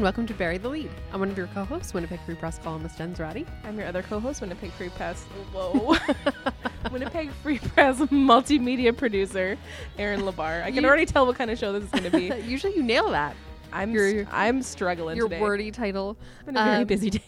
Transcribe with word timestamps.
and 0.00 0.04
welcome 0.04 0.26
to 0.26 0.32
Bury 0.32 0.56
the 0.56 0.68
Lead. 0.68 0.90
I'm 1.12 1.20
one 1.20 1.30
of 1.30 1.36
your 1.36 1.48
co-hosts, 1.48 1.92
Winnipeg 1.92 2.20
Free 2.22 2.34
Press 2.34 2.58
columnist 2.58 2.96
Jen 2.96 3.14
Zoratti. 3.14 3.46
I'm 3.64 3.76
your 3.78 3.86
other 3.86 4.02
co-host, 4.02 4.40
Winnipeg 4.40 4.72
Free 4.72 4.88
Press. 4.88 5.24
Whoa, 5.52 5.94
Winnipeg 6.92 7.30
Free 7.42 7.58
Press 7.58 7.98
multimedia 7.98 8.96
producer, 8.96 9.58
Erin 9.98 10.20
Lebar. 10.22 10.62
I 10.62 10.70
can 10.70 10.82
You- 10.82 10.88
already 10.88 11.04
tell 11.06 11.26
what 11.26 11.36
kind 11.36 11.50
of 11.50 11.58
show 11.58 11.72
this 11.72 11.84
is 11.84 11.90
going 11.90 12.04
to 12.04 12.10
be. 12.10 12.32
Usually 12.50 12.74
you 12.74 12.82
nail 12.82 13.10
that. 13.10 13.36
I'm 13.72 13.90
Your- 13.92 14.26
I'm 14.32 14.62
struggling 14.62 15.16
Your 15.18 15.28
today. 15.28 15.40
wordy 15.40 15.70
title. 15.70 16.16
It's 16.36 16.46
been 16.46 16.56
a 16.56 16.64
very 16.64 16.76
Um, 16.82 16.86
busy 16.86 17.10
day. 17.10 17.22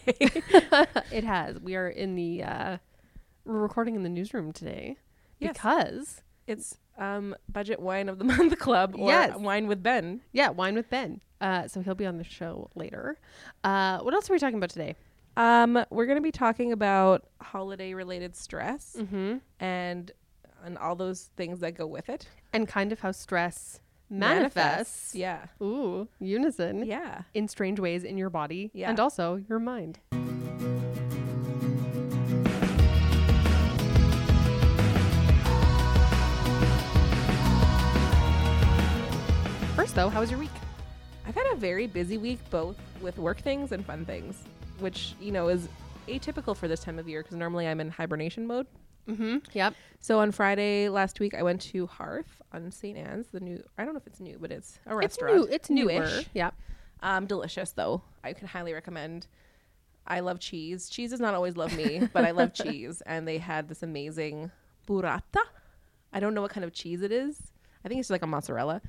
it 1.12 1.24
has. 1.24 1.60
We 1.60 1.76
are 1.76 1.88
in 1.88 2.14
the 2.14 2.42
uh 2.42 2.76
we're 3.44 3.58
recording 3.60 3.96
in 3.96 4.02
the 4.02 4.08
newsroom 4.08 4.50
today 4.52 4.96
Yes. 5.38 5.52
because 5.52 6.22
it's 6.46 6.78
um 6.98 7.34
budget 7.50 7.80
wine 7.80 8.08
of 8.08 8.18
the 8.18 8.24
month 8.24 8.58
club 8.58 8.94
or 8.98 9.08
Yes. 9.10 9.36
wine 9.36 9.66
with 9.66 9.82
Ben. 9.82 10.22
yeah, 10.32 10.48
wine 10.48 10.74
with 10.74 10.88
Ben. 10.88 11.20
Uh 11.42 11.68
so 11.68 11.82
he'll 11.82 11.94
be 11.94 12.06
on 12.06 12.16
the 12.16 12.24
show 12.24 12.70
later. 12.74 13.18
Uh 13.64 13.98
what 13.98 14.14
else 14.14 14.30
are 14.30 14.32
we 14.32 14.38
talking 14.38 14.56
about 14.56 14.70
today? 14.70 14.94
Um, 15.34 15.82
we're 15.88 16.04
going 16.04 16.18
to 16.18 16.22
be 16.22 16.30
talking 16.30 16.72
about 16.72 17.26
holiday 17.40 17.94
related 17.94 18.36
stress 18.36 18.96
Mhm. 18.98 19.40
and 19.60 20.10
and 20.64 20.76
all 20.78 20.94
those 20.94 21.30
things 21.36 21.60
that 21.60 21.72
go 21.74 21.86
with 21.86 22.08
it. 22.10 22.28
And 22.52 22.68
kind 22.68 22.92
of 22.92 23.00
how 23.00 23.12
stress 23.12 23.80
manifests. 24.10 25.14
Yeah. 25.14 25.46
Ooh, 25.62 26.06
unison. 26.20 26.84
Yeah. 26.84 27.22
In 27.32 27.48
strange 27.48 27.80
ways 27.80 28.04
in 28.04 28.18
your 28.18 28.28
body 28.30 28.70
Yeah. 28.74 28.90
and 28.90 29.00
also 29.00 29.36
your 29.48 29.58
mind. 29.58 30.00
First 39.76 39.94
though, 39.94 40.08
how 40.10 40.20
was 40.20 40.30
your 40.30 40.38
week? 40.38 40.50
I've 41.34 41.46
had 41.46 41.52
a 41.54 41.56
very 41.56 41.86
busy 41.86 42.18
week, 42.18 42.40
both 42.50 42.76
with 43.00 43.16
work 43.16 43.40
things 43.40 43.72
and 43.72 43.86
fun 43.86 44.04
things, 44.04 44.42
which, 44.80 45.14
you 45.18 45.32
know, 45.32 45.48
is 45.48 45.66
atypical 46.06 46.54
for 46.54 46.68
this 46.68 46.80
time 46.80 46.98
of 46.98 47.08
year 47.08 47.22
because 47.22 47.38
normally 47.38 47.66
I'm 47.66 47.80
in 47.80 47.88
hibernation 47.88 48.46
mode. 48.46 48.66
Mm-hmm. 49.08 49.38
Yep. 49.54 49.74
So 49.98 50.18
on 50.18 50.30
Friday 50.30 50.90
last 50.90 51.20
week, 51.20 51.32
I 51.32 51.42
went 51.42 51.62
to 51.62 51.86
Hearth 51.86 52.42
on 52.52 52.70
St. 52.70 52.98
Anne's, 52.98 53.28
the 53.28 53.40
new, 53.40 53.64
I 53.78 53.86
don't 53.86 53.94
know 53.94 53.98
if 53.98 54.06
it's 54.06 54.20
new, 54.20 54.36
but 54.38 54.52
it's 54.52 54.78
a 54.84 54.94
restaurant. 54.94 55.50
It's 55.50 55.70
new. 55.70 55.86
It's 55.86 55.94
newer. 55.94 56.04
Newish. 56.04 56.26
Yep. 56.34 56.54
Um, 57.02 57.24
delicious, 57.24 57.70
though. 57.70 58.02
I 58.22 58.34
can 58.34 58.46
highly 58.46 58.74
recommend. 58.74 59.26
I 60.06 60.20
love 60.20 60.38
cheese. 60.38 60.90
Cheese 60.90 61.12
does 61.12 61.20
not 61.20 61.32
always 61.32 61.56
love 61.56 61.74
me, 61.74 62.10
but 62.12 62.26
I 62.26 62.32
love 62.32 62.52
cheese. 62.62 63.02
And 63.06 63.26
they 63.26 63.38
had 63.38 63.70
this 63.70 63.82
amazing 63.82 64.50
burrata. 64.86 65.40
I 66.12 66.20
don't 66.20 66.34
know 66.34 66.42
what 66.42 66.50
kind 66.50 66.64
of 66.64 66.74
cheese 66.74 67.00
it 67.00 67.10
is. 67.10 67.40
I 67.86 67.88
think 67.88 68.00
it's 68.00 68.10
like 68.10 68.20
a 68.20 68.26
mozzarella. 68.26 68.82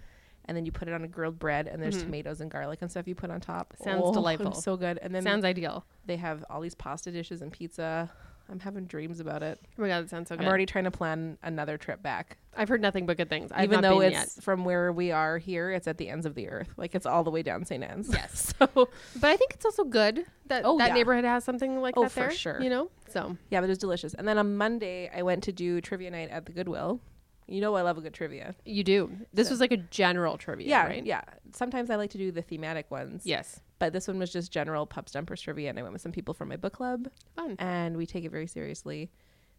And 0.46 0.58
then 0.58 0.66
you 0.66 0.72
put 0.72 0.88
it 0.90 0.94
on 0.94 1.04
a 1.04 1.08
grilled 1.08 1.40
bread, 1.40 1.68
and 1.68 1.82
there's 1.82 1.98
Mhm. 1.98 2.04
tomatoes 2.06 2.42
and 2.42 2.52
garlic 2.52 2.80
and 2.82 2.92
stuff 2.92 3.08
you 3.08 3.16
put 3.16 3.32
on 3.32 3.40
top. 3.40 3.74
Sounds 3.82 4.02
Oh, 4.06 4.14
delightful. 4.14 4.54
So 4.54 4.76
good. 4.76 5.00
And 5.02 5.16
then 5.16 5.24
Sounds 5.24 5.46
ideal. 5.46 5.86
they 6.06 6.18
have 6.18 6.44
all 6.50 6.60
these 6.62 6.76
pasta 6.76 7.12
dishes 7.12 7.42
and 7.42 7.52
pizza. 7.52 8.12
I'm 8.50 8.60
having 8.60 8.86
dreams 8.86 9.22
about 9.22 9.42
it. 9.42 9.58
Oh 9.80 9.84
my 9.84 9.88
god, 9.88 10.04
that 10.04 10.10
sounds 10.10 10.28
so 10.28 10.36
good. 10.36 10.42
I'm 10.44 10.50
already 10.50 10.66
trying 10.66 10.84
to 10.84 10.92
plan 10.92 11.38
another 11.44 11.78
trip 11.78 12.04
back. 12.04 12.38
I've 12.58 12.68
heard 12.68 12.82
nothing 12.82 13.06
but 13.06 13.16
good 13.16 13.30
things. 13.30 13.54
I've 13.54 13.64
Even 13.64 13.76
not 13.80 13.84
though 13.84 14.00
been 14.02 14.12
it's 14.12 14.38
from 14.44 14.66
where 14.66 14.92
we 14.92 15.12
are 15.14 15.38
here, 15.38 15.72
it's 15.72 15.88
at 15.88 15.98
the 15.98 16.10
ends 16.10 16.26
of 16.26 16.36
the 16.36 16.50
earth. 16.50 16.68
Like 16.76 16.94
it's 16.94 17.06
all 17.06 17.24
the 17.24 17.32
way 17.32 17.42
down 17.42 17.64
St. 17.64 17.82
Anne's. 17.82 18.10
yet. 18.10 18.18
Yes. 18.24 18.54
so 18.60 18.68
But 18.76 19.30
I 19.30 19.38
think 19.38 19.54
it's 19.54 19.64
also 19.64 19.86
good 19.86 20.26
that 20.48 20.64
Oh, 20.66 20.78
that 20.78 20.90
yeah. 20.90 20.94
neighborhood 20.94 21.24
has 21.24 21.46
something 21.46 21.80
like 21.82 21.94
Oh, 21.96 22.04
that 22.04 22.12
for 22.12 22.30
sure. 22.32 22.62
You 22.62 22.70
know? 22.70 22.92
So 23.08 23.38
Yeah, 23.50 23.62
but 23.62 23.68
it 23.68 23.70
was 23.70 23.78
delicious. 23.78 24.14
And 24.14 24.28
then 24.28 24.38
on 24.38 24.58
Monday, 24.58 25.10
I 25.16 25.22
went 25.24 25.42
to 25.46 25.54
do 25.54 25.80
trivia 25.80 26.12
night 26.12 26.30
at 26.30 26.46
the 26.46 26.52
Goodwill. 26.52 27.00
You 27.48 27.62
know, 27.62 27.76
I 27.76 27.82
love 27.82 27.98
a 27.98 28.02
good 28.02 28.14
trivia. 28.14 28.56
you 28.66 28.84
do. 28.84 29.12
This 29.34 29.48
So- 29.48 29.54
was 29.54 29.60
like 29.60 29.72
a 29.72 29.78
general 29.78 30.38
trivia, 30.38 30.68
Yeah, 30.68 30.86
right? 30.86 31.06
yeah. 31.06 31.22
Sometimes 31.54 31.90
I 31.90 31.96
like 31.96 32.10
to 32.12 32.18
do 32.18 32.32
the 32.32 32.42
thematic 32.42 32.90
ones. 32.90 33.26
Yes. 33.26 33.60
But 33.80 33.92
this 33.94 34.08
one 34.08 34.18
was 34.20 34.32
just 34.32 34.52
general 34.52 34.86
pub 34.86 35.10
stumpers 35.10 35.42
trivia, 35.42 35.70
and 35.70 35.78
I 35.78 35.82
went 35.84 35.94
with 35.94 36.02
some 36.02 36.12
people 36.14 36.34
from 36.34 36.50
my 36.50 36.56
book 36.56 36.74
club, 36.74 37.10
Fun. 37.36 37.56
and 37.60 37.98
we 37.98 38.06
take 38.06 38.24
it 38.24 38.30
very 38.32 38.48
seriously. 38.48 39.12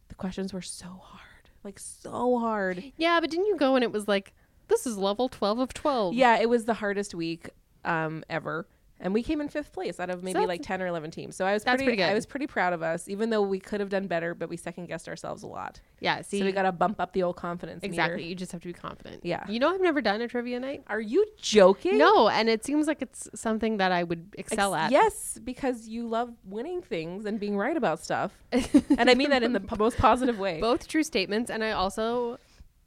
The 0.08 0.14
questions 0.14 0.52
were 0.52 0.62
so 0.62 0.86
hard, 0.86 1.50
like 1.62 1.78
so 1.78 2.38
hard. 2.38 2.82
Yeah, 2.96 3.20
but 3.20 3.30
didn't 3.30 3.46
you 3.46 3.56
go 3.56 3.74
and 3.74 3.82
it 3.84 3.92
was 3.92 4.08
like 4.08 4.32
this 4.68 4.86
is 4.86 4.96
level 4.96 5.28
12 5.28 5.58
of 5.58 5.74
12. 5.74 6.14
Yeah, 6.14 6.38
it 6.38 6.48
was 6.48 6.64
the 6.64 6.74
hardest 6.74 7.14
week 7.14 7.50
um, 7.84 8.24
ever. 8.30 8.66
And 9.00 9.12
we 9.12 9.22
came 9.24 9.40
in 9.40 9.48
fifth 9.48 9.72
place 9.72 9.98
out 9.98 10.08
of 10.08 10.22
maybe 10.22 10.34
that's- 10.34 10.48
like 10.48 10.62
ten 10.62 10.80
or 10.80 10.86
eleven 10.86 11.10
teams. 11.10 11.34
So 11.36 11.44
I 11.44 11.52
was 11.52 11.64
pretty, 11.64 11.82
pretty 11.84 11.96
good. 11.96 12.04
I 12.08 12.14
was 12.14 12.26
pretty 12.26 12.46
proud 12.46 12.72
of 12.72 12.82
us, 12.82 13.08
even 13.08 13.28
though 13.28 13.42
we 13.42 13.58
could 13.58 13.80
have 13.80 13.88
done 13.88 14.06
better, 14.06 14.34
but 14.34 14.48
we 14.48 14.56
second 14.56 14.86
guessed 14.86 15.08
ourselves 15.08 15.42
a 15.42 15.46
lot. 15.48 15.80
Yeah, 16.00 16.22
see. 16.22 16.38
so 16.38 16.44
we 16.44 16.52
got 16.52 16.62
to 16.62 16.72
bump 16.72 17.00
up 17.00 17.12
the 17.12 17.22
old 17.24 17.36
confidence. 17.36 17.82
meter. 17.82 17.92
exactly. 17.92 18.24
You 18.24 18.34
just 18.36 18.52
have 18.52 18.60
to 18.62 18.68
be 18.68 18.72
confident. 18.72 19.24
Yeah. 19.24 19.44
You 19.48 19.58
know 19.58 19.74
I've 19.74 19.80
never 19.80 20.00
done 20.00 20.20
a 20.20 20.28
trivia 20.28 20.60
night? 20.60 20.84
Are 20.86 21.00
you 21.00 21.26
joking? 21.36 21.98
No, 21.98 22.28
and 22.28 22.48
it 22.48 22.64
seems 22.64 22.86
like 22.86 23.02
it's 23.02 23.28
something 23.34 23.78
that 23.78 23.90
I 23.90 24.04
would 24.04 24.32
Ex- 24.38 24.52
excel 24.52 24.74
at. 24.74 24.92
Yes, 24.92 25.38
because 25.42 25.88
you 25.88 26.06
love 26.06 26.32
winning 26.44 26.80
things 26.80 27.26
and 27.26 27.40
being 27.40 27.56
right 27.58 27.76
about 27.76 28.00
stuff. 28.02 28.32
and 28.52 29.10
I 29.10 29.14
mean 29.14 29.30
that 29.30 29.42
in 29.42 29.52
the 29.52 29.60
p- 29.60 29.76
most 29.76 29.98
positive 29.98 30.38
way. 30.38 30.60
Both 30.60 30.86
true 30.88 31.02
statements 31.02 31.50
and 31.50 31.64
I 31.64 31.72
also 31.72 32.38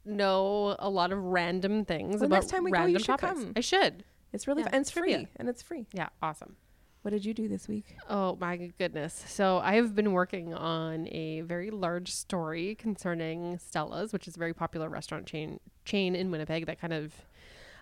know 0.04 0.74
a 0.78 0.88
lot 0.88 1.12
of 1.12 1.22
random 1.22 1.84
things 1.84 2.16
Well, 2.16 2.24
about 2.26 2.36
next 2.36 2.48
time 2.50 2.64
we 2.64 2.70
go, 2.70 2.78
you 2.78 2.84
random 2.84 3.02
should 3.02 3.18
topics. 3.18 3.32
come. 3.44 3.52
I 3.56 3.60
should. 3.60 4.04
It's 4.32 4.46
really 4.46 4.60
Yeah, 4.62 4.66
fun. 4.68 4.74
And 4.74 4.80
it's 4.82 4.90
free. 4.90 5.26
And 5.36 5.48
it's 5.48 5.62
free. 5.62 5.86
Yeah, 5.92 6.08
awesome. 6.22 6.56
What 7.02 7.12
did 7.12 7.24
you 7.24 7.32
do 7.32 7.48
this 7.48 7.68
week? 7.68 7.96
Oh 8.08 8.36
my 8.40 8.56
good-goodness. 8.56 9.24
So 9.28 9.58
I 9.58 9.74
have 9.76 9.94
been 9.94 10.12
working 10.12 10.52
on 10.52 11.06
a 11.08 11.40
very 11.42 11.70
large 11.70 12.12
story 12.12 12.74
concerning 12.74 13.58
Stella's, 13.58 14.12
which 14.12 14.26
is 14.28 14.36
a 14.36 14.38
very 14.38 14.52
popular 14.52 14.88
restaurant 14.88 15.24
chain 15.26 15.60
chain 15.84 16.14
in 16.14 16.30
Winnipeg 16.30 16.66
that 16.66 16.80
kind 16.80 16.92
of 16.92 17.14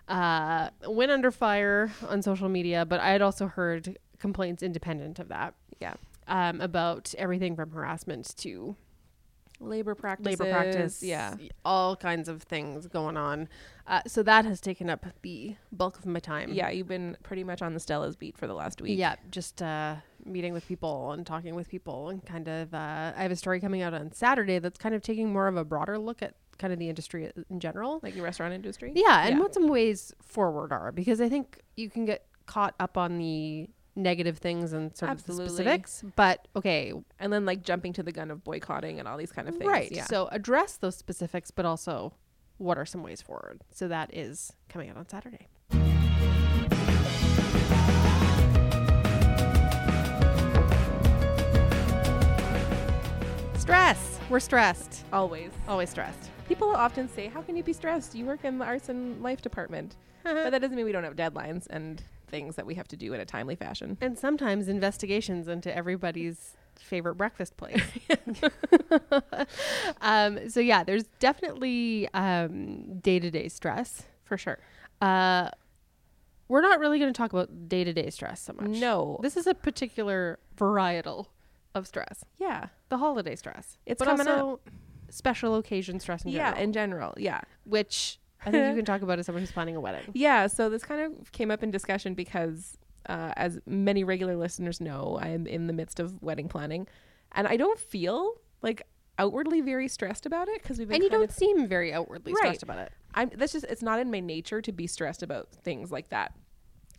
uh, 0.07 0.69
went 0.87 1.11
under 1.11 1.31
fire 1.31 1.91
on 2.07 2.21
social 2.21 2.47
media, 2.47 2.85
but 2.85 2.99
I 3.01 3.09
had 3.09 3.21
also 3.21 3.47
heard 3.47 3.97
complaints 4.19 4.63
independent 4.63 5.19
of 5.19 5.27
that 5.27 5.53
Yeah. 5.81 5.95
um, 6.27 6.61
about 6.61 7.13
everything 7.17 7.55
from 7.57 7.71
harassment 7.71 8.33
to 8.37 8.75
Labor 9.59 9.95
practices. 9.95 10.39
labor 10.39 10.51
practice, 10.51 11.01
Yeah. 11.03 11.35
all 11.65 11.95
kinds 11.95 12.29
of 12.29 12.43
things 12.43 12.87
going 12.87 13.17
on. 13.17 13.49
Uh, 13.87 14.01
so 14.05 14.21
that 14.23 14.45
has 14.45 14.61
taken 14.61 14.89
up 14.89 15.05
the 15.23 15.55
bulk 15.71 15.97
of 15.97 16.05
my 16.05 16.19
time. 16.19 16.53
Yeah, 16.53 16.69
you've 16.69 16.87
been 16.87 17.17
pretty 17.23 17.43
much 17.43 17.61
on 17.61 17.73
the 17.73 17.79
Stella's 17.79 18.15
beat 18.15 18.37
for 18.37 18.45
the 18.47 18.53
last 18.53 18.81
week. 18.81 18.99
Yeah, 18.99 19.15
just 19.31 19.61
uh, 19.61 19.95
meeting 20.25 20.53
with 20.53 20.67
people 20.67 21.11
and 21.13 21.25
talking 21.25 21.55
with 21.55 21.69
people, 21.69 22.09
and 22.09 22.23
kind 22.25 22.47
of. 22.47 22.73
Uh, 22.73 23.13
I 23.15 23.21
have 23.23 23.31
a 23.31 23.35
story 23.35 23.59
coming 23.59 23.81
out 23.81 23.93
on 23.93 24.11
Saturday 24.11 24.59
that's 24.59 24.77
kind 24.77 24.93
of 24.93 25.01
taking 25.01 25.31
more 25.33 25.47
of 25.47 25.57
a 25.57 25.65
broader 25.65 25.97
look 25.97 26.21
at 26.21 26.35
kind 26.59 26.73
of 26.73 26.79
the 26.79 26.89
industry 26.89 27.31
in 27.49 27.59
general. 27.59 27.99
Like 28.03 28.13
the 28.15 28.21
restaurant 28.21 28.53
industry. 28.53 28.91
Yeah, 28.95 29.25
and 29.27 29.35
Yeah. 29.37 29.39
what 29.41 29.53
some 29.53 29.67
ways 29.67 30.13
forward 30.21 30.71
are 30.71 30.91
because 30.91 31.21
I 31.21 31.29
think 31.29 31.61
you 31.75 31.89
can 31.89 32.05
get 32.05 32.25
caught 32.45 32.75
up 32.79 32.97
on 32.97 33.17
the 33.17 33.69
negative 33.97 34.37
things 34.37 34.71
and 34.73 34.95
sort 34.95 35.11
Absolutely. 35.11 35.45
of 35.45 35.49
the 35.51 35.55
specifics. 35.55 36.03
But 36.15 36.47
okay, 36.55 36.93
And 37.19 37.33
then 37.33 37.45
like 37.45 37.63
jumping 37.63 37.91
to 37.93 38.03
the 38.03 38.11
gun 38.11 38.31
of 38.31 38.43
boycotting 38.43 38.99
and 38.99 39.07
all 39.07 39.17
these 39.17 39.31
kind 39.31 39.49
of 39.49 39.55
things. 39.57 39.67
right. 39.69 39.91
Yeah. 39.91 40.05
So 40.05 40.27
address 40.31 40.77
those 40.77 40.95
specifics, 40.95 41.51
but 41.51 41.65
also 41.65 42.13
what 42.57 42.77
are 42.77 42.85
some 42.85 43.03
ways 43.03 43.21
forward. 43.21 43.61
So 43.71 43.87
that 43.87 44.13
is 44.15 44.53
coming 44.69 44.89
out 44.89 44.97
on 44.97 45.09
Saturday. 45.09 45.47
Stress. 53.57 54.19
We're 54.29 54.39
stressed. 54.39 55.03
Always. 55.11 55.51
Always 55.67 55.89
stressed. 55.89 56.29
People 56.47 56.69
often 56.69 57.09
say, 57.09 57.27
How 57.27 57.41
can 57.41 57.55
you 57.57 57.63
be 57.63 57.73
stressed? 57.73 58.15
You 58.15 58.25
work 58.25 58.45
in 58.45 58.57
the 58.59 58.65
arts 58.65 58.89
and 58.89 59.21
life 59.21 59.41
department. 59.41 59.95
Uh-huh. 60.25 60.43
but 60.43 60.49
that 60.49 60.59
doesn't 60.59 60.75
mean 60.75 60.85
we 60.85 60.91
don't 60.91 61.05
have 61.05 61.15
deadlines 61.15 61.67
and 61.69 62.03
things 62.27 62.55
that 62.55 62.65
we 62.65 62.75
have 62.75 62.87
to 62.89 62.97
do 62.97 63.13
in 63.13 63.19
a 63.19 63.25
timely 63.25 63.55
fashion. 63.55 63.97
and 64.01 64.17
sometimes 64.17 64.67
investigations 64.67 65.47
into 65.47 65.75
everybody's 65.75 66.55
favorite 66.75 67.15
breakfast 67.15 67.57
place. 67.57 67.81
um, 70.01 70.49
so 70.49 70.59
yeah, 70.59 70.83
there's 70.83 71.05
definitely 71.19 72.07
um, 72.13 72.99
day-to-day 72.99 73.49
stress. 73.49 74.03
For 74.23 74.37
sure. 74.37 74.59
Uh, 75.01 75.49
we're 76.47 76.61
not 76.61 76.79
really 76.79 76.99
going 76.99 77.11
to 77.11 77.17
talk 77.17 77.33
about 77.33 77.69
day-to-day 77.69 78.09
stress 78.09 78.41
so 78.41 78.53
much. 78.53 78.67
No. 78.67 79.19
This 79.21 79.37
is 79.37 79.47
a 79.47 79.53
particular 79.53 80.39
varietal 80.57 81.27
of 81.75 81.87
stress. 81.87 82.23
Yeah. 82.39 82.67
The 82.89 82.97
holiday 82.97 83.35
stress. 83.35 83.77
It's 83.85 83.99
but 83.99 84.07
coming 84.07 84.27
also 84.27 84.59
special 85.09 85.55
occasion 85.55 85.99
stress 85.99 86.25
in 86.25 86.31
yeah, 86.31 86.51
general. 86.51 86.63
in 86.63 86.73
general. 86.73 87.13
Yeah. 87.17 87.41
which 87.65 88.19
I 88.45 88.51
think 88.51 88.67
you 88.69 88.75
can 88.77 88.85
talk 88.85 89.01
about 89.01 89.19
as 89.19 89.25
someone 89.25 89.41
who's 89.41 89.51
planning 89.51 89.75
a 89.75 89.81
wedding. 89.81 90.03
Yeah, 90.13 90.47
so 90.47 90.69
this 90.69 90.83
kind 90.83 91.01
of 91.01 91.31
came 91.31 91.51
up 91.51 91.63
in 91.63 91.71
discussion 91.71 92.13
because, 92.13 92.77
uh, 93.07 93.33
as 93.35 93.59
many 93.65 94.03
regular 94.03 94.35
listeners 94.35 94.79
know, 94.81 95.17
I 95.21 95.29
am 95.29 95.47
in 95.47 95.67
the 95.67 95.73
midst 95.73 95.99
of 95.99 96.21
wedding 96.21 96.47
planning, 96.47 96.87
and 97.33 97.47
I 97.47 97.57
don't 97.57 97.79
feel 97.79 98.35
like 98.61 98.81
outwardly 99.19 99.61
very 99.61 99.87
stressed 99.87 100.25
about 100.25 100.47
it 100.47 100.61
because 100.61 100.77
we've 100.77 100.87
been 100.87 100.95
And 100.95 101.03
you 101.03 101.09
don't 101.09 101.23
of- 101.23 101.31
seem 101.31 101.67
very 101.67 101.91
outwardly 101.93 102.33
Right. 102.33 102.39
stressed 102.39 102.63
about 102.63 102.77
it. 102.79 102.91
I'm 103.15 103.31
that's 103.35 103.53
just 103.53 103.65
it's 103.65 103.81
not 103.81 103.99
in 103.99 104.11
my 104.11 104.19
nature 104.19 104.61
to 104.61 104.71
be 104.71 104.85
stressed 104.85 105.23
about 105.23 105.49
things 105.63 105.91
like 105.91 106.09
that. 106.09 106.33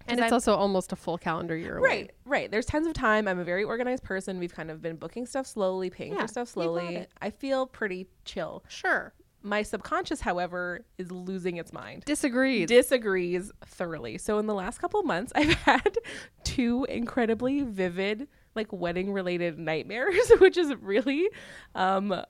And 0.08 0.19
it's 0.19 0.25
I'm- 0.25 0.32
also 0.32 0.55
almost 0.55 0.90
a 0.93 0.96
full 0.96 1.17
calendar 1.19 1.55
year 1.56 1.76
away. 1.76 1.88
Right, 1.88 2.11
right. 2.25 2.50
There's 2.50 2.67
tons 2.67 2.87
of 2.88 2.94
time. 2.94 3.29
I'm 3.29 3.38
a 3.38 3.44
very 3.44 3.62
organized 3.62 4.02
person. 4.02 4.38
We've 4.40 4.52
kind 4.55 4.70
of 4.70 4.81
been 4.82 4.96
booking 4.96 5.26
stuff 5.26 5.46
slowly, 5.46 5.90
paying 5.90 6.14
Yeah, 6.14 6.23
for 6.23 6.29
stuff 6.29 6.49
slowly. 6.49 7.06
I 7.20 7.31
feel 7.31 7.67
pretty 7.67 8.08
chill. 8.25 8.64
Sure. 8.69 9.12
My 9.43 9.62
subconscious, 9.62 10.20
however, 10.20 10.85
is 10.99 11.12
losing 11.12 11.56
its 11.56 11.73
mind. 11.73 12.05
Disagrees. 12.05 12.69
Disagrees 12.69 13.52
thoroughly. 13.64 14.19
So 14.19 14.38
in 14.38 14.46
the 14.46 14.55
last 14.55 14.79
couple 14.79 15.00
of 15.00 15.06
months, 15.06 15.32
I've 15.37 15.55
had 15.55 15.96
two 16.44 16.85
incredibly 16.88 17.62
vivid, 17.62 18.29
like 18.55 18.73
wedding 18.73 19.12
related 19.12 19.58
nightmares, 19.58 20.31
which 20.38 20.56
is 20.56 20.75
really 20.76 21.29
um 21.75 22.23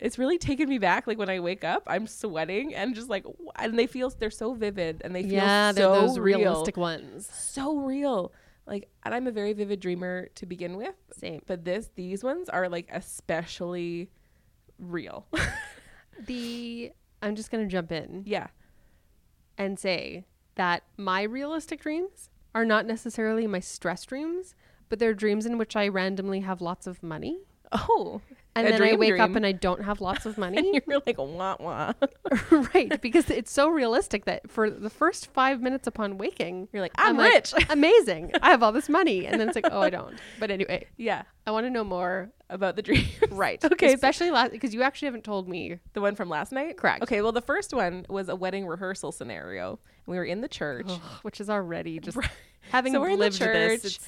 it's 0.00 0.18
really 0.18 0.38
taken 0.38 0.68
me 0.68 0.78
back. 0.78 1.06
Like 1.06 1.18
when 1.18 1.28
I 1.28 1.40
wake 1.40 1.64
up, 1.64 1.82
I'm 1.86 2.06
sweating 2.06 2.74
and 2.74 2.94
just 2.94 3.08
like, 3.08 3.24
and 3.56 3.78
they 3.78 3.86
feel 3.86 4.10
they're 4.10 4.30
so 4.30 4.54
vivid 4.54 5.02
and 5.04 5.14
they 5.14 5.22
feel 5.22 5.32
yeah, 5.32 5.72
they're 5.72 5.84
so 5.84 6.00
those 6.00 6.18
real, 6.18 6.38
realistic 6.38 6.76
ones. 6.76 7.28
so 7.32 7.78
real. 7.78 8.32
Like, 8.66 8.88
and 9.04 9.14
I'm 9.14 9.26
a 9.26 9.32
very 9.32 9.54
vivid 9.54 9.80
dreamer 9.80 10.28
to 10.36 10.46
begin 10.46 10.76
with, 10.76 10.94
Same. 11.16 11.42
but 11.46 11.64
this 11.64 11.90
these 11.96 12.22
ones 12.22 12.48
are 12.48 12.68
like 12.68 12.88
especially 12.92 14.10
real. 14.78 15.26
The 16.26 16.92
I'm 17.22 17.34
just 17.36 17.50
gonna 17.50 17.66
jump 17.66 17.92
in 17.92 18.22
yeah, 18.26 18.48
and 19.56 19.78
say 19.78 20.24
that 20.54 20.82
my 20.96 21.22
realistic 21.22 21.80
dreams 21.80 22.30
are 22.54 22.64
not 22.64 22.86
necessarily 22.86 23.46
my 23.46 23.60
stress 23.60 24.04
dreams, 24.04 24.54
but 24.88 24.98
they're 24.98 25.14
dreams 25.14 25.46
in 25.46 25.58
which 25.58 25.76
I 25.76 25.88
randomly 25.88 26.40
have 26.40 26.60
lots 26.60 26.86
of 26.86 27.02
money. 27.02 27.40
Oh, 27.70 28.22
And 28.58 28.68
a 28.68 28.70
then 28.72 28.82
I 28.82 28.88
dream 28.88 29.00
wake 29.00 29.20
up 29.20 29.34
and 29.34 29.46
I 29.46 29.52
don't 29.52 29.82
have 29.82 30.00
lots 30.00 30.26
of 30.26 30.38
money. 30.38 30.58
and 30.74 30.82
you're 30.86 31.02
like 31.06 31.18
wah 31.18 31.56
wah. 31.58 31.92
right. 32.74 33.00
Because 33.00 33.30
it's 33.30 33.52
so 33.52 33.68
realistic 33.68 34.24
that 34.24 34.50
for 34.50 34.70
the 34.70 34.90
first 34.90 35.32
five 35.32 35.60
minutes 35.60 35.86
upon 35.86 36.18
waking, 36.18 36.68
You're 36.72 36.82
like 36.82 36.92
I'm, 36.96 37.16
like, 37.16 37.32
rich. 37.32 37.54
amazing. 37.70 38.32
I 38.42 38.50
have 38.50 38.62
all 38.62 38.72
this 38.72 38.88
money. 38.88 39.26
And 39.26 39.40
then 39.40 39.48
it's 39.48 39.56
like, 39.56 39.68
oh, 39.70 39.80
I 39.80 39.90
don't. 39.90 40.18
But 40.38 40.50
anyway, 40.50 40.86
yeah, 40.96 41.22
I 41.46 41.50
want 41.50 41.66
to 41.66 41.70
know 41.70 41.84
more. 41.84 42.30
about 42.50 42.76
the 42.76 42.82
dream. 42.82 43.04
Right. 43.30 43.62
Okay, 43.62 43.92
Especially 43.92 44.30
last, 44.30 44.52
because 44.52 44.72
you 44.74 44.82
actually 44.82 45.06
haven't 45.06 45.24
told 45.24 45.48
me. 45.48 45.78
the 45.92 46.00
one 46.00 46.14
from 46.14 46.28
last 46.28 46.52
night. 46.52 46.76
Correct. 46.76 47.02
Okay. 47.02 47.20
Well, 47.20 47.32
the 47.32 47.42
first 47.42 47.72
one 47.74 48.06
was 48.08 48.28
a 48.28 48.36
wedding 48.36 48.66
rehearsal 48.66 49.12
scenario. 49.12 49.78
We 50.06 50.16
were 50.16 50.24
in 50.24 50.40
the 50.40 50.48
church. 50.48 50.90
Which 51.22 51.40
is 51.40 51.50
already 51.50 51.98
just 52.00 52.18
having 52.70 52.92
So 52.92 53.00
we're 53.00 53.10
in 53.10 53.18
the 53.18 53.26
lived 53.26 53.38
this. 53.38 53.98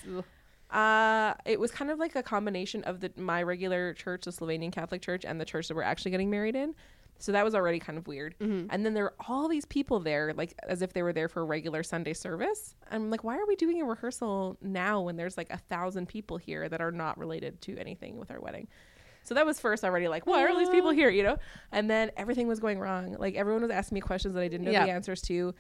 Church. 0.70 0.76
It's, 0.76 0.76
ugh. 0.76 1.36
Uh, 1.36 1.50
it 1.50 1.60
was 1.60 1.70
kind 1.70 1.90
of 1.90 1.98
like 1.98 2.16
a 2.16 2.22
combination 2.22 2.84
of 2.84 3.00
the 3.00 3.10
my 3.16 3.42
regular 3.42 3.94
church, 3.94 4.24
the 4.24 4.30
Slovenian 4.30 4.72
Catholic 4.72 5.02
Church, 5.02 5.24
and 5.24 5.40
the 5.40 5.44
church 5.44 5.68
that 5.68 5.74
we're 5.74 5.82
actually 5.82 6.10
getting 6.10 6.30
married 6.30 6.56
in. 6.56 6.74
So 7.18 7.32
that 7.32 7.44
was 7.44 7.54
already 7.54 7.78
kind 7.78 7.98
of 7.98 8.06
weird. 8.08 8.34
Mm-hmm. 8.38 8.68
And 8.70 8.86
then 8.86 8.94
there 8.94 9.04
were 9.04 9.14
all 9.28 9.46
these 9.46 9.66
people 9.66 10.00
there, 10.00 10.32
like 10.32 10.54
as 10.66 10.80
if 10.80 10.94
they 10.94 11.02
were 11.02 11.12
there 11.12 11.28
for 11.28 11.42
a 11.42 11.44
regular 11.44 11.82
Sunday 11.82 12.14
service. 12.14 12.74
I'm 12.90 13.10
like, 13.10 13.22
why 13.22 13.36
are 13.36 13.46
we 13.46 13.56
doing 13.56 13.82
a 13.82 13.84
rehearsal 13.84 14.56
now 14.62 15.02
when 15.02 15.16
there's 15.16 15.36
like 15.36 15.50
a 15.50 15.58
thousand 15.58 16.08
people 16.08 16.38
here 16.38 16.66
that 16.70 16.80
are 16.80 16.90
not 16.90 17.18
related 17.18 17.60
to 17.62 17.76
anything 17.76 18.18
with 18.18 18.30
our 18.30 18.40
wedding? 18.40 18.68
So 19.22 19.34
that 19.34 19.44
was 19.44 19.60
first 19.60 19.84
already 19.84 20.08
like, 20.08 20.26
why 20.26 20.42
are 20.42 20.48
all 20.48 20.58
these 20.58 20.70
people 20.70 20.92
here? 20.92 21.10
You 21.10 21.22
know? 21.24 21.36
And 21.72 21.90
then 21.90 22.10
everything 22.16 22.48
was 22.48 22.58
going 22.58 22.78
wrong. 22.78 23.16
Like 23.18 23.34
everyone 23.34 23.60
was 23.60 23.70
asking 23.70 23.96
me 23.96 24.00
questions 24.00 24.34
that 24.34 24.40
I 24.40 24.48
didn't 24.48 24.64
know 24.64 24.72
Yeah. 24.72 24.86
the 24.86 24.90
answers 24.92 25.20
to. 25.22 25.54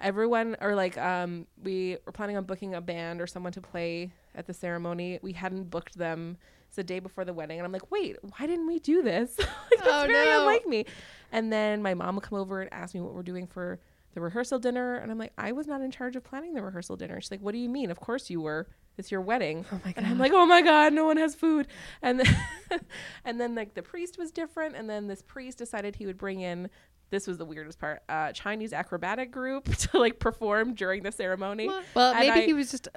Everyone, 0.00 0.56
or 0.60 0.74
like, 0.74 0.98
um, 0.98 1.46
we 1.62 1.96
were 2.04 2.12
planning 2.12 2.36
on 2.36 2.44
booking 2.44 2.74
a 2.74 2.80
band 2.80 3.20
or 3.20 3.26
someone 3.26 3.52
to 3.52 3.60
play 3.60 4.12
at 4.34 4.46
the 4.46 4.54
ceremony. 4.54 5.18
We 5.22 5.32
hadn't 5.32 5.70
booked 5.70 5.96
them. 5.96 6.36
It's 6.66 6.76
the 6.76 6.82
day 6.84 6.98
before 6.98 7.24
the 7.24 7.32
wedding. 7.34 7.58
And 7.58 7.66
I'm 7.66 7.72
like, 7.72 7.90
wait, 7.90 8.16
why 8.22 8.46
didn't 8.46 8.66
we 8.66 8.78
do 8.78 9.02
this? 9.02 9.38
like, 9.38 9.48
that's 9.78 9.82
Oh, 9.90 10.06
very 10.06 10.26
no. 10.26 10.40
unlike 10.40 10.66
me. 10.66 10.86
And 11.30 11.52
then 11.52 11.82
my 11.82 11.94
mom 11.94 12.14
would 12.16 12.24
come 12.24 12.38
over 12.38 12.62
and 12.62 12.72
ask 12.72 12.94
me 12.94 13.00
what 13.00 13.14
we're 13.14 13.22
doing 13.22 13.46
for 13.46 13.78
the 14.14 14.20
rehearsal 14.20 14.58
dinner. 14.58 14.96
And 14.96 15.12
I'm 15.12 15.18
like, 15.18 15.32
I 15.38 15.52
was 15.52 15.66
not 15.66 15.82
in 15.82 15.90
charge 15.90 16.16
of 16.16 16.24
planning 16.24 16.54
the 16.54 16.62
rehearsal 16.62 16.96
dinner. 16.96 17.20
She's 17.20 17.30
like, 17.30 17.40
what 17.40 17.52
do 17.52 17.58
you 17.58 17.68
mean? 17.68 17.90
Of 17.90 18.00
course 18.00 18.28
you 18.30 18.40
were. 18.40 18.68
It's 18.98 19.10
your 19.10 19.20
wedding. 19.22 19.64
Oh 19.72 19.80
my 19.84 19.92
god. 19.92 19.98
And 20.04 20.06
I'm 20.06 20.18
like, 20.18 20.32
oh 20.34 20.44
my 20.46 20.60
god, 20.62 20.92
no 20.92 21.04
one 21.06 21.16
has 21.16 21.34
food. 21.34 21.66
And 22.02 22.20
then, 22.20 22.36
and 23.24 23.40
then 23.40 23.54
like 23.54 23.74
the 23.74 23.82
priest 23.82 24.18
was 24.18 24.30
different. 24.30 24.74
And 24.76 24.88
then 24.90 25.06
this 25.06 25.22
priest 25.22 25.58
decided 25.58 25.96
he 25.96 26.06
would 26.06 26.18
bring 26.18 26.40
in. 26.40 26.68
This 27.12 27.26
was 27.26 27.36
the 27.36 27.44
weirdest 27.44 27.78
part. 27.78 28.02
Uh, 28.08 28.32
Chinese 28.32 28.72
acrobatic 28.72 29.30
group 29.30 29.66
to 29.76 29.98
like 29.98 30.18
perform 30.18 30.72
during 30.72 31.02
the 31.02 31.12
ceremony. 31.12 31.70
Well, 31.94 32.14
maybe 32.14 32.30
I- 32.30 32.46
he 32.46 32.54
was 32.54 32.70
just, 32.70 32.88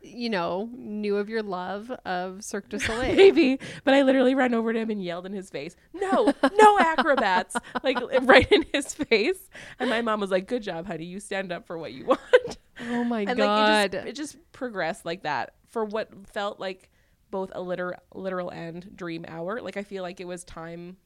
you 0.00 0.30
know, 0.30 0.70
knew 0.72 1.18
of 1.18 1.28
your 1.28 1.42
love 1.42 1.90
of 2.06 2.42
Cirque 2.42 2.70
du 2.70 2.78
Soleil. 2.80 3.14
Maybe, 3.14 3.60
but 3.84 3.92
I 3.92 4.02
literally 4.02 4.34
ran 4.34 4.54
over 4.54 4.72
to 4.72 4.78
him 4.78 4.88
and 4.88 5.04
yelled 5.04 5.26
in 5.26 5.34
his 5.34 5.50
face, 5.50 5.76
"No, 5.92 6.32
no 6.56 6.78
acrobats!" 6.80 7.56
like 7.84 7.98
right 8.22 8.50
in 8.50 8.64
his 8.72 8.94
face. 8.94 9.50
And 9.78 9.90
my 9.90 10.00
mom 10.00 10.20
was 10.20 10.30
like, 10.30 10.48
"Good 10.48 10.62
job, 10.62 10.86
honey. 10.86 11.04
You 11.04 11.20
stand 11.20 11.52
up 11.52 11.66
for 11.66 11.76
what 11.76 11.92
you 11.92 12.06
want." 12.06 12.58
oh 12.88 13.04
my 13.04 13.26
god. 13.26 13.30
and 13.32 13.38
God. 13.38 13.68
like 13.70 13.84
it 13.84 13.92
just, 13.92 14.06
it 14.06 14.16
just 14.16 14.52
progressed 14.52 15.04
like 15.04 15.24
that 15.24 15.56
for 15.66 15.84
what 15.84 16.08
felt 16.26 16.58
like 16.58 16.88
both 17.30 17.52
a 17.54 17.60
literal 17.60 18.00
literal 18.14 18.48
and 18.48 18.96
dream 18.96 19.26
hour. 19.28 19.60
Like 19.60 19.76
I 19.76 19.82
feel 19.82 20.02
like 20.02 20.20
it 20.20 20.26
was 20.26 20.42
time, 20.44 20.96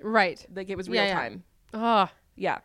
right. 0.00 0.42
like 0.54 0.70
it 0.70 0.76
was 0.76 0.88
real 0.88 1.04
yeah. 1.04 1.12
time. 1.12 1.44
Oh, 1.78 2.08
Yeah. 2.36 2.58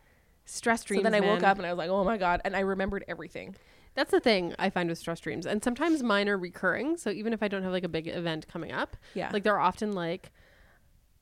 stress 0.46 0.84
dreams. 0.84 1.04
so 1.04 1.10
then 1.10 1.24
I 1.24 1.26
woke 1.26 1.44
up 1.44 1.58
and 1.58 1.66
I 1.66 1.72
was 1.74 1.78
like, 1.78 1.90
"Oh 1.90 2.04
my 2.04 2.18
god!" 2.18 2.42
And 2.46 2.56
I 2.56 2.62
remembered 2.62 3.04
everything. 3.08 3.56
That's 3.94 4.12
the 4.12 4.20
thing 4.22 4.56
I 4.58 4.70
find 4.70 4.88
with 4.90 4.98
stress 4.98 5.20
dreams. 5.20 5.46
And 5.46 5.62
sometimes 5.64 6.02
mine 6.02 6.30
are 6.30 6.38
recurring. 6.38 6.96
So 6.98 7.10
even 7.10 7.34
if 7.34 7.44
I 7.44 7.48
don't 7.50 7.64
have 7.64 7.74
like 7.74 7.84
a 7.84 7.90
big 7.90 8.08
event 8.08 8.48
coming 8.48 8.72
up, 8.72 8.96
Yeah. 9.14 9.30
like 9.34 9.44
they're 9.44 9.60
often 9.60 9.92
like, 9.92 10.32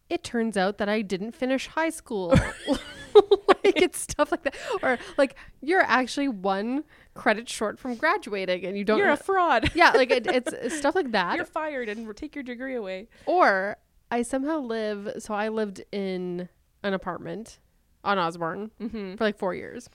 it 0.09 0.23
turns 0.23 0.55
out 0.55 0.77
that 0.77 0.87
I 0.87 1.01
didn't 1.01 1.31
finish 1.33 1.65
high 1.67 1.89
school. 1.89 2.29
like 2.67 3.73
it's 3.81 3.99
stuff 3.99 4.31
like 4.31 4.43
that. 4.43 4.55
Or 4.83 4.97
like 5.17 5.35
you're 5.61 5.81
actually 5.81 6.27
one 6.27 6.83
credit 7.15 7.49
short 7.49 7.79
from 7.79 7.95
graduating 7.95 8.63
and 8.65 8.77
you 8.77 8.83
don't. 8.83 8.99
You're 8.99 9.09
a 9.09 9.17
fraud. 9.17 9.71
yeah, 9.73 9.91
like 9.91 10.11
it, 10.11 10.27
it's, 10.27 10.53
it's 10.53 10.77
stuff 10.83 10.93
like 10.95 11.11
that. 11.11 11.35
You're 11.37 11.45
fired 11.45 11.89
and 11.89 12.15
take 12.15 12.35
your 12.35 12.43
degree 12.43 12.75
away. 12.75 13.07
Or 13.25 13.77
I 14.11 14.21
somehow 14.21 14.59
live. 14.59 15.11
So 15.19 15.33
I 15.33 15.49
lived 15.49 15.81
in 15.91 16.49
an 16.83 16.93
apartment 16.93 17.57
on 18.03 18.17
Osborne 18.17 18.71
Mm-hmm. 18.79 19.15
for 19.15 19.23
like 19.23 19.37
four 19.37 19.53
years. 19.55 19.89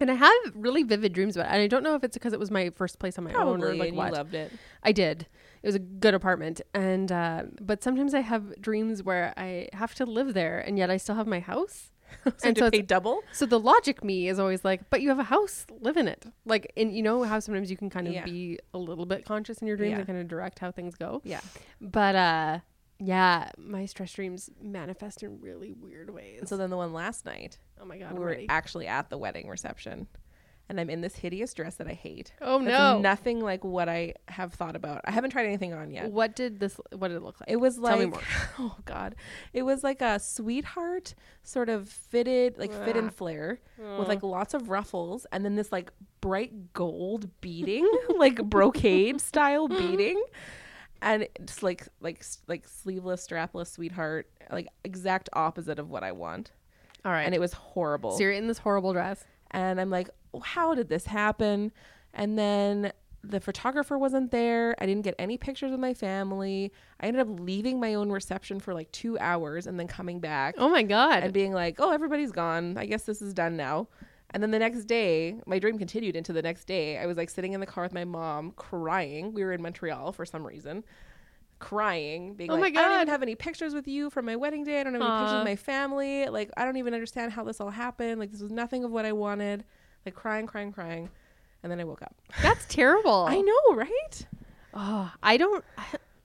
And 0.00 0.10
I 0.10 0.14
have 0.14 0.32
really 0.54 0.82
vivid 0.82 1.12
dreams 1.12 1.36
about 1.36 1.46
it. 1.48 1.52
And 1.52 1.62
I 1.62 1.66
don't 1.68 1.84
know 1.84 1.94
if 1.94 2.02
it's 2.02 2.16
because 2.16 2.32
it 2.32 2.40
was 2.40 2.50
my 2.50 2.70
first 2.70 2.98
place 2.98 3.18
on 3.18 3.24
my 3.24 3.32
own 3.34 3.62
or 3.62 3.68
Probably, 3.68 3.78
like 3.78 3.94
what. 3.94 4.06
you 4.10 4.16
loved 4.16 4.34
it. 4.34 4.50
I 4.82 4.90
did. 4.90 5.26
It 5.62 5.66
was 5.68 5.74
a 5.76 5.78
good 5.78 6.14
apartment. 6.14 6.60
And, 6.74 7.12
uh, 7.12 7.42
but 7.60 7.84
sometimes 7.84 8.12
I 8.14 8.20
have 8.20 8.60
dreams 8.60 9.02
where 9.04 9.32
I 9.36 9.68
have 9.74 9.94
to 9.96 10.04
live 10.06 10.34
there 10.34 10.58
and 10.58 10.76
yet 10.76 10.90
I 10.90 10.96
still 10.96 11.14
have 11.14 11.26
my 11.26 11.40
house. 11.40 11.90
So 12.24 12.32
and 12.48 12.56
to 12.56 12.64
so 12.64 12.70
pay 12.70 12.82
double. 12.82 13.20
so 13.32 13.46
the 13.46 13.58
logic 13.58 14.04
me 14.04 14.28
is 14.28 14.38
always 14.38 14.64
like, 14.66 14.90
but 14.90 15.00
you 15.00 15.08
have 15.08 15.18
a 15.18 15.22
house, 15.24 15.64
live 15.80 15.96
in 15.96 16.06
it. 16.08 16.26
Like, 16.44 16.70
and 16.76 16.94
you 16.94 17.02
know 17.02 17.22
how 17.22 17.40
sometimes 17.40 17.70
you 17.70 17.76
can 17.78 17.88
kind 17.88 18.06
of 18.06 18.12
Yeah. 18.12 18.24
be 18.26 18.58
a 18.74 18.78
little 18.78 19.06
bit 19.06 19.24
conscious 19.24 19.58
in 19.62 19.66
your 19.66 19.78
dreams 19.78 19.92
Yeah. 19.92 19.98
and 19.98 20.06
kind 20.06 20.18
of 20.18 20.28
direct 20.28 20.58
how 20.58 20.70
things 20.70 20.94
go. 20.94 21.22
Yeah. 21.24 21.40
But, 21.80 22.14
uh, 22.14 22.58
yeah, 23.02 23.50
my 23.58 23.86
stress 23.86 24.12
dreams 24.12 24.50
manifest 24.62 25.22
in 25.22 25.40
really 25.40 25.72
weird 25.72 26.10
ways. 26.10 26.40
And 26.40 26.48
so 26.48 26.56
then 26.56 26.70
the 26.70 26.76
one 26.76 26.92
last 26.92 27.24
night, 27.24 27.58
oh 27.80 27.84
my 27.84 27.98
God. 27.98 28.12
we 28.12 28.20
were 28.20 28.38
actually 28.48 28.86
at 28.86 29.10
the 29.10 29.18
wedding 29.18 29.48
reception. 29.48 30.06
And 30.68 30.80
I'm 30.80 30.88
in 30.88 31.02
this 31.02 31.16
hideous 31.16 31.52
dress 31.52 31.74
that 31.76 31.88
I 31.88 31.92
hate. 31.92 32.32
oh 32.40 32.58
no. 32.58 32.98
nothing 32.98 33.40
like 33.40 33.62
what 33.62 33.88
I 33.90 34.14
have 34.28 34.54
thought 34.54 34.76
about. 34.76 35.02
I 35.04 35.10
haven't 35.10 35.30
tried 35.30 35.44
anything 35.44 35.74
on 35.74 35.90
yet. 35.90 36.10
What 36.10 36.34
did 36.36 36.60
this, 36.60 36.80
what 36.96 37.08
did 37.08 37.16
it 37.16 37.22
look 37.22 37.40
like? 37.40 37.50
It 37.50 37.56
was 37.56 37.76
Tell 37.78 37.98
me 37.98 38.04
like 38.06 38.10
more. 38.14 38.22
oh 38.58 38.76
god. 38.86 39.16
It 39.52 39.64
was 39.64 39.82
like 39.82 40.00
a 40.00 40.18
sweetheart 40.18 41.14
sort 41.42 41.68
of 41.68 41.88
fitted 41.88 42.56
like 42.56 42.72
fit 42.84 42.96
and 42.96 43.12
flare 43.12 43.60
with 43.98 44.08
like 44.08 44.22
lots 44.22 44.54
of 44.54 44.70
ruffles 44.70 45.26
and 45.32 45.44
then 45.44 45.56
this 45.56 45.72
like 45.72 45.90
bright 46.20 46.72
gold 46.72 47.28
beading, 47.40 47.86
like 48.16 48.36
brocade 48.44 49.20
style 49.20 49.68
beading. 49.80 50.22
And 51.02 51.28
it's 51.34 51.62
like 51.62 51.86
like 52.00 52.24
like 52.48 52.66
sleeveless 52.66 53.26
strapless 53.26 53.66
sweetheart, 53.72 54.28
like 54.50 54.68
exact 54.84 55.28
opposite 55.34 55.78
of 55.78 55.90
what 55.90 56.02
I 56.02 56.12
want. 56.12 56.52
All 57.04 57.12
right. 57.12 57.24
And 57.24 57.34
it 57.34 57.40
was 57.40 57.52
horrible. 57.52 58.12
so 58.12 58.22
you're 58.22 58.32
in 58.32 58.46
this 58.46 58.58
horrible 58.58 58.92
dress. 58.92 59.24
and 59.50 59.80
I'm 59.80 59.90
like, 59.90 60.08
how 60.44 60.74
did 60.74 60.88
this 60.88 61.04
happen? 61.06 61.72
And 62.14 62.38
then 62.38 62.92
the 63.24 63.40
photographer 63.40 63.96
wasn't 63.98 64.30
there. 64.32 64.74
I 64.80 64.86
didn't 64.86 65.02
get 65.02 65.14
any 65.18 65.36
pictures 65.36 65.72
of 65.72 65.78
my 65.80 65.94
family. 65.94 66.72
I 67.00 67.06
ended 67.06 67.22
up 67.22 67.40
leaving 67.40 67.78
my 67.78 67.94
own 67.94 68.10
reception 68.10 68.58
for 68.60 68.74
like 68.74 68.90
two 68.92 69.18
hours 69.18 69.66
and 69.66 69.78
then 69.78 69.86
coming 69.86 70.18
back 70.20 70.54
Oh 70.58 70.68
my 70.68 70.82
God. 70.82 71.22
and 71.22 71.32
being 71.32 71.52
like, 71.52 71.76
oh, 71.78 71.90
everybody's 71.92 72.32
gone. 72.32 72.76
I 72.76 72.86
guess 72.86 73.02
this 73.04 73.22
is 73.22 73.32
done 73.32 73.56
now. 73.56 73.88
And 74.34 74.42
then 74.42 74.50
the 74.50 74.58
next 74.58 74.84
day, 74.84 75.36
my 75.46 75.58
dream 75.58 75.78
continued 75.78 76.16
into 76.16 76.32
the 76.32 76.42
next 76.42 76.64
day. 76.64 76.98
I 76.98 77.06
was 77.06 77.16
like 77.16 77.28
sitting 77.28 77.52
in 77.52 77.60
the 77.60 77.66
car 77.66 77.84
with 77.84 77.92
my 77.92 78.04
mom 78.04 78.52
crying. 78.52 79.34
We 79.34 79.44
were 79.44 79.52
in 79.52 79.60
Montreal 79.62 80.12
for 80.12 80.24
some 80.24 80.46
reason. 80.46 80.84
Crying, 81.58 82.34
being 82.34 82.50
Oh 82.50 82.54
like, 82.54 82.74
my 82.74 82.80
I 82.80 82.84
don't 82.84 82.94
even 82.94 83.08
have 83.08 83.22
any 83.22 83.34
pictures 83.36 83.72
with 83.72 83.86
you 83.86 84.10
from 84.10 84.24
my 84.24 84.34
wedding 84.34 84.64
day. 84.64 84.80
I 84.80 84.84
don't 84.84 84.94
have 84.94 85.02
any 85.02 85.10
pictures 85.10 85.38
of 85.38 85.44
my 85.44 85.56
family. 85.56 86.26
Like, 86.26 86.50
I 86.56 86.64
don't 86.64 86.76
even 86.76 86.92
understand 86.92 87.32
how 87.32 87.44
this 87.44 87.60
all 87.60 87.70
happened. 87.70 88.18
Like, 88.18 88.32
this 88.32 88.40
was 88.40 88.50
nothing 88.50 88.82
of 88.84 88.90
what 88.90 89.04
I 89.04 89.12
wanted. 89.12 89.64
Like, 90.04 90.14
crying, 90.14 90.46
crying, 90.46 90.72
crying. 90.72 91.08
And 91.62 91.70
then 91.70 91.78
I 91.78 91.84
woke 91.84 92.02
up. 92.02 92.16
That's 92.42 92.64
terrible. 92.66 93.26
I 93.28 93.40
know, 93.40 93.74
right? 93.76 94.26
Oh, 94.74 95.12
I 95.22 95.36
don't. 95.36 95.64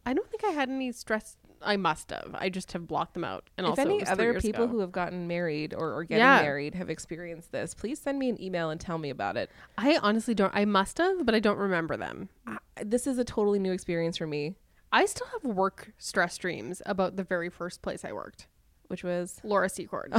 I 0.06 0.14
don't 0.14 0.28
think 0.32 0.44
I 0.44 0.52
had 0.52 0.70
any 0.70 0.92
stress. 0.92 1.38
I 1.62 1.78
must 1.78 2.10
have. 2.12 2.36
I 2.38 2.50
just 2.50 2.72
have 2.74 2.88
blocked 2.88 3.14
them 3.14 3.24
out. 3.24 3.50
And 3.58 3.66
if 3.66 3.72
also, 3.72 3.82
any 3.84 4.06
other 4.06 4.40
people 4.40 4.64
ago. 4.66 4.72
who 4.72 4.80
have 4.80 4.92
gotten 4.92 5.28
married 5.28 5.74
or, 5.74 5.94
or 5.94 6.04
getting 6.04 6.22
Yeah. 6.24 6.42
married 6.42 6.76
have 6.76 6.90
experienced 6.90 7.52
this, 7.52 7.74
please 7.74 8.00
send 8.00 8.20
me 8.20 8.30
an 8.30 8.42
email 8.42 8.70
and 8.70 8.80
tell 8.80 8.98
me 8.98 9.10
about 9.10 9.38
it. 9.38 9.50
I 9.78 9.98
honestly 10.02 10.34
don't. 10.34 10.54
I 10.56 10.66
must 10.66 10.98
have, 10.98 11.26
but 11.26 11.34
I 11.36 11.40
don't 11.40 11.58
remember 11.58 11.98
them. 11.98 12.30
I, 12.46 12.58
this 12.84 13.08
is 13.08 13.18
a 13.18 13.24
totally 13.24 13.60
new 13.60 13.72
experience 13.72 14.18
for 14.18 14.28
me. 14.28 14.56
I 14.92 15.06
still 15.06 15.28
have 15.28 15.44
work 15.44 15.92
stress 15.98 16.38
dreams 16.38 16.82
about 16.86 17.16
the 17.18 17.24
very 17.24 17.50
first 17.50 17.82
place 17.82 18.06
I 18.06 18.14
worked. 18.14 18.48
which 18.88 19.04
was 19.04 19.42
Laura 19.44 19.68
Secord. 19.70 20.14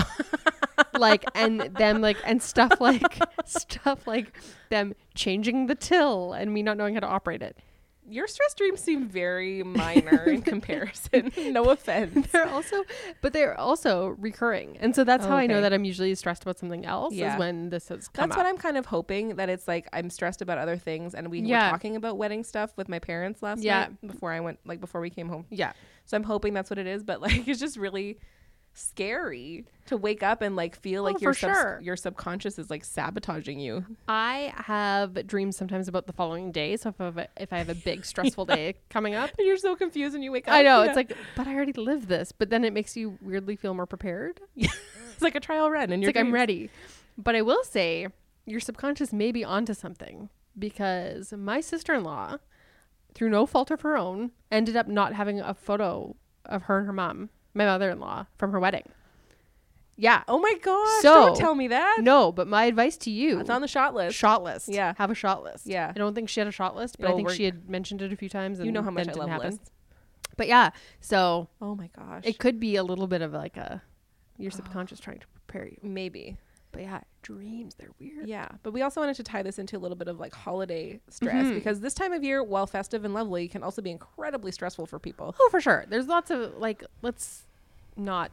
like 0.98 1.24
and 1.34 1.60
them 1.76 2.00
like 2.00 2.16
and 2.24 2.42
stuff 2.42 2.80
like 2.80 3.18
stuff 3.46 4.06
like 4.06 4.36
them 4.70 4.94
changing 5.14 5.66
the 5.66 5.74
till 5.74 6.32
and 6.32 6.52
me 6.52 6.62
not 6.62 6.76
knowing 6.76 6.94
how 6.94 7.00
to 7.00 7.06
operate 7.06 7.40
it. 7.42 7.56
Your 8.10 8.26
stress 8.26 8.54
dreams 8.54 8.80
seem 8.80 9.08
very 9.08 9.62
minor 9.62 10.24
in 10.24 10.42
comparison. 10.52 11.32
no 11.52 11.64
offense. 11.70 12.28
They're 12.32 12.48
also 12.48 12.84
but 13.20 13.32
they're 13.32 13.58
also 13.58 14.08
recurring. 14.18 14.76
And 14.80 14.94
so 14.94 15.04
that's 15.04 15.26
how 15.26 15.36
I 15.36 15.46
know 15.46 15.60
that 15.60 15.72
I'm 15.72 15.84
usually 15.84 16.14
stressed 16.14 16.42
about 16.42 16.58
something 16.58 16.84
else 16.86 17.14
Yeah. 17.14 17.34
is 17.34 17.38
when 17.38 17.70
this 17.70 17.88
has 17.88 18.08
come 18.08 18.28
That's 18.28 18.32
up. 18.38 18.44
what 18.44 18.46
I'm 18.46 18.58
kind 18.58 18.76
of 18.76 18.86
hoping 18.86 19.36
that 19.36 19.48
it's 19.48 19.68
like 19.68 19.88
I'm 19.92 20.10
stressed 20.10 20.40
about 20.42 20.58
other 20.58 20.76
things, 20.76 21.14
and 21.14 21.28
we 21.30 21.40
Yeah. 21.40 21.66
were 21.66 21.70
talking 21.72 21.96
about 21.96 22.16
wedding 22.18 22.44
stuff 22.44 22.72
with 22.76 22.88
my 22.88 22.98
parents 22.98 23.42
last 23.42 23.62
Yeah. 23.62 23.80
night 23.80 24.00
before 24.06 24.32
I 24.32 24.40
went, 24.40 24.58
like 24.64 24.80
before 24.80 25.00
we 25.00 25.10
came 25.10 25.28
home. 25.28 25.46
yeah. 25.50 25.72
So 26.04 26.16
I'm 26.16 26.24
hoping 26.24 26.54
that's 26.54 26.70
what 26.70 26.78
it 26.78 26.86
is, 26.86 27.02
but 27.04 27.20
like 27.20 27.46
it's 27.48 27.60
just 27.60 27.76
really 27.76 28.18
scary 28.78 29.64
to 29.86 29.96
wake 29.96 30.22
up 30.22 30.40
and 30.42 30.54
like 30.56 30.76
feel 30.76 31.02
like 31.02 31.16
Oh, 31.16 31.20
your 31.20 31.34
subs- 31.34 31.54
sure. 31.56 31.80
your 31.82 31.96
subconscious 31.96 32.58
is 32.58 32.70
like 32.70 32.84
sabotaging 32.84 33.58
you. 33.60 33.84
I 34.08 34.52
have 34.56 35.26
dreams 35.26 35.56
sometimes 35.56 35.88
about 35.88 36.06
the 36.06 36.12
following 36.12 36.52
day. 36.52 36.76
So 36.76 36.90
if 36.90 37.00
I 37.00 37.04
have 37.04 37.18
a, 37.18 37.28
if 37.36 37.52
I 37.52 37.58
have 37.58 37.68
a 37.68 37.74
big 37.74 38.04
stressful 38.04 38.44
day 38.46 38.74
coming 38.90 39.14
up, 39.14 39.30
And 39.38 39.46
you're 39.46 39.56
so 39.56 39.74
confused 39.76 40.14
and 40.14 40.22
you 40.22 40.30
wake 40.32 40.48
up. 40.48 40.54
I 40.54 40.62
know 40.62 40.82
Yeah. 40.82 40.88
it's 40.88 40.96
like, 40.96 41.12
but 41.36 41.46
I 41.46 41.54
already 41.54 41.72
lived 41.72 42.08
this. 42.08 42.32
But 42.32 42.50
then 42.50 42.64
it 42.64 42.72
makes 42.72 42.96
you 42.96 43.18
weirdly 43.20 43.56
feel 43.56 43.74
more 43.74 43.86
prepared. 43.86 44.40
it's 44.56 45.22
like 45.22 45.34
a 45.34 45.40
trial 45.40 45.70
run, 45.70 45.90
and 45.92 46.02
you're 46.02 46.08
like 46.10 46.16
I'm 46.16 46.32
ready. 46.32 46.70
But 47.16 47.34
I 47.34 47.42
will 47.42 47.64
say, 47.64 48.08
your 48.46 48.60
subconscious 48.60 49.12
may 49.12 49.32
be 49.32 49.44
onto 49.44 49.74
something 49.74 50.28
because 50.58 51.32
my 51.32 51.60
sister-in-law, 51.60 52.36
through 53.14 53.30
no 53.30 53.46
fault 53.46 53.70
of 53.70 53.80
her 53.80 53.96
own, 53.96 54.30
ended 54.50 54.76
up 54.76 54.86
not 54.86 55.14
having 55.14 55.40
a 55.40 55.54
photo 55.54 56.14
of 56.44 56.62
her 56.64 56.78
and 56.78 56.86
her 56.86 56.92
mom, 56.92 57.30
my 57.58 57.66
mother-in-law, 57.66 58.26
from 58.38 58.52
her 58.52 58.58
wedding. 58.60 58.88
Yeah. 59.96 60.22
Oh 60.28 60.38
my 60.38 60.54
gosh! 60.62 61.02
So- 61.02 61.26
don't 61.26 61.36
tell 61.36 61.54
me 61.56 61.68
that. 61.68 61.98
No, 62.00 62.30
but 62.30 62.46
my 62.46 62.64
advice 62.66 62.96
to 62.98 63.10
you, 63.10 63.40
It's 63.40 63.50
on 63.50 63.60
the 63.62 63.68
shot 63.68 63.94
list. 63.94 64.16
shot 64.16 64.44
list. 64.44 64.68
Yeah. 64.68 64.94
Have 64.96 65.10
a 65.10 65.14
shot 65.14 65.42
list. 65.42 65.66
Yeah. 65.66 65.90
I 65.94 65.98
don't 65.98 66.14
think 66.14 66.28
she 66.28 66.38
had 66.40 66.46
a 66.46 66.52
shot 66.52 66.76
list, 66.76 66.98
but 67.00 67.10
I 67.10 67.16
think 67.16 67.30
she 67.30 67.44
had 67.44 67.68
mentioned 67.68 68.00
it 68.00 68.12
a 68.12 68.16
few 68.16 68.28
times. 68.28 68.58
And 68.60 68.66
you 68.66 68.72
know 68.72 68.82
how 68.82 68.90
much 68.92 69.08
I 69.08 69.10
it 69.10 69.16
love 69.16 69.28
happen. 69.28 69.50
lists. 69.50 69.70
But 70.36 70.46
yeah, 70.46 70.70
so 71.00 71.48
Oh 71.60 71.74
my 71.74 71.90
gosh! 71.96 72.22
it 72.24 72.38
could 72.38 72.60
be 72.60 72.76
a 72.76 72.84
little 72.84 73.08
bit 73.08 73.22
of 73.22 73.32
like 73.32 73.56
a 73.56 73.82
your 74.36 74.52
subconscious 74.52 75.00
trying 75.06 75.18
to 75.18 75.26
prepare 75.26 75.66
you. 75.66 75.78
Maybe. 75.82 76.36
But 76.70 76.82
yeah, 76.82 77.00
dreams 77.22 77.74
they're 77.74 77.90
weird. 77.98 78.28
Yeah, 78.28 78.46
but 78.62 78.72
we 78.72 78.82
also 78.82 79.00
wanted 79.00 79.16
to 79.16 79.24
tie 79.24 79.42
this 79.42 79.58
into 79.58 79.76
a 79.76 79.80
little 79.80 79.96
bit 79.96 80.06
of 80.06 80.20
like 80.20 80.32
holiday 80.32 81.00
stress 81.10 81.46
Mhm. 81.46 81.54
because 81.54 81.80
this 81.80 81.94
time 81.94 82.12
of 82.12 82.22
year, 82.22 82.44
while 82.44 82.68
festive 82.68 83.04
and 83.04 83.14
lovely, 83.14 83.48
can 83.48 83.64
also 83.64 83.82
be 83.82 83.90
incredibly 83.90 84.52
stressful 84.52 84.86
for 84.86 85.00
people. 85.00 85.34
Oh, 85.40 85.48
for 85.50 85.60
sure. 85.60 85.86
There's 85.88 86.06
lots 86.06 86.30
of 86.30 86.54
like 86.58 86.84
let's 87.02 87.46
not 87.98 88.30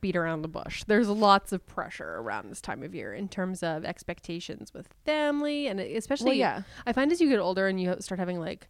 beat 0.00 0.16
around 0.16 0.42
the 0.42 0.48
bush. 0.48 0.84
There's 0.86 1.08
lots 1.08 1.52
of 1.52 1.66
pressure 1.66 2.16
around 2.18 2.50
this 2.50 2.60
time 2.60 2.82
of 2.82 2.94
year 2.94 3.14
in 3.14 3.28
terms 3.28 3.62
of 3.62 3.84
expectations 3.84 4.74
with 4.74 4.88
family 5.06 5.66
and 5.66 5.80
especially 5.80 6.32
Well, 6.32 6.36
yeah. 6.36 6.62
I 6.86 6.92
find 6.92 7.10
as 7.10 7.20
you 7.20 7.28
get 7.30 7.38
older 7.38 7.66
and 7.68 7.80
you 7.80 7.96
start 8.00 8.18
having 8.18 8.38
like 8.38 8.68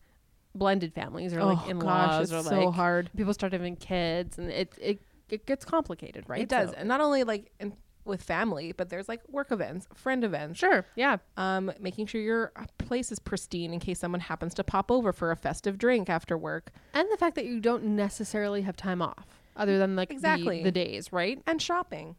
blended 0.54 0.92
families 0.94 1.34
or 1.34 1.42
like 1.44 1.58
oh 1.66 1.70
in-laws 1.70 2.30
gosh, 2.30 2.36
or 2.36 2.38
it's 2.40 2.50
like 2.50 2.62
so 2.62 2.70
hard. 2.70 3.10
people 3.16 3.34
start 3.34 3.52
having 3.52 3.76
kids 3.76 4.38
and 4.38 4.50
it 4.50 4.72
it 4.80 5.00
it 5.28 5.44
gets 5.44 5.64
complicated, 5.64 6.24
right? 6.28 6.40
It 6.42 6.48
does, 6.48 6.70
So- 6.70 6.76
and 6.78 6.88
not 6.88 7.00
only 7.00 7.22
like 7.24 7.50
in, 7.60 7.74
with 8.04 8.22
family, 8.22 8.72
but 8.72 8.88
there's 8.88 9.08
like 9.08 9.20
work 9.28 9.52
events, 9.52 9.86
friend 9.94 10.24
events. 10.24 10.58
sure. 10.58 10.86
Yeah. 10.96 11.18
Um, 11.36 11.70
making 11.78 12.06
sure 12.06 12.20
your 12.22 12.52
place 12.78 13.12
is 13.12 13.18
pristine 13.18 13.74
in 13.74 13.80
case 13.80 13.98
someone 13.98 14.20
happens 14.20 14.54
to 14.54 14.64
pop 14.64 14.90
over 14.90 15.12
for 15.12 15.30
a 15.30 15.36
festive 15.36 15.76
drink 15.76 16.08
after 16.08 16.38
work, 16.38 16.70
And 16.94 17.06
the 17.12 17.18
fact 17.18 17.34
that 17.34 17.44
you 17.44 17.60
don't 17.60 17.84
necessarily 17.84 18.62
have 18.62 18.76
time 18.78 19.02
off 19.02 19.37
other 19.58 19.78
than 19.78 19.96
like 19.96 20.08
the- 20.08 20.14
Exactly. 20.14 20.62
the, 20.62 20.72
days, 20.72 21.12
right? 21.12 21.42
and 21.46 21.60
shopping. 21.60 22.16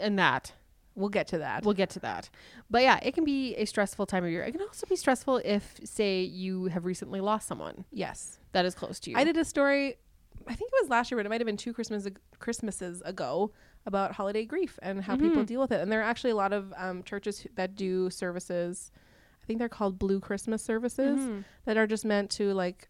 And 0.00 0.18
that. 0.18 0.52
We'll 0.94 1.08
get 1.08 1.26
to 1.28 1.38
that. 1.38 1.64
We'll 1.64 1.72
get 1.74 1.88
to 1.90 2.00
that. 2.00 2.28
But 2.70 2.82
yeah, 2.82 2.98
it 3.02 3.14
can 3.14 3.24
be 3.24 3.54
a 3.56 3.64
stressful 3.64 4.04
time 4.06 4.24
of 4.24 4.30
year. 4.30 4.42
It 4.42 4.52
can 4.52 4.60
also 4.60 4.86
be 4.86 4.96
stressful 4.96 5.40
if, 5.44 5.78
say, 5.84 6.20
you 6.22 6.66
have 6.66 6.84
recently 6.84 7.20
lost 7.20 7.48
someone 7.48 7.84
yes, 7.90 8.38
that 8.52 8.64
is 8.66 8.74
close 8.74 9.00
to 9.00 9.10
you. 9.10 9.16
I 9.16 9.24
did 9.24 9.36
a 9.38 9.44
story. 9.44 9.96
I 10.46 10.54
think 10.54 10.70
it 10.72 10.82
was 10.82 10.90
last 10.90 11.10
year, 11.10 11.16
but 11.18 11.24
it 11.24 11.28
might 11.30 11.40
have 11.40 11.46
been 11.46 11.56
two 11.56 11.72
Christmas 11.72 12.06
Christmases 12.40 13.00
ago 13.06 13.52
about 13.86 14.12
holiday 14.12 14.44
grief 14.44 14.78
and 14.82 15.02
how 15.02 15.16
people 15.16 15.42
Mhm. 15.42 15.46
deal 15.46 15.60
with 15.60 15.72
it. 15.72 15.80
And 15.80 15.90
there 15.90 16.00
are 16.00 16.04
actually 16.04 16.30
a 16.32 16.36
lot 16.36 16.52
of 16.52 16.72
um, 16.76 17.02
churches 17.04 17.46
that 17.54 17.74
do 17.74 18.10
services. 18.10 18.90
I 19.42 19.46
think 19.46 19.58
they're 19.60 19.68
called 19.68 19.98
Blue 19.98 20.20
Christmas 20.20 20.62
services 20.62 21.18
Mhm. 21.20 21.44
that 21.64 21.76
are 21.76 21.86
just 21.86 22.04
meant 22.04 22.30
to 22.32 22.52
like 22.54 22.88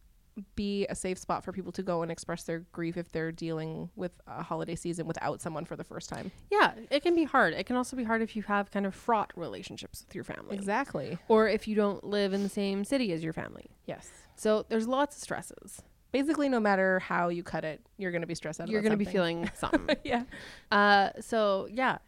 be 0.54 0.86
a 0.86 0.94
safe 0.94 1.18
spot 1.18 1.44
for 1.44 1.52
people 1.52 1.72
to 1.72 1.82
go 1.82 2.02
and 2.02 2.10
express 2.10 2.44
their 2.44 2.60
grief 2.72 2.96
if 2.96 3.12
they're 3.12 3.32
dealing 3.32 3.90
with 3.96 4.20
a 4.26 4.42
holiday 4.42 4.74
season 4.74 5.06
without 5.06 5.40
someone 5.40 5.64
for 5.64 5.76
the 5.76 5.84
first 5.84 6.08
time. 6.08 6.30
Yeah, 6.50 6.72
it 6.90 7.02
can 7.02 7.14
be 7.14 7.24
hard. 7.24 7.52
It 7.54 7.64
can 7.64 7.76
also 7.76 7.96
be 7.96 8.04
hard 8.04 8.22
if 8.22 8.34
you 8.34 8.42
have 8.44 8.70
kind 8.70 8.86
of 8.86 8.94
fraught 8.94 9.32
relationships 9.36 10.04
with 10.06 10.14
your 10.14 10.24
family. 10.24 10.56
Exactly. 10.56 11.18
Or 11.28 11.48
if 11.48 11.68
you 11.68 11.74
don't 11.74 12.02
live 12.04 12.32
in 12.32 12.42
the 12.42 12.48
same 12.48 12.84
city 12.84 13.12
as 13.12 13.22
your 13.22 13.32
family. 13.32 13.70
Yes. 13.86 14.08
So 14.36 14.64
there's 14.68 14.88
lots 14.88 15.16
of 15.16 15.22
stresses. 15.22 15.82
Basically, 16.12 16.48
no 16.48 16.60
matter 16.60 16.98
how 16.98 17.28
you 17.28 17.42
cut 17.42 17.64
it, 17.64 17.80
you're 17.96 18.10
going 18.10 18.20
to 18.22 18.26
be 18.26 18.34
stressed 18.34 18.60
out. 18.60 18.68
You're 18.68 18.82
going 18.82 18.92
to 18.92 18.98
be 18.98 19.04
feeling 19.04 19.50
something. 19.54 19.96
yeah. 20.04 20.24
uh, 20.70 21.10
so 21.20 21.68
yeah, 21.70 21.98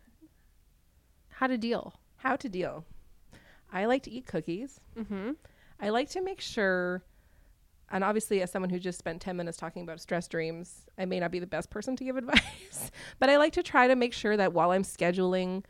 how 1.29 1.47
to 1.47 1.59
deal. 1.59 1.95
How 2.17 2.37
to 2.37 2.49
deal. 2.49 2.85
I 3.73 3.87
like 3.87 4.03
to 4.05 4.11
eat 4.11 4.27
cookies. 4.27 4.81
Mm-hmm. 4.97 5.33
I 5.81 5.89
like 5.89 6.09
to 6.11 6.23
make 6.23 6.41
sure, 6.41 7.03
and 7.93 8.03
obviously, 8.05 8.43
as 8.43 8.51
someone 8.51 8.71
who 8.71 8.79
just 8.79 8.99
spent 8.99 9.21
10 9.21 9.37
minutes 9.37 9.57
talking 9.57 9.83
about 9.83 10.01
stress 10.01 10.27
dreams, 10.29 10.87
I 10.99 11.05
may 11.05 11.21
not 11.21 11.31
be 11.31 11.39
the 11.39 11.47
best 11.47 11.71
person 11.71 11.97
to 11.97 12.05
give 12.05 12.17
advice, 12.19 12.91
but 13.19 13.29
I 13.31 13.37
like 13.37 13.53
to 13.55 13.63
try 13.63 13.87
to 13.89 13.95
make 13.97 14.13
sure 14.13 14.37
that 14.37 14.53
while 14.53 14.71
I'm 14.71 14.83
scheduling 14.85 15.65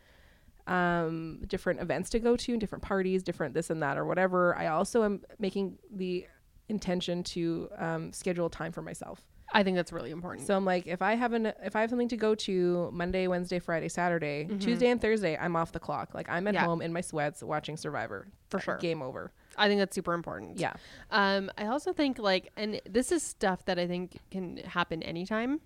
um, 0.67 1.41
different 1.47 1.79
events 1.81 2.09
to 2.11 2.19
go 2.19 2.35
to, 2.35 2.57
different 2.57 2.83
parties, 2.83 3.21
different 3.23 3.53
this 3.53 3.69
and 3.69 3.83
that, 3.83 3.97
or 3.97 4.05
whatever, 4.05 4.55
I 4.57 4.67
also 4.67 5.03
am 5.03 5.21
making 5.39 5.77
the 5.91 6.25
intention 6.69 7.23
to 7.23 7.69
um, 7.77 8.11
schedule 8.13 8.49
time 8.49 8.71
for 8.71 8.81
myself. 8.81 9.21
I 9.53 9.61
think 9.61 9.75
that's 9.77 9.91
really 9.93 10.09
important. 10.09 10.47
So 10.47 10.55
I'm 10.57 10.65
like, 10.65 10.87
if 10.87 11.03
I 11.03 11.13
have 11.13 11.33
an 11.33 11.53
if 11.63 11.75
I 11.75 11.81
have 11.81 11.91
something 11.91 12.07
to 12.09 12.17
go 12.17 12.33
to 12.33 12.89
Monday, 12.91 13.27
Wednesday, 13.27 13.59
Friday, 13.59 13.87
Saturday, 13.89 14.47
Mhm. 14.49 14.59
Tuesday 14.59 14.87
and 14.89 14.99
Thursday, 14.99 15.37
I'm 15.39 15.55
off 15.55 15.71
the 15.71 15.79
clock. 15.79 16.15
Like 16.15 16.27
I'm 16.29 16.47
at 16.47 16.55
Yeah. 16.55 16.65
home 16.65 16.81
in 16.81 16.91
my 16.91 17.01
sweats 17.01 17.43
watching 17.43 17.77
Survivor. 17.77 18.27
For 18.49 18.59
sure. 18.59 18.77
Game 18.77 19.03
over. 19.03 19.31
I 19.57 19.67
think 19.67 19.79
that's 19.79 19.95
super 19.95 20.13
important. 20.13 20.59
Yeah. 20.59 20.73
Um, 21.11 21.49
I 21.57 21.65
also 21.67 21.93
think 21.93 22.19
like, 22.19 22.51
and 22.57 22.81
this 22.89 23.11
is 23.11 23.23
stuff 23.23 23.65
that 23.65 23.79
I 23.79 23.87
think 23.87 24.17
can 24.31 24.57
happen 24.57 25.01
anytime. 25.03 25.61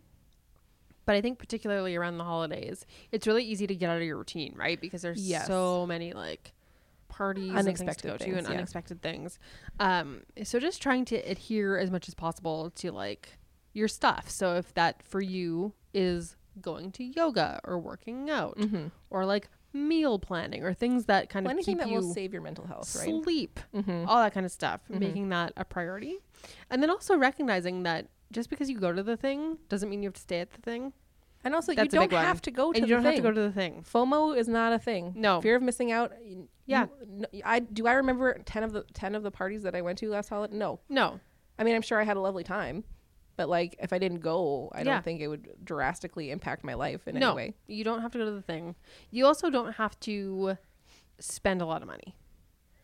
But 1.06 1.16
I 1.16 1.22
think 1.22 1.40
particularly 1.40 1.96
around 1.96 2.18
the 2.20 2.24
holidays, 2.24 2.86
it's 3.12 3.26
really 3.26 3.44
easy 3.44 3.66
to 3.66 3.74
get 3.76 3.90
out 3.90 3.98
of 3.98 4.04
your 4.04 4.18
routine, 4.18 4.54
right? 4.56 4.80
Because 4.80 5.02
there's 5.02 5.28
Yes. 5.28 5.48
so 5.48 5.88
many 5.88 6.14
like 6.14 6.54
parties, 7.08 7.50
and 7.50 7.66
things 7.66 7.82
Unexpected 7.82 8.02
to 8.04 8.08
go 8.10 8.18
to, 8.18 8.24
things, 8.24 8.38
and 8.38 8.48
yeah. 8.48 8.54
unexpected 8.54 9.02
things. 9.02 9.40
Um, 9.80 10.22
so 10.44 10.60
just 10.60 10.82
trying 10.82 11.06
to 11.06 11.16
adhere 11.18 11.80
as 11.80 11.90
much 11.90 12.08
as 12.08 12.14
possible 12.14 12.70
to 12.76 12.92
like 12.92 13.40
your 13.74 13.88
stuff. 13.88 14.30
So 14.30 14.56
if 14.56 14.72
that 14.76 15.02
for 15.04 15.20
you 15.20 15.74
is 15.94 16.36
going 16.62 16.92
to 16.92 17.04
yoga 17.04 17.60
or 17.64 17.80
working 17.80 18.30
out 18.30 18.58
Mm-hmm. 18.58 18.88
or 19.10 19.26
like 19.26 19.50
meal 19.74 20.18
planning 20.20 20.64
or 20.64 20.74
things 20.74 21.06
that 21.06 21.30
kind 21.30 21.46
Well, 21.46 21.52
of 21.52 21.58
anything 21.58 21.76
keep 21.76 21.84
that 21.86 21.90
you 21.90 22.00
will 22.02 22.14
save 22.14 22.34
your 22.34 22.42
mental 22.42 22.66
health, 22.66 22.96
right? 22.96 23.24
sleep 23.24 23.60
Mm-hmm. 23.74 24.06
all 24.08 24.22
that 24.22 24.34
kind 24.34 24.46
of 24.46 24.52
stuff, 24.52 24.82
Mhm. 24.90 25.00
making 25.00 25.30
that 25.30 25.54
a 25.58 25.64
priority. 25.66 26.18
And 26.70 26.82
then 26.82 26.90
also 26.90 27.16
recognizing 27.18 27.84
that 27.84 28.08
just 28.32 28.50
because 28.50 28.70
you 28.70 28.78
go 28.80 28.92
to 28.94 29.04
the 29.04 29.18
thing 29.18 29.58
doesn't 29.70 29.90
mean 29.90 30.02
you 30.04 30.08
have 30.08 30.14
to 30.16 30.22
stay 30.22 30.40
at 30.40 30.52
the 30.52 30.62
thing. 30.62 30.94
And 31.44 31.56
also, 31.56 31.74
That's 31.74 31.86
you 31.94 32.00
don't 32.00 32.12
one. 32.12 32.26
have 32.26 32.42
to 32.42 32.52
go 32.52 32.74
to 32.74 32.78
and 32.78 32.84
the 32.84 32.90
you 32.90 32.96
don't 32.96 33.04
thing. 33.04 33.14
have 33.14 33.24
to 33.24 33.30
go 33.30 33.32
to 33.34 33.42
the 33.42 33.52
thing. 33.52 33.84
FOMO 33.90 34.36
is 34.36 34.50
not 34.50 34.74
a 34.74 34.80
thing. 34.80 35.14
No. 35.16 35.40
Fear 35.40 35.56
of 35.56 35.62
missing 35.62 35.90
out. 35.92 36.12
Yeah. 36.66 36.88
you- 37.02 37.26
n- 37.34 37.42
I 37.46 37.60
do. 37.60 37.88
I 37.88 37.94
remember 37.94 38.38
ten 38.46 38.62
of 38.64 38.74
the 38.74 38.84
ten 38.94 39.16
of 39.16 39.24
the 39.24 39.32
parties 39.32 39.64
that 39.64 39.74
I 39.74 39.82
went 39.82 40.00
to 40.00 40.10
last 40.10 40.28
holiday. 40.30 40.56
No. 40.58 40.80
No. 40.90 41.20
I 41.58 41.64
mean, 41.64 41.76
I'm 41.76 41.82
sure 41.82 42.00
I 42.00 42.04
had 42.04 42.18
a 42.18 42.20
lovely 42.20 42.44
time, 42.44 42.84
but 43.40 43.48
like, 43.48 43.78
if 43.80 43.94
I 43.94 44.00
didn't 44.00 44.20
go, 44.20 44.70
I 44.74 44.80
Yeah. 44.80 44.84
don't 44.96 45.04
think 45.06 45.22
it 45.22 45.30
would 45.30 45.48
drastically 45.64 46.30
impact 46.30 46.66
my 46.66 46.74
life 46.74 47.08
in 47.08 47.16
no. 47.18 47.28
any 47.30 47.36
way. 47.38 47.54
You 47.68 47.86
don't 47.86 48.02
have 48.02 48.12
to 48.12 48.18
go 48.18 48.26
to 48.26 48.32
the 48.32 48.42
thing. 48.42 48.76
You 49.12 49.26
also 49.26 49.50
don't 49.50 49.72
have 49.76 49.98
to 50.02 50.58
spend 51.20 51.62
a 51.62 51.66
lot 51.66 51.82
of 51.82 51.88
money. 51.88 52.14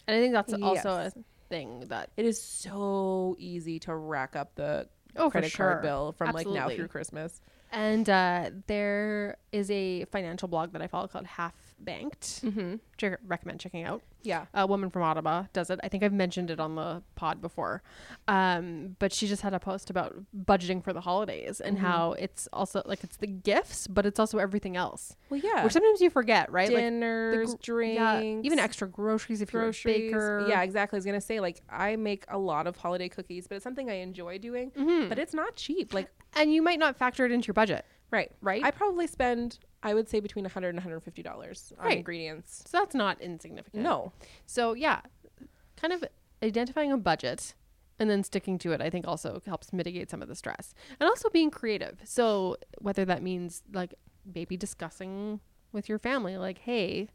And 0.08 0.16
I 0.16 0.22
think 0.22 0.32
that's 0.32 0.54
also 0.54 0.92
a 0.92 1.04
Yes. 1.04 1.18
thing 1.50 1.82
that 1.90 2.12
It 2.16 2.24
is 2.26 2.42
so 2.42 3.36
easy 3.38 3.80
to 3.80 3.94
rack 3.94 4.38
up 4.38 4.56
the 4.56 4.88
oh 5.18 5.30
credit 5.30 5.52
sure. 5.52 5.72
card 5.74 5.82
bill 5.82 6.14
from 6.14 6.28
like 6.34 6.48
now 6.48 6.52
Absolutely. 6.54 6.76
through 6.78 6.88
Christmas. 6.88 7.42
And 7.74 8.10
uh, 8.10 8.52
there 8.68 9.36
is 9.52 9.70
a 9.70 10.06
financial 10.06 10.48
blog 10.48 10.72
that 10.72 10.82
I 10.82 10.88
follow 10.88 11.08
called 11.10 11.26
Half 11.26 11.54
Banked, 11.78 12.42
Mm-hmm. 12.44 13.14
recommend 13.28 13.60
checking 13.60 13.84
out. 13.84 14.02
Yeah. 14.24 14.46
a 14.56 14.66
woman 14.66 14.90
from 14.90 15.04
Ottawa 15.04 15.44
does 15.54 15.70
it. 15.70 15.80
I 15.84 15.88
think 15.88 16.02
I've 16.04 16.12
mentioned 16.12 16.50
it 16.50 16.60
on 16.60 16.74
the 16.74 17.04
pod 17.14 17.42
before. 17.42 17.84
Um, 18.28 18.96
but 18.98 19.14
she 19.14 19.28
just 19.28 19.44
had 19.44 19.54
a 19.54 19.60
post 19.60 19.92
about 19.92 20.16
budgeting 20.36 20.84
for 20.84 20.94
the 20.94 21.02
holidays 21.02 21.62
and 21.62 21.78
Mhm. 21.78 21.82
how 21.82 22.14
it's 22.14 22.48
also 22.52 22.82
like 22.88 23.04
it's 23.04 23.18
the 23.18 23.28
gifts, 23.28 23.86
but 23.86 24.04
it's 24.06 24.20
also 24.20 24.40
everything 24.40 24.76
else, 24.76 25.16
Well, 25.30 25.40
yeah. 25.44 25.64
which 25.64 25.74
sometimes 25.74 26.02
you 26.02 26.10
forget, 26.10 26.52
right? 26.52 26.70
Like 26.70 26.78
Dinners, 26.78 27.54
gr- 27.54 27.62
drinks, 27.62 27.96
yeah, 28.00 28.22
even 28.22 28.58
extra 28.58 28.88
groceries 28.88 29.42
if 29.42 29.52
groceries. 29.52 30.10
you're 30.12 30.38
a 30.38 30.42
baker. 30.42 30.50
Yeah, 30.50 30.64
exactly. 30.64 30.98
I 30.98 31.00
was 31.00 31.06
gonna 31.06 31.22
say 31.22 31.40
like 31.40 31.62
I 31.70 31.96
make 31.96 32.26
a 32.30 32.38
lot 32.40 32.66
of 32.66 32.78
holiday 32.78 33.10
cookies, 33.10 33.48
but 33.48 33.56
it's 33.58 33.64
something 33.64 33.92
I 33.92 33.96
enjoy 33.98 34.40
doing. 34.40 34.72
Mhm. 34.72 35.08
But 35.10 35.20
it's 35.20 35.36
not 35.36 35.56
cheap. 35.56 35.94
Like 35.94 36.10
and 36.34 36.52
you 36.52 36.64
might 36.64 36.80
not 36.80 36.98
factor 36.98 37.26
it 37.26 37.32
into 37.32 37.48
your 37.48 37.54
budget. 37.54 37.86
Right. 38.16 38.32
right? 38.42 38.64
I 38.64 38.72
probably 38.72 39.08
spend, 39.08 39.60
I 39.84 39.94
would 39.94 40.08
say, 40.10 40.20
between 40.20 40.46
100 40.46 40.70
and 40.70 40.78
150 40.78 41.22
dollars 41.22 41.74
on 41.80 41.86
Right. 41.86 41.98
ingredients. 41.98 42.64
so 42.66 42.80
that's 42.80 42.96
not 42.96 43.20
insignificant. 43.22 43.84
No. 43.84 44.12
So 44.46 44.74
yeah, 44.74 45.02
kind 45.76 45.94
of 45.94 46.04
identifying 46.42 46.92
a 46.92 46.98
budget 46.98 47.54
and 48.00 48.10
then 48.10 48.24
sticking 48.24 48.58
to 48.60 48.72
it, 48.72 48.82
I 48.82 48.90
think 48.90 49.08
also 49.08 49.42
helps 49.46 49.72
mitigate 49.74 50.10
some 50.10 50.22
of 50.22 50.28
the 50.28 50.36
stress. 50.36 50.74
And 51.00 51.08
also 51.10 51.30
being 51.30 51.50
creative. 51.52 52.00
So 52.04 52.58
whether 52.80 53.06
that 53.06 53.22
means 53.24 53.64
like 53.74 53.94
maybe 54.34 54.58
discussing 54.58 55.40
with 55.72 55.88
your 55.90 56.00
family, 56.00 56.38
like, 56.38 56.58
hey, 56.60 57.10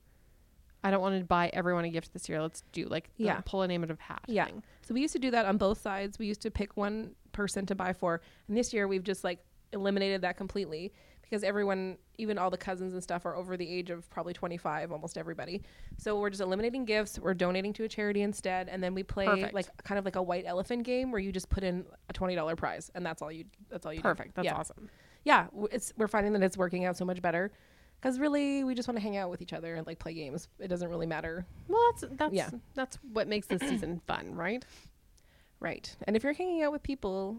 I 0.83 0.91
don't 0.91 1.03
want 1.03 1.19
to 1.19 1.25
buy 1.25 1.51
everyone 1.53 1.85
a 1.85 1.91
gift 1.91 2.13
this 2.15 2.29
year. 2.29 2.41
Let's 2.41 2.63
do 2.73 2.87
like 2.87 3.11
the 3.19 3.25
Yeah. 3.25 3.41
pull 3.45 3.61
a 3.63 3.69
name 3.69 3.85
out 3.85 3.91
of 3.91 4.01
hat. 4.01 4.23
Yeah. 4.27 4.47
thing. 4.47 4.63
So 4.83 4.95
we 4.95 5.03
used 5.03 5.13
to 5.13 5.19
do 5.19 5.31
that 5.33 5.45
on 5.45 5.59
both 5.59 5.79
sides. 5.81 6.19
We 6.19 6.27
used 6.27 6.41
to 6.43 6.51
pick 6.51 6.77
one 6.77 7.15
person 7.33 7.67
to 7.67 7.75
buy 7.75 7.93
for, 7.93 8.23
and 8.49 8.57
this 8.57 8.73
year 8.73 8.89
we've 8.89 9.05
just 9.05 9.23
like 9.23 9.45
eliminated 9.73 10.23
that 10.23 10.37
completely 10.37 10.93
because 11.23 11.45
everyone, 11.45 11.97
even 12.19 12.39
all 12.39 12.51
the 12.51 12.57
cousins 12.57 12.93
and 12.93 13.03
stuff, 13.03 13.25
are 13.25 13.37
over 13.37 13.57
the 13.57 13.69
age 13.69 13.91
of 13.91 14.09
probably 14.11 14.33
25, 14.33 14.91
almost 14.91 15.17
everybody. 15.17 15.63
So 15.97 16.19
we're 16.19 16.31
just 16.31 16.43
eliminating 16.43 16.85
gifts. 16.85 17.19
We're 17.21 17.35
donating 17.35 17.73
to 17.75 17.85
a 17.85 17.89
charity 17.89 18.23
instead, 18.23 18.69
and 18.69 18.83
then 18.83 18.95
we 18.95 19.05
play 19.05 19.27
Perfect. 19.27 19.55
like 19.55 19.67
kind 19.85 19.99
of 19.99 20.05
like 20.05 20.17
a 20.17 20.23
white 20.23 20.45
elephant 20.47 20.83
game 20.83 21.13
where 21.13 21.21
you 21.21 21.31
just 21.31 21.49
put 21.49 21.63
in 21.63 21.85
a 22.09 22.13
twenty 22.13 22.35
dollar 22.35 22.57
prize, 22.57 22.91
and 22.95 23.07
that's 23.07 23.23
all 23.23 23.31
you. 23.31 23.45
That's 23.69 23.87
all 23.87 23.93
you. 23.93 24.01
do. 24.01 24.03
Perfect. 24.03 24.35
That's 24.35 24.47
yeah. 24.47 24.57
awesome. 24.57 24.91
Yeah, 25.25 25.47
it's 25.71 25.93
we're 25.97 26.09
finding 26.09 26.33
that 26.33 26.43
it's 26.43 26.57
working 26.57 26.85
out 26.85 26.97
so 26.97 27.05
much 27.05 27.23
better. 27.23 27.53
Because 28.01 28.19
really, 28.19 28.65
we 28.65 28.75
just 28.75 28.89
want 28.89 28.97
to 28.97 29.03
hang 29.03 29.19
out 29.19 29.29
with 29.29 29.43
each 29.43 29.53
other 29.53 29.75
and 29.75 29.87
like 29.87 29.99
play 29.99 30.15
games. 30.15 30.49
It 30.59 30.69
doesn't 30.69 30.89
really 30.89 31.05
matter 31.07 31.45
Well, 31.69 31.93
that's 31.93 32.05
that's 32.17 32.33
Yeah. 32.35 32.49
that's 32.75 32.97
what 33.13 33.29
makes 33.29 33.47
this 33.47 33.61
season 33.61 34.01
fun, 34.07 34.35
right? 34.35 34.65
Right. 35.61 35.95
And 36.05 36.17
if 36.17 36.25
you're 36.25 36.33
hanging 36.33 36.63
out 36.63 36.73
with 36.73 36.83
people 36.83 37.37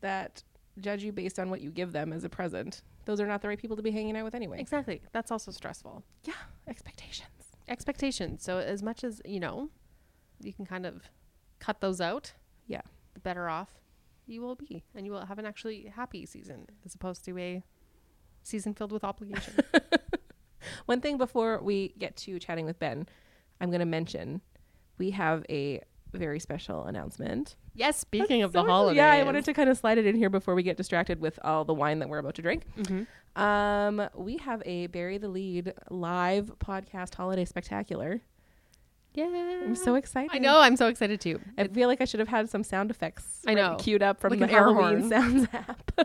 that 0.00 0.44
judge 0.80 1.02
you 1.02 1.12
based 1.12 1.38
on 1.38 1.50
what 1.50 1.60
you 1.60 1.70
give 1.70 1.92
them 1.92 2.12
as 2.12 2.24
a 2.24 2.28
present, 2.28 2.82
those 3.04 3.20
are 3.20 3.26
not 3.26 3.42
the 3.42 3.48
right 3.48 3.58
people 3.58 3.76
to 3.76 3.82
be 3.82 3.90
hanging 3.90 4.16
out 4.16 4.24
with 4.24 4.34
anyway. 4.34 4.60
Exactly. 4.60 5.00
That's 5.12 5.30
also 5.30 5.50
stressful. 5.50 6.04
Yeah, 6.24 6.34
expectations. 6.68 7.28
Expectations. 7.68 8.42
So 8.42 8.58
as 8.58 8.82
much 8.82 9.04
as 9.04 9.20
you 9.24 9.40
know, 9.40 9.70
you 10.40 10.52
can 10.52 10.66
kind 10.66 10.86
of 10.86 11.02
cut 11.58 11.80
those 11.80 12.00
out. 12.00 12.32
Yeah. 12.66 12.80
the 13.12 13.20
better 13.20 13.48
off 13.48 13.68
you 14.26 14.40
will 14.40 14.54
be, 14.54 14.84
and 14.94 15.04
you 15.04 15.12
will 15.12 15.26
have 15.26 15.38
an 15.38 15.46
actually 15.46 15.92
happy 15.94 16.24
season 16.26 16.66
as 16.84 16.94
opposed 16.94 17.24
to 17.26 17.38
a 17.38 17.62
season 18.42 18.74
filled 18.74 18.92
with 18.92 19.04
obligation. 19.04 19.54
One 20.86 21.00
thing 21.00 21.18
before 21.18 21.60
we 21.62 21.94
get 21.98 22.16
to 22.18 22.38
chatting 22.38 22.64
with 22.64 22.78
Ben, 22.78 23.06
I'm 23.60 23.70
going 23.70 23.80
to 23.80 23.86
mention 23.86 24.40
we 24.98 25.10
have 25.10 25.44
a 25.50 25.82
very 26.12 26.40
special 26.40 26.84
announcement. 26.84 27.56
Yes, 27.74 27.98
speaking 27.98 28.42
of 28.42 28.52
So 28.52 28.62
the 28.62 28.68
holidays. 28.70 28.96
Yeah, 28.96 29.12
I 29.12 29.22
wanted 29.24 29.44
to 29.46 29.52
kind 29.54 29.68
of 29.68 29.76
slide 29.78 29.98
it 29.98 30.06
in 30.06 30.16
here 30.16 30.30
before 30.30 30.54
we 30.54 30.62
get 30.62 30.76
distracted 30.76 31.20
with 31.20 31.38
all 31.42 31.64
the 31.64 31.74
wine 31.74 31.98
that 31.98 32.08
we're 32.08 32.18
about 32.18 32.34
to 32.36 32.42
drink. 32.42 32.64
Mhm. 32.76 33.06
Um, 33.36 34.08
we 34.14 34.36
have 34.38 34.62
a 34.64 34.86
Bury 34.88 35.18
the 35.18 35.28
Lead 35.28 35.74
live 35.90 36.52
podcast 36.58 37.14
holiday 37.14 37.44
spectacular. 37.44 38.20
Yeah, 39.12 39.26
I'm 39.26 39.76
so 39.76 39.94
excited. 39.94 40.30
I 40.32 40.38
know. 40.38 40.58
I'm 40.58 40.76
so 40.76 40.88
excited 40.88 41.20
too. 41.20 41.40
I 41.56 41.68
feel 41.68 41.86
like 41.86 42.00
I 42.00 42.04
should 42.04 42.18
have 42.18 42.28
had 42.28 42.50
some 42.50 42.64
sound 42.64 42.90
effects. 42.90 43.42
I 43.46 43.54
know. 43.54 43.76
queued 43.78 44.02
up 44.02 44.18
from 44.18 44.30
Like 44.30 44.40
the 44.40 44.50
air 44.52 44.64
Halloween 44.64 45.08
horn. 45.08 45.08
Sounds 45.08 45.48
app, 45.52 46.00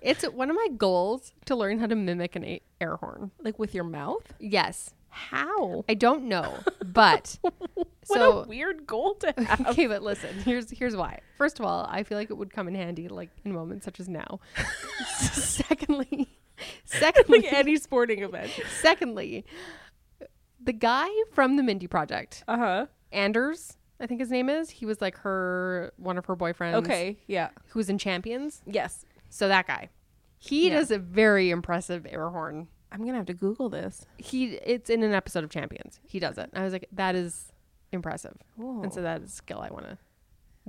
It's 0.00 0.24
one 0.24 0.50
of 0.50 0.56
my 0.56 0.66
goals 0.76 1.32
to 1.44 1.54
learn 1.54 1.78
how 1.78 1.86
to 1.86 1.94
mimic 1.94 2.34
an 2.34 2.58
air 2.80 2.96
horn. 2.96 3.30
like 3.44 3.60
with 3.60 3.74
your 3.76 3.84
mouth. 3.84 4.32
Yes, 4.40 4.92
How? 5.14 5.84
I 5.88 5.94
don't 5.94 6.24
know, 6.24 6.58
but 6.84 7.38
What 7.74 7.86
so 8.04 8.42
a 8.42 8.46
weird 8.48 8.86
goal 8.86 9.14
to 9.16 9.34
have. 9.46 9.66
okay, 9.68 9.86
but 9.86 10.02
listen, 10.02 10.34
here's 10.42 10.70
here's 10.70 10.96
why. 10.96 11.20
First 11.36 11.60
of 11.60 11.66
all, 11.66 11.86
I 11.90 12.02
feel 12.02 12.16
like 12.18 12.30
it 12.30 12.34
would 12.36 12.52
come 12.52 12.66
in 12.66 12.74
handy 12.74 13.08
like 13.08 13.30
in 13.44 13.52
moments 13.52 13.84
such 13.84 14.00
as 14.00 14.08
now. 14.08 14.40
secondly, 15.32 16.28
secondly, 16.84 17.40
like 17.42 17.52
any 17.52 17.76
sporting 17.76 18.22
event. 18.22 18.50
secondly, 18.80 19.44
the 20.62 20.72
guy 20.72 21.08
from 21.32 21.56
the 21.56 21.62
Mindy 21.62 21.86
Project, 21.86 22.44
Uh 22.48 22.56
huh. 22.56 22.86
Anders, 23.12 23.76
I 24.00 24.06
think 24.06 24.20
his 24.20 24.30
name 24.30 24.48
is. 24.48 24.70
He 24.70 24.86
was 24.86 25.00
like 25.00 25.16
her 25.18 25.92
one 25.96 26.16
of 26.18 26.26
her 26.26 26.36
boyfriends. 26.36 26.74
Okay. 26.76 27.18
Yeah. 27.26 27.50
Who 27.68 27.78
was 27.78 27.88
in 27.90 27.98
Champions. 27.98 28.62
Yes. 28.66 29.04
So 29.28 29.48
that 29.48 29.66
guy. 29.66 29.90
He 30.38 30.68
Yeah. 30.68 30.76
does 30.76 30.90
a 30.90 30.98
very 30.98 31.50
impressive 31.50 32.06
air 32.08 32.30
horn. 32.30 32.68
I'm 32.92 33.04
gonna 33.04 33.16
have 33.18 33.26
to 33.26 33.34
Google 33.34 33.68
this. 33.68 34.04
He 34.18 34.54
it's 34.56 34.90
in 34.90 35.02
an 35.02 35.12
episode 35.14 35.44
of 35.44 35.50
Champions. 35.50 35.98
He 36.06 36.18
does 36.18 36.38
it. 36.38 36.50
I 36.54 36.62
was 36.62 36.72
like, 36.72 36.88
that 36.92 37.14
is 37.14 37.52
impressive. 37.92 38.36
Whoa. 38.56 38.82
And 38.82 38.92
so 38.92 39.02
that 39.02 39.22
is 39.22 39.28
a 39.30 39.32
skill 39.32 39.60
I 39.60 39.70
want 39.70 39.86
to 39.86 39.98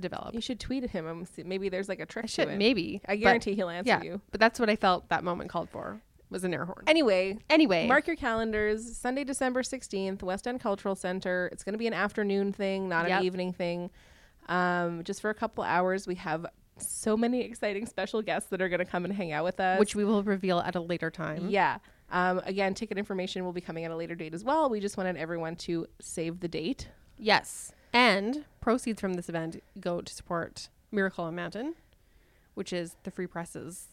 develop. 0.00 0.34
you 0.34 0.40
should 0.40 0.58
tweet 0.58 0.82
at 0.84 0.90
him. 0.90 1.06
and 1.06 1.28
see- 1.28 1.44
Maybe 1.44 1.68
there's 1.68 1.88
like 1.88 2.00
a 2.00 2.06
trick 2.06 2.24
I 2.24 2.28
should 2.28 2.48
it. 2.48 2.58
maybe. 2.58 3.00
I 3.06 3.14
but- 3.14 3.20
guarantee 3.20 3.54
he'll 3.54 3.68
answer 3.68 3.88
yeah, 3.88 4.02
you. 4.02 4.20
But 4.30 4.40
that's 4.40 4.58
what 4.58 4.68
I 4.68 4.76
felt 4.76 5.08
that 5.10 5.22
moment 5.24 5.50
called 5.50 5.70
for 5.70 6.00
was 6.30 6.42
an 6.42 6.52
air 6.52 6.64
horn. 6.64 6.82
Anyway, 6.88 7.38
Anyway, 7.48 7.86
mark 7.86 8.06
your 8.08 8.16
calendars. 8.16 8.96
Sunday, 8.96 9.22
December 9.22 9.62
16th, 9.62 10.22
West 10.22 10.48
End 10.48 10.60
Cultural 10.60 10.94
Center. 10.96 11.48
It's 11.52 11.62
going 11.62 11.74
to 11.74 11.78
be 11.78 11.86
an 11.86 11.92
afternoon 11.94 12.52
thing, 12.52 12.88
not 12.88 13.08
Yep. 13.08 13.20
an 13.20 13.24
evening 13.26 13.52
thing. 13.52 13.90
Um, 14.48 15.04
just 15.04 15.20
for 15.20 15.30
a 15.30 15.34
couple 15.34 15.62
hours. 15.64 16.06
We 16.08 16.16
have 16.16 16.44
so 16.78 17.16
many 17.16 17.40
exciting 17.44 17.86
special 17.86 18.20
guests 18.20 18.50
that 18.50 18.60
are 18.60 18.68
going 18.68 18.80
to 18.80 18.84
come 18.84 19.04
and 19.04 19.14
hang 19.14 19.30
out 19.32 19.44
with 19.44 19.60
us. 19.60 19.78
which 19.78 19.94
we 19.94 20.04
will 20.04 20.24
reveal 20.24 20.58
at 20.58 20.74
a 20.74 20.80
later 20.80 21.10
time. 21.10 21.48
Yeah. 21.50 21.78
Um, 22.10 22.40
again, 22.44 22.74
ticket 22.74 22.98
information 22.98 23.44
will 23.44 23.52
be 23.52 23.60
coming 23.60 23.84
at 23.84 23.90
a 23.90 23.96
later 23.96 24.14
date 24.14 24.34
as 24.34 24.44
well. 24.44 24.68
We 24.70 24.80
just 24.80 24.96
wanted 24.96 25.16
everyone 25.16 25.56
to 25.56 25.86
save 26.00 26.40
the 26.40 26.48
date. 26.48 26.88
Yes. 27.18 27.72
And 27.92 28.44
proceeds 28.60 29.00
from 29.00 29.14
this 29.14 29.28
event 29.28 29.62
go 29.80 30.00
to 30.00 30.12
support 30.12 30.68
Miracle 30.92 31.24
on 31.24 31.34
Mountain, 31.34 31.74
which 32.54 32.72
is 32.72 32.96
the 33.04 33.10
Free 33.10 33.26
Press's 33.26 33.88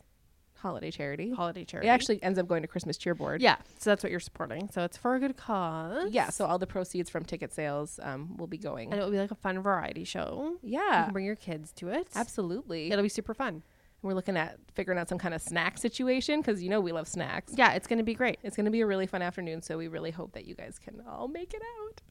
Holiday 0.56 0.92
charity. 0.92 1.32
holiday 1.32 1.66
charity. 1.66 1.88
It 1.88 1.92
actually 1.92 2.22
ends 2.22 2.38
up 2.38 2.48
going 2.48 2.62
to 2.62 2.68
Christmas 2.68 2.96
Cheer 2.96 3.16
Board. 3.16 3.42
yeah. 3.42 3.56
So 3.80 3.90
that's 3.90 4.04
what 4.04 4.12
you're 4.12 4.20
supporting. 4.20 4.70
So 4.72 4.84
it's 4.84 4.96
for 4.96 5.16
a 5.16 5.20
good 5.20 5.36
cause. 5.36 6.12
Yeah. 6.12 6.30
So 6.30 6.46
all 6.46 6.60
the 6.60 6.68
proceeds 6.68 7.10
from 7.10 7.26
ticket 7.26 7.52
sales 7.52 8.00
um, 8.04 8.38
will 8.38 8.46
be 8.46 8.60
going. 8.60 8.92
and 8.92 9.02
it 9.02 9.04
will 9.04 9.10
be 9.12 9.18
like 9.18 9.32
a 9.32 9.36
fun 9.36 9.60
variety 9.60 10.04
show. 10.04 10.58
Yeah. 10.62 10.80
You 11.00 11.04
can 11.06 11.14
bring 11.14 11.26
your 11.26 11.36
kids 11.36 11.72
to 11.78 11.88
it. 11.90 12.10
Absolutely. 12.16 12.92
It'll 12.92 13.02
be 13.02 13.10
super 13.10 13.34
fun. 13.34 13.64
We're 14.04 14.14
looking 14.14 14.36
at 14.36 14.58
figuring 14.74 14.98
out 14.98 15.08
some 15.10 15.20
kind 15.20 15.34
of 15.36 15.42
snack 15.42 15.78
situation 15.78 16.42
because 16.42 16.64
you 16.64 16.70
know 16.70 16.82
we 16.82 16.92
love 16.92 17.08
snacks. 17.08 17.54
Yeah, 17.56 17.74
it's 17.74 17.88
going 17.88 18.00
to 18.00 18.04
be 18.04 18.16
great. 18.16 18.40
It's 18.42 18.56
going 18.56 18.66
to 18.66 18.72
be 18.72 18.82
a 18.82 18.88
really 18.88 19.06
fun 19.06 19.22
afternoon, 19.22 19.62
so 19.62 19.78
we 19.78 19.88
really 19.88 20.12
hope 20.12 20.34
that 20.34 20.46
you 20.46 20.56
guys 20.56 20.80
can 20.80 21.04
all 21.08 21.28
make 21.28 21.54
it 21.54 21.62
out. 21.80 22.02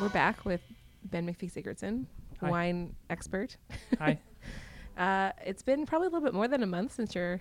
We're 0.00 0.10
back 0.10 0.44
with 0.44 0.60
Ben 1.04 1.26
MacPhee-Sigurdson, 1.26 2.04
Hi. 2.40 2.50
wine 2.50 2.94
expert. 3.10 3.56
Hi. 3.98 4.18
Uh, 4.98 5.30
it's 5.44 5.62
been 5.62 5.84
probably 5.84 6.06
a 6.06 6.08
little 6.08 6.24
bit 6.26 6.32
more 6.32 6.48
than 6.48 6.62
a 6.62 6.66
month 6.66 6.90
since 6.94 7.14
your 7.14 7.34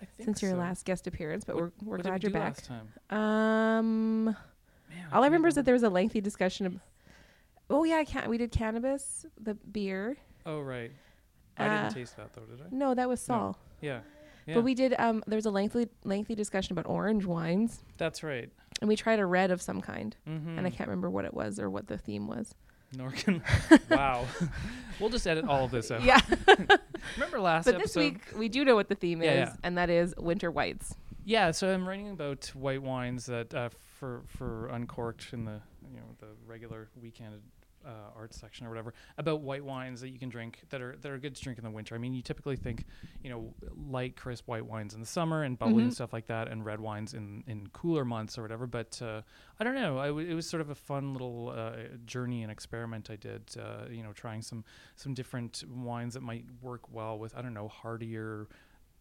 I 0.00 0.04
think 0.16 0.24
since 0.24 0.40
your 0.40 0.52
so. 0.52 0.56
last 0.56 0.84
guest 0.84 1.08
appearance, 1.08 1.44
but 1.44 1.56
What- 1.56 1.64
we're 1.64 1.70
we're 1.82 1.96
what 1.96 1.96
did 1.96 2.02
glad 2.10 2.22
we 2.22 2.28
you're 2.28 2.30
do 2.30 2.38
back. 2.38 2.56
Last 2.58 2.70
time? 3.10 4.28
Um, 4.28 4.36
Man, 4.94 5.06
all 5.12 5.22
I 5.22 5.26
remember 5.26 5.48
is 5.48 5.54
that 5.56 5.64
there 5.64 5.74
was 5.74 5.82
a 5.82 5.90
lengthy 5.90 6.20
discussion 6.20 6.66
of. 6.66 6.78
Oh 7.70 7.84
yeah, 7.84 8.04
can 8.04 8.28
we 8.28 8.38
did 8.38 8.50
cannabis, 8.52 9.24
the 9.40 9.54
beer. 9.54 10.16
Oh 10.44 10.60
right. 10.60 10.90
I 11.58 11.66
Uh, 11.66 11.82
didn't 11.82 11.94
taste 11.94 12.16
that 12.16 12.32
though, 12.34 12.42
did 12.42 12.60
I? 12.60 12.64
No, 12.70 12.94
that 12.94 13.08
was 13.08 13.20
Saul. 13.20 13.58
Yeah. 13.80 14.00
Yeah. 14.46 14.54
But 14.54 14.64
we 14.64 14.74
did. 14.74 14.94
Um, 14.98 15.22
there 15.26 15.36
was 15.36 15.46
a 15.46 15.50
lengthy 15.50 15.88
lengthy 16.04 16.34
discussion 16.34 16.72
about 16.72 16.86
orange 16.90 17.24
wines, 17.24 17.84
That's 17.96 18.22
right. 18.22 18.50
and 18.80 18.88
we 18.88 18.96
tried 18.96 19.20
a 19.20 19.26
red 19.26 19.50
of 19.52 19.62
some 19.62 19.80
kind, 19.80 20.16
Mm-hmm. 20.28 20.58
and 20.58 20.66
I 20.66 20.70
can't 20.70 20.88
remember 20.88 21.08
what 21.10 21.24
it 21.24 21.32
was 21.32 21.58
or 21.60 21.70
what 21.70 21.86
the 21.86 21.96
theme 21.96 22.26
was. 22.26 22.54
Nor 22.94 23.10
can. 23.12 23.42
wow. 23.90 24.26
we'll 25.00 25.08
just 25.10 25.26
edit 25.26 25.46
all 25.46 25.64
of 25.64 25.70
this 25.70 25.90
out. 25.90 26.02
Yeah, 26.02 26.20
Remember 27.16 27.40
last 27.40 27.64
but 27.64 27.78
this 27.78 27.96
episode? 27.96 28.00
week 28.00 28.20
we 28.36 28.48
do 28.48 28.64
know 28.64 28.74
what 28.74 28.88
the 28.88 28.94
theme 28.96 29.22
Yeah, 29.22 29.30
is, 29.44 29.48
yeah. 29.48 29.54
and 29.62 29.78
that 29.78 29.88
is 29.88 30.14
winter 30.18 30.50
whites. 30.50 30.94
Yeah. 31.24 31.50
So 31.52 31.72
I'm 31.72 31.88
writing 31.88 32.10
about 32.10 32.46
white 32.54 32.82
wines 32.82 33.26
that 33.26 33.54
uh, 33.54 33.70
for 33.98 34.22
for 34.26 34.68
uncorked 34.68 35.32
in 35.32 35.44
the 35.44 35.60
you 35.90 35.96
know 35.98 36.06
the 36.18 36.26
regular 36.46 36.88
weekend 37.00 37.40
uh, 37.84 37.90
art 38.16 38.32
section 38.32 38.64
or 38.64 38.68
whatever 38.68 38.94
about 39.18 39.40
white 39.40 39.64
wines 39.64 40.00
that 40.00 40.10
you 40.10 40.18
can 40.18 40.28
drink 40.28 40.60
that 40.70 40.80
are 40.80 40.96
that 41.00 41.10
are 41.10 41.18
good 41.18 41.34
to 41.34 41.42
drink 41.42 41.58
in 41.58 41.64
the 41.64 41.70
winter. 41.70 41.94
I 41.94 41.98
mean, 41.98 42.12
you 42.14 42.22
typically 42.22 42.56
think 42.56 42.84
you 43.22 43.30
know 43.30 43.54
light 43.88 44.16
crisp 44.16 44.48
white 44.48 44.66
wines 44.66 44.94
in 44.94 45.00
the 45.00 45.06
summer 45.06 45.42
and 45.44 45.58
bubbly 45.58 45.82
and 45.84 45.92
Mhm. 45.92 45.94
stuff 45.94 46.12
like 46.12 46.26
that, 46.26 46.48
and 46.48 46.64
red 46.64 46.80
wines 46.80 47.14
in 47.14 47.44
in 47.46 47.68
cooler 47.68 48.04
months 48.04 48.36
or 48.38 48.42
whatever. 48.42 48.66
But 48.66 49.00
uh, 49.02 49.22
I 49.60 49.64
don't 49.64 49.74
know. 49.74 49.98
I 49.98 50.08
w- 50.08 50.28
it 50.28 50.34
was 50.34 50.48
sort 50.48 50.60
of 50.60 50.70
a 50.70 50.74
fun 50.76 51.12
little 51.12 51.50
uh, 51.56 51.96
journey 52.04 52.42
and 52.42 52.50
experiment 52.52 53.10
I 53.10 53.16
did. 53.16 53.54
Uh, 53.58 53.86
you 53.90 54.02
know, 54.02 54.12
trying 54.12 54.42
some 54.42 54.64
some 54.96 55.14
different 55.14 55.62
wines 55.68 56.14
that 56.14 56.22
might 56.22 56.44
work 56.60 56.90
well 56.92 57.18
with 57.18 57.36
I 57.36 57.42
don't 57.42 57.54
know 57.54 57.68
heartier 57.68 58.48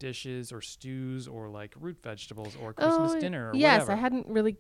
dishes 0.02 0.52
or 0.52 0.60
stews 0.62 1.28
or 1.28 1.48
like 1.50 1.74
root 1.80 1.98
vegetables 2.04 2.56
or 2.62 2.74
Christmas 2.74 3.14
dinner 3.16 3.50
or 3.50 3.54
Oh, 3.54 3.58
yes, 3.58 3.84
whatever. 3.84 3.92
I 3.94 3.96
hadn't 3.96 4.28
really 4.28 4.58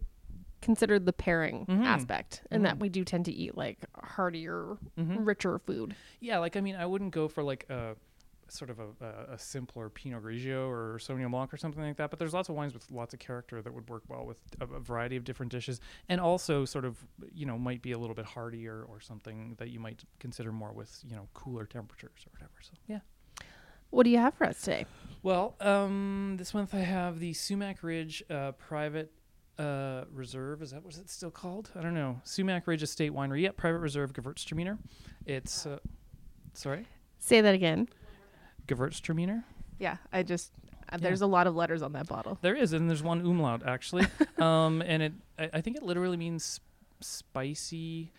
considered 0.61 1.05
the 1.07 1.13
pairing 1.13 1.65
Mhm. 1.65 1.85
aspect, 1.85 2.43
and 2.51 2.63
that 2.63 2.77
Mhm. 2.77 2.81
we 2.81 2.89
do 2.89 3.03
tend 3.03 3.25
to 3.25 3.31
eat 3.33 3.57
like 3.57 3.79
heartier, 3.95 4.77
Mhm. 4.97 5.25
richer 5.25 5.57
food. 5.57 5.95
Yeah, 6.19 6.37
like 6.37 6.55
I 6.55 6.61
mean, 6.61 6.75
I 6.75 6.85
wouldn't 6.85 7.11
go 7.11 7.27
for 7.27 7.41
like 7.43 7.65
a 7.69 7.95
sort 8.47 8.69
of 8.69 8.79
a, 8.79 8.87
a, 8.99 9.33
a 9.35 9.39
simpler 9.39 9.89
Pinot 9.89 10.21
Grigio 10.23 10.67
or 10.69 10.99
Sauvignon 10.99 11.31
Blanc 11.31 11.53
or 11.53 11.57
something 11.57 11.81
like 11.81 11.95
that. 11.95 12.09
But 12.09 12.19
there's 12.19 12.33
lots 12.33 12.49
of 12.49 12.55
wines 12.55 12.73
with 12.73 12.91
lots 12.91 13.13
of 13.13 13.19
character 13.21 13.61
that 13.61 13.73
would 13.73 13.89
work 13.89 14.03
well 14.09 14.25
with 14.25 14.39
a, 14.59 14.65
a 14.75 14.79
variety 14.79 15.15
of 15.15 15.23
different 15.23 15.51
dishes, 15.53 15.79
and 16.09 16.19
also 16.21 16.65
sort 16.65 16.85
of 16.85 16.97
you 17.33 17.45
know 17.45 17.57
might 17.57 17.81
be 17.81 17.91
a 17.93 17.97
little 17.97 18.15
bit 18.15 18.25
heartier 18.25 18.83
or 18.83 18.99
something 18.99 19.55
that 19.57 19.69
you 19.69 19.79
might 19.79 20.03
consider 20.19 20.51
more 20.51 20.73
with 20.73 21.01
you 21.07 21.15
know 21.15 21.27
cooler 21.33 21.65
temperatures 21.65 22.25
or 22.27 22.29
whatever. 22.33 22.53
So 22.61 22.73
yeah. 22.87 22.99
What 23.89 24.03
do 24.03 24.09
you 24.09 24.19
have 24.19 24.33
for 24.35 24.45
us 24.47 24.61
today? 24.61 24.85
Well, 25.23 25.55
um, 25.59 26.35
this 26.37 26.53
month 26.53 26.73
I 26.73 26.79
have 26.79 27.19
the 27.19 27.33
Sumac 27.33 27.83
Ridge 27.83 28.23
uh, 28.29 28.53
Private 28.53 29.11
uh, 29.59 30.05
Reserve. 30.11 30.63
Is 30.63 30.71
that 30.71 30.83
what 30.83 30.97
it's 30.97 31.13
still 31.13 31.29
called? 31.29 31.69
I 31.75 31.81
don't 31.81 31.93
know. 31.93 32.19
Sumac 32.23 32.65
Ridge 32.65 32.81
Estate 32.81 33.13
Winery. 33.13 33.41
Yeah, 33.41 33.51
Private 33.55 33.79
Reserve 33.79 34.13
Gewürztraminer. 34.13 34.79
It's 35.25 35.67
uh, 35.67 35.77
sorry, 36.53 36.87
Say 37.19 37.41
that 37.41 37.53
again. 37.53 37.87
Gewürztraminer. 38.67 39.43
Yeah, 39.77 39.97
I 40.11 40.23
just 40.23 40.51
uh, 40.91 40.97
there's 40.97 41.21
a 41.21 41.27
lot 41.27 41.45
of 41.45 41.55
letters 41.55 41.83
on 41.83 41.93
that 41.93 42.07
bottle. 42.07 42.39
There 42.41 42.55
is, 42.55 42.73
and 42.73 42.89
there's 42.89 43.03
one 43.03 43.21
umlaut 43.21 43.61
actually, 43.65 44.07
um, 44.39 44.81
and 44.81 45.03
it 45.03 45.13
I, 45.37 45.49
I 45.53 45.61
think 45.61 45.77
it 45.77 45.83
literally 45.83 46.17
means 46.17 46.59
spicy 46.99 48.11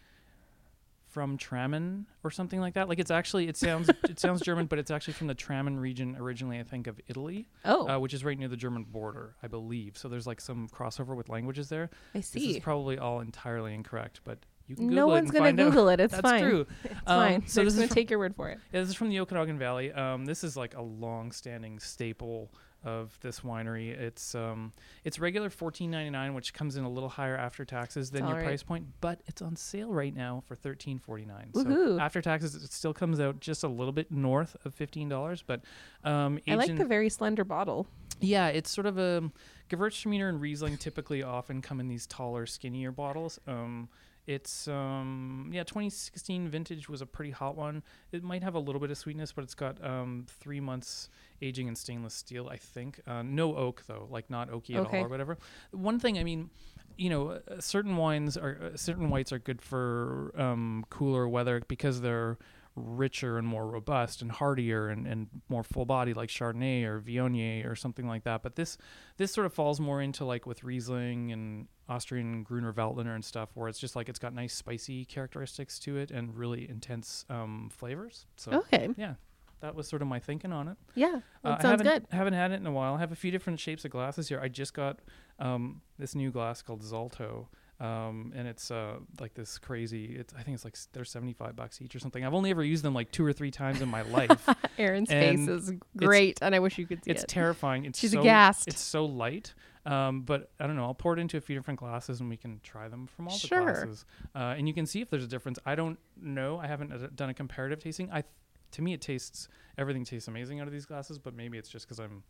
from 1.13 1.37
Tramin 1.39 2.07
or 2.25 2.31
something 2.31 2.59
like 2.61 2.75
that. 2.75 2.89
Like 2.89 2.99
it's 2.99 3.11
actually 3.11 3.47
it 3.49 3.57
sounds 3.57 3.89
it 4.05 4.19
sounds 4.19 4.41
German, 4.41 4.67
but 4.67 4.79
it's 4.79 4.91
actually 4.91 5.15
from 5.15 5.27
the 5.29 5.35
Tramin 5.35 5.79
region 5.79 6.17
originally. 6.19 6.59
I 6.59 6.63
think 6.65 6.87
of 6.87 6.99
Italy, 7.09 7.47
Oh, 7.65 7.87
uh, 7.89 7.99
which 7.99 8.15
is 8.15 8.25
right 8.25 8.39
near 8.39 8.49
the 8.49 8.57
German 8.57 8.85
border, 8.85 9.37
I 9.43 9.47
believe. 9.47 9.97
So 9.99 10.09
there's 10.09 10.27
like 10.27 10.41
some 10.41 10.69
crossover 10.69 11.15
with 11.15 11.29
languages 11.29 11.69
there. 11.69 11.91
I 12.15 12.21
see. 12.21 12.39
This 12.49 12.57
is 12.57 12.63
probably 12.63 12.99
all 12.99 13.21
entirely 13.21 13.75
incorrect, 13.75 14.21
but 14.25 14.39
you 14.69 14.77
can 14.77 14.87
No 14.89 15.07
Google 15.07 15.11
it 15.11 15.13
one's 15.13 15.25
and 15.31 15.33
gonna 15.33 15.45
find 15.47 15.61
out. 15.61 15.65
Google 15.71 15.89
it. 15.91 16.01
It's 16.01 16.13
That's 16.13 16.23
fine. 16.23 16.43
true. 16.43 16.67
It's 16.85 16.95
Um, 16.95 17.01
fine. 17.21 17.47
so 17.47 17.61
So 17.61 17.65
this 17.65 17.75
is 17.77 17.81
from- 17.81 17.89
take 17.95 18.11
your 18.11 18.19
word 18.19 18.35
for 18.35 18.49
it. 18.49 18.59
Yeah, 18.73 18.81
this 18.81 18.89
is 18.89 18.95
from 18.95 19.11
the 19.11 19.21
Okanagan 19.21 19.59
Valley. 19.59 19.93
Um, 19.93 20.25
this 20.25 20.43
is 20.45 20.57
like 20.57 20.75
a 20.77 20.83
long-standing 20.83 21.79
staple 21.81 22.51
of 22.85 23.19
this 23.21 23.41
winery. 23.41 23.89
It's 23.91 24.35
um, 24.35 24.73
it's 25.05 25.19
regular 25.19 25.51
fourteen 25.51 25.91
ninety 25.91 26.11
nine, 26.11 26.35
which 26.35 26.53
comes 26.55 26.77
in 26.77 26.85
a 26.85 26.89
little 26.89 27.09
higher 27.09 27.37
after 27.37 27.65
taxes 27.65 28.11
than 28.11 28.27
your 28.27 28.37
right. 28.37 28.45
price 28.45 28.63
point, 28.63 28.87
but 29.01 29.21
it's 29.27 29.43
on 29.43 29.57
sale 29.57 29.93
right 29.93 30.15
now 30.15 30.43
for 30.47 30.55
thirteen 30.55 30.99
forty 30.99 31.25
nine. 31.25 31.51
So 31.55 31.99
after 31.99 32.21
taxes, 32.21 32.55
it 32.55 32.73
still 32.73 32.95
comes 32.95 33.21
out 33.21 33.41
just 33.41 33.65
a 33.65 33.69
little 33.69 33.93
bit 33.93 34.11
north 34.11 34.57
of 34.65 34.75
fifteen 34.75 35.09
dollars. 35.09 35.43
But 35.47 35.63
um, 36.05 36.39
I 36.49 36.55
like 36.55 36.77
the 36.77 36.85
very 36.85 37.09
slender 37.09 37.45
bottle. 37.45 37.87
yeah, 38.23 38.49
it's 38.49 38.71
sort 38.71 38.87
of 38.87 38.99
a 38.99 39.31
Gewürztraminer 39.69 40.29
and 40.29 40.41
Riesling 40.41 40.77
typically 40.77 41.23
often 41.23 41.61
come 41.61 41.81
in 41.81 41.89
these 41.89 42.07
taller, 42.07 42.47
skinnier 42.47 42.93
bottles. 42.93 43.39
Um, 43.47 43.89
it's 44.27 44.69
um, 44.69 45.51
yeah, 45.53 45.65
2016 45.65 46.49
vintage 46.49 46.89
was 46.89 47.03
a 47.03 47.07
pretty 47.07 47.33
hot 47.33 47.57
one. 47.57 47.83
It 48.13 48.23
might 48.23 48.43
have 48.43 48.55
a 48.55 48.59
little 48.59 48.81
bit 48.81 48.91
of 48.91 48.99
sweetness, 48.99 49.33
but 49.33 49.43
it's 49.43 49.55
got 49.55 49.85
um, 49.85 50.27
three 50.29 50.61
months 50.61 51.09
aging 51.41 51.67
in 51.67 51.75
stainless 51.75 52.15
steel, 52.15 52.49
I 52.49 52.57
think. 52.57 53.01
Uh, 53.07 53.23
no 53.23 53.57
oak 53.57 53.83
though, 53.87 54.07
like 54.11 54.31
not 54.31 54.51
oaky 54.51 54.77
at 54.77 54.87
all 54.87 55.05
or 55.05 55.09
whatever. 55.09 55.39
One 55.73 55.99
thing, 55.99 56.19
I 56.19 56.25
mean, 56.25 56.51
you 56.97 57.11
know, 57.11 57.31
uh, 57.31 57.61
certain 57.61 57.97
wines 57.97 58.37
are 58.37 58.59
uh, 58.63 58.77
certain 58.77 59.11
whites 59.11 59.33
are 59.33 59.39
good 59.39 59.61
for 59.61 60.33
um, 60.37 60.85
cooler 60.89 61.29
weather 61.29 61.61
because 61.67 62.01
they're 62.01 62.39
richer 62.75 63.37
and 63.39 63.47
more 63.47 63.67
robust 63.67 64.23
and 64.23 64.31
hardier 64.33 64.89
and, 64.89 65.07
and 65.07 65.29
more 65.49 65.63
full 65.63 65.85
body 65.85 66.15
like 66.15 66.29
Chardonnay 66.29 66.85
or 66.85 67.01
Viognier 67.01 67.71
or 67.71 67.77
something 67.77 68.07
like 68.07 68.25
that. 68.25 68.43
But 68.43 68.57
this 68.57 68.79
this 69.19 69.33
sort 69.33 69.47
of 69.47 69.53
falls 69.53 69.81
more 69.81 70.01
into 70.01 70.25
like 70.25 70.47
with 70.47 70.65
Riesling 70.65 71.33
and 71.33 71.69
Austrian 71.89 72.43
Gruner 72.43 72.73
Veltliner 72.73 73.15
and 73.15 73.25
stuff 73.25 73.51
where 73.55 73.69
it's 73.69 73.79
just 73.79 73.95
like 73.97 74.09
it's 74.09 74.19
got 74.19 74.33
nice 74.35 74.55
spicy 74.55 75.05
characteristics 75.05 75.79
to 75.81 75.97
it 75.99 76.11
and 76.11 76.35
really 76.37 76.69
intense 76.69 77.25
um, 77.29 77.69
flavors. 77.71 78.27
So 78.37 78.53
Okay. 78.53 78.89
yeah, 78.97 79.15
that 79.61 79.75
was 79.75 79.87
sort 79.89 80.01
of 80.01 80.09
my 80.09 80.19
thinking 80.19 80.53
on 80.53 80.69
it. 80.69 80.77
Yeah. 80.95 81.21
Uh, 81.45 81.57
I 81.59 81.63
sounds 81.63 81.83
haven't, 81.83 81.87
good. 81.87 82.07
Haven't 82.17 82.35
had 82.35 82.53
it 82.53 82.57
in 82.57 82.67
a 82.67 82.73
while. 82.73 82.95
I 82.95 83.01
have 83.01 83.13
a 83.13 83.17
few 83.17 83.31
different 83.31 83.61
shapes 83.61 83.85
of 83.85 83.91
glasses 83.91 84.29
here. 84.29 84.41
I 84.41 84.49
just 84.49 84.73
got 84.75 85.01
um, 85.39 85.83
this 85.99 86.15
new 86.15 86.31
glass 86.31 86.63
called 86.63 86.83
Zalto. 86.83 87.49
Um, 87.83 88.33
and 88.37 88.47
it's 88.47 88.71
uh, 88.71 88.99
like 89.21 89.35
this 89.35 89.59
crazy. 89.59 90.15
It's 90.17 90.33
I 90.35 90.43
think 90.43 90.55
it's 90.55 90.65
like 90.65 90.77
they're 90.93 91.05
seventy 91.05 91.33
five 91.33 91.57
bucks 91.57 91.83
each 91.83 91.97
or 91.97 91.99
something. 91.99 92.25
I've 92.25 92.35
only 92.35 92.51
ever 92.51 92.63
used 92.63 92.85
them 92.85 92.95
like 92.95 93.11
two 93.11 93.25
or 93.27 93.33
three 93.33 93.51
times 93.51 93.81
in 93.81 93.89
my 93.89 94.03
life. 94.19 94.49
Erin's 94.79 95.11
and 95.11 95.47
face 95.47 95.49
is 95.49 95.73
great, 95.97 96.39
and 96.43 96.55
I 96.55 96.61
wish 96.61 96.79
you 96.79 96.87
could 96.87 97.03
see 97.05 97.11
it's 97.11 97.25
it. 97.25 97.29
terrifying. 97.29 97.85
It's 97.85 97.99
She's 97.99 98.13
so, 98.13 98.21
aghast. 98.21 98.69
It's 98.69 98.81
so 98.81 99.05
light. 99.05 99.55
Um, 99.85 100.21
but 100.23 100.53
I 100.61 100.69
don't 100.69 100.77
know. 100.77 100.85
I'll 100.85 100.95
pour 100.95 101.13
it 101.15 101.19
into 101.19 101.37
a 101.39 101.41
few 101.41 101.57
different 101.57 101.81
glasses 101.81 102.21
and 102.21 102.29
we 102.29 102.37
can 102.37 102.61
try 102.63 102.87
them 102.87 103.09
from 103.09 103.27
all 103.27 103.35
the 103.35 103.41
Sure. 103.49 103.65
glasses. 103.65 104.05
Uh, 104.33 104.55
and 104.57 104.69
you 104.69 104.75
can 104.75 104.87
see 104.87 105.01
if 105.01 105.11
there's 105.11 105.25
a 105.25 105.27
difference. 105.27 105.59
I 105.67 105.75
don't 105.75 105.99
know. 106.21 106.59
I 106.59 106.69
haven't 106.69 106.93
uh, 106.93 107.09
done 107.17 107.31
a 107.31 107.35
comparative 107.35 107.81
tasting. 107.81 108.09
I, 108.13 108.21
th- 108.21 108.27
to 108.73 108.83
me, 108.83 108.93
it 108.93 109.01
tastes 109.01 109.49
everything 109.77 110.05
tastes 110.05 110.29
amazing 110.29 110.61
out 110.61 110.69
of 110.69 110.73
these 110.73 110.87
glasses. 110.87 111.19
But 111.19 111.35
maybe 111.35 111.59
it's 111.59 111.69
just 111.69 111.87
because 111.87 111.99
I'm, 111.99 112.23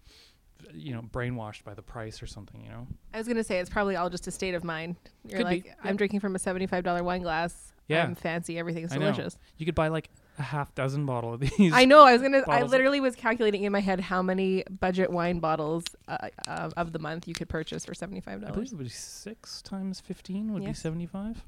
you 0.73 0.93
know, 0.93 1.03
brainwashed 1.03 1.65
by 1.65 1.75
the 1.75 1.83
price 1.83 2.23
or 2.23 2.27
something. 2.27 2.63
You 2.65 2.71
know. 2.71 2.87
I 3.15 3.19
was 3.19 3.29
gonna 3.29 3.45
say 3.45 3.59
it's 3.59 3.71
probably 3.71 3.97
all 3.97 4.11
just 4.11 4.27
a 4.27 4.31
state 4.31 4.55
of 4.55 4.65
mind. 4.65 4.97
You're 5.27 5.39
Could 5.39 5.47
like, 5.47 5.67
yeah. 5.67 5.75
I'm 5.85 5.97
drinking 5.97 6.21
from 6.21 6.35
a 6.35 6.39
seventy-five 6.39 6.85
dollar 6.85 7.03
wine 7.03 7.23
glass. 7.23 7.73
Yeah. 7.89 8.05
I'm 8.05 8.15
fancy. 8.15 8.59
Everything's 8.59 8.93
delicious. 8.93 9.37
You 9.59 9.67
could 9.67 9.75
buy 9.75 9.89
like 9.89 10.09
a 10.39 10.43
half 10.43 10.75
dozen 10.75 11.05
bottle 11.05 11.35
of 11.35 11.41
these. 11.41 11.73
I 11.73 11.85
know. 11.85 12.05
I 12.05 12.13
was 12.13 12.23
gonna. 12.23 12.43
I 12.49 12.63
literally 12.63 13.01
was 13.01 13.15
calculating 13.15 13.65
in 13.65 13.73
my 13.73 13.81
head 13.81 14.01
how 14.01 14.23
many 14.23 14.65
budget 14.81 15.11
wine 15.11 15.41
bottles 15.41 15.85
uh, 16.09 16.29
uh, 16.47 16.71
of 16.77 16.93
the 16.93 16.99
month 16.99 17.29
you 17.29 17.35
could 17.35 17.49
purchase 17.49 17.85
for 17.85 17.95
seventy-five 17.95 18.35
I 18.35 18.39
believe 18.39 18.55
dollars. 18.55 18.73
it 18.73 18.77
would 18.77 18.85
be 18.85 18.91
six 18.91 19.61
times 19.63 20.01
fifteen 20.01 20.53
would 20.53 20.65
be 20.65 20.73
seventy-five. 20.73 21.45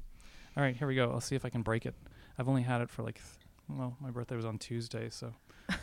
All 0.57 0.63
right, 0.63 0.75
here 0.75 0.87
we 0.87 0.95
go. 0.95 1.11
I'll 1.11 1.21
see 1.21 1.35
if 1.35 1.45
I 1.45 1.49
can 1.49 1.63
break 1.63 1.85
it. 1.85 1.95
I've 2.37 2.47
only 2.47 2.61
had 2.61 2.81
it 2.81 2.89
for 2.89 3.03
like, 3.03 3.15
th- 3.15 3.77
well, 3.77 3.97
my 3.99 4.09
birthday 4.09 4.35
was 4.35 4.45
on 4.45 4.57
Tuesday, 4.57 5.09
so 5.09 5.33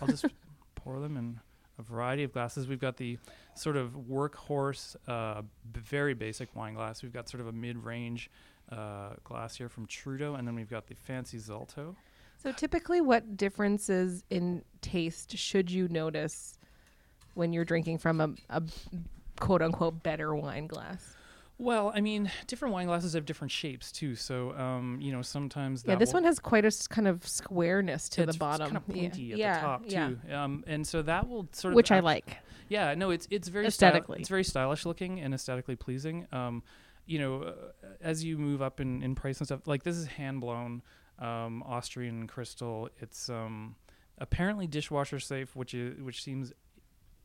I'll 0.01 0.09
just 0.09 0.25
pour 0.75 1.01
them 1.01 1.17
in 1.17 1.41
variety 1.83 2.25
of 2.25 2.33
glasses. 2.33 2.69
We've 2.69 2.81
got 2.81 2.97
the 2.97 3.19
sort 3.55 3.77
of 3.77 3.93
workhorse, 3.93 4.97
uh, 5.07 5.43
b- 5.43 5.81
very 5.81 6.15
basic 6.15 6.55
wine 6.57 6.75
glass. 6.75 7.03
We've 7.03 7.13
got 7.13 7.29
sort 7.29 7.41
of 7.41 7.49
a 7.49 7.53
mid-range 7.53 8.31
uh, 8.71 9.11
glass 9.25 9.57
here 9.57 9.69
from 9.69 9.87
Trudeau, 9.87 10.35
and 10.35 10.47
then 10.47 10.55
we've 10.55 10.71
got 10.71 10.87
the 10.87 10.95
fancy 10.95 11.39
Zalto. 11.39 11.95
So 12.43 12.51
typically, 12.53 13.01
what 13.01 13.37
differences 13.37 14.25
in 14.31 14.63
taste 14.81 15.37
should 15.37 15.71
you 15.71 15.89
notice 15.89 16.59
when 17.35 17.53
you're 17.53 17.65
drinking 17.65 17.99
from 17.99 18.21
a, 18.21 18.31
a 18.51 18.63
quote 19.39 19.63
unquote 19.63 20.03
better 20.03 20.35
wine 20.35 20.67
glass? 20.67 21.15
Well, 21.59 21.93
I 21.95 22.01
mean, 22.01 22.31
different 22.49 22.75
wine 22.75 22.87
glasses 22.87 23.13
have 23.13 23.25
different 23.25 23.51
shapes 23.53 23.93
too. 23.93 24.17
So, 24.17 24.53
um, 24.57 24.99
you 25.01 25.13
know, 25.13 25.23
sometimes 25.23 25.85
Yeah, 25.87 25.95
this 25.95 26.09
will- 26.09 26.15
one 26.15 26.25
has 26.25 26.39
quite 26.41 26.65
a 26.65 26.69
s- 26.69 26.87
kind 26.89 27.07
of 27.07 27.27
squareness 27.27 28.09
to 28.11 28.23
it's 28.23 28.33
the 28.33 28.39
bottom. 28.39 28.71
kind 28.73 28.77
of 28.89 28.97
Yeah. 28.97 29.05
at 29.09 29.19
yeah, 29.19 29.55
the 29.55 29.61
top 29.61 29.83
yeah. 29.87 30.09
too. 30.09 30.33
Um, 30.35 30.65
and 30.67 30.87
so 30.87 31.03
that 31.03 31.29
will 31.29 31.49
sort 31.53 31.73
of 31.73 31.77
which 31.77 31.93
I 31.93 31.97
act- 31.99 32.05
like. 32.05 32.39
Yeah, 32.69 32.95
no, 32.95 33.11
it's 33.11 33.29
it's 33.31 33.49
very 33.49 33.67
Aesthetically. 33.67 34.17
Styli- 34.19 34.21
it's 34.21 34.29
very 34.29 34.45
stylish 34.45 34.87
looking 34.87 35.21
and 35.21 35.35
aesthetically 35.35 35.77
pleasing. 35.77 36.27
Um, 36.33 36.63
you 37.07 37.19
know, 37.19 37.43
uh, 37.43 37.55
as 38.01 38.25
you 38.25 38.39
move 38.39 38.63
up 38.63 38.81
in, 38.81 39.03
in 39.03 39.15
price 39.15 39.39
and 39.39 39.47
stuff, 39.47 39.67
like 39.67 39.83
this 39.83 39.97
is 39.97 40.07
hand 40.07 40.41
blown 40.41 40.83
um, 41.19 41.63
Austrian 41.65 42.27
crystal. 42.27 42.89
It's 43.01 43.29
um, 43.29 43.77
apparently 44.19 44.67
dishwasher 44.67 45.21
safe, 45.21 45.55
which 45.55 45.75
is 45.75 46.01
which 46.03 46.23
seems 46.25 46.53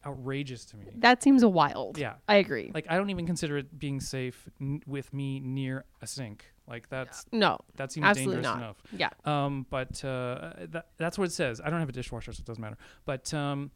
outrageous 0.05 0.65
to 0.65 0.77
me. 0.77 0.85
That 0.95 1.21
seems 1.23 1.43
wild. 1.43 1.97
Yeah, 1.97 2.15
I 2.27 2.35
agree. 2.35 2.71
like 2.73 2.85
I 2.89 2.97
don't 2.97 3.09
even 3.09 3.25
consider 3.25 3.57
it 3.57 3.77
being 3.77 3.99
safe 3.99 4.47
n- 4.61 4.81
with 4.87 5.13
me 5.13 5.39
near 5.39 5.85
a 6.01 6.07
sink. 6.07 6.45
Like 6.67 6.89
that's 6.89 7.25
no, 7.31 7.59
that 7.75 7.91
seems 7.91 8.05
dangerous 8.15 8.43
not. 8.43 8.57
enough. 8.57 8.77
Yeah. 8.91 9.09
Um, 9.25 9.65
but 9.69 10.03
uh, 10.03 10.53
that, 10.69 10.87
that's 10.97 11.17
what 11.17 11.25
it 11.25 11.31
says. 11.31 11.61
I 11.63 11.69
don't 11.69 11.79
have 11.79 11.89
a 11.89 11.93
dishwasher, 11.93 12.33
so 12.33 12.41
it 12.41 12.45
doesn't 12.45 12.61
matter. 12.61 12.77
But 13.05 13.33
um, 13.33 13.71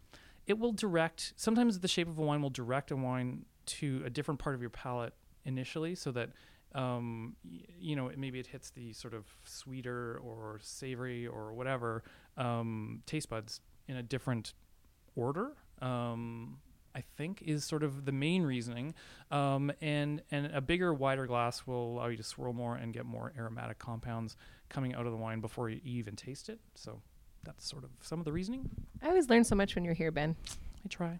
it 0.46 0.60
will 0.60 0.74
direct. 0.74 1.34
Sometimes 1.38 1.80
the 1.80 1.88
shape 1.88 2.08
of 2.10 2.20
a 2.20 2.22
wine 2.22 2.42
will 2.42 2.50
direct 2.50 2.92
a 2.92 2.96
wine 2.98 3.46
to 3.68 4.02
a 4.06 4.10
different 4.10 4.40
part 4.40 4.56
of 4.56 4.62
your 4.62 4.70
palate 4.72 5.14
initially, 5.46 5.96
so 5.96 6.12
that 6.12 6.32
um, 6.76 7.36
y- 7.46 7.62
you 7.80 7.96
know 7.96 8.08
it, 8.10 8.18
maybe 8.18 8.40
it 8.40 8.48
hits 8.48 8.72
the 8.72 8.92
sort 8.92 9.14
of 9.14 9.26
sweeter 9.46 10.20
or 10.22 10.60
savory 10.62 11.26
or 11.28 11.54
whatever 11.54 12.04
um, 12.38 13.02
taste 13.06 13.30
buds 13.30 13.62
in 13.88 13.96
a 13.96 14.04
different 14.04 14.54
order. 15.16 15.52
Um, 15.82 16.58
I 16.94 17.02
think 17.16 17.42
is 17.42 17.64
sort 17.64 17.84
of 17.84 18.04
the 18.06 18.12
main 18.12 18.44
reasoning, 18.44 18.94
um, 19.32 19.72
and 19.82 20.22
and 20.30 20.48
a 20.48 20.60
bigger, 20.60 20.94
wider 20.94 21.26
glass 21.26 21.66
will 21.66 21.94
allow 21.94 22.08
you 22.08 22.18
to 22.18 22.24
swirl 22.24 22.52
more 22.54 22.76
and 22.76 22.94
get 22.94 23.06
more 23.06 23.32
aromatic 23.38 23.80
compounds 23.80 24.36
coming 24.70 24.94
out 24.94 25.06
of 25.06 25.12
the 25.12 25.18
wine 25.18 25.40
before 25.40 25.70
you 25.70 25.80
even 25.86 26.16
taste 26.18 26.50
it. 26.50 26.60
So 26.76 27.02
that's 27.44 27.66
sort 27.68 27.84
of 27.86 27.92
some 28.02 28.20
of 28.20 28.26
the 28.26 28.32
reasoning. 28.34 28.70
I 29.02 29.08
always 29.08 29.30
learn 29.30 29.44
so 29.46 29.56
much 29.56 29.76
when 29.76 29.86
you're 29.86 29.94
here, 29.94 30.12
Ben. 30.12 30.36
I 30.84 30.88
try. 30.90 31.20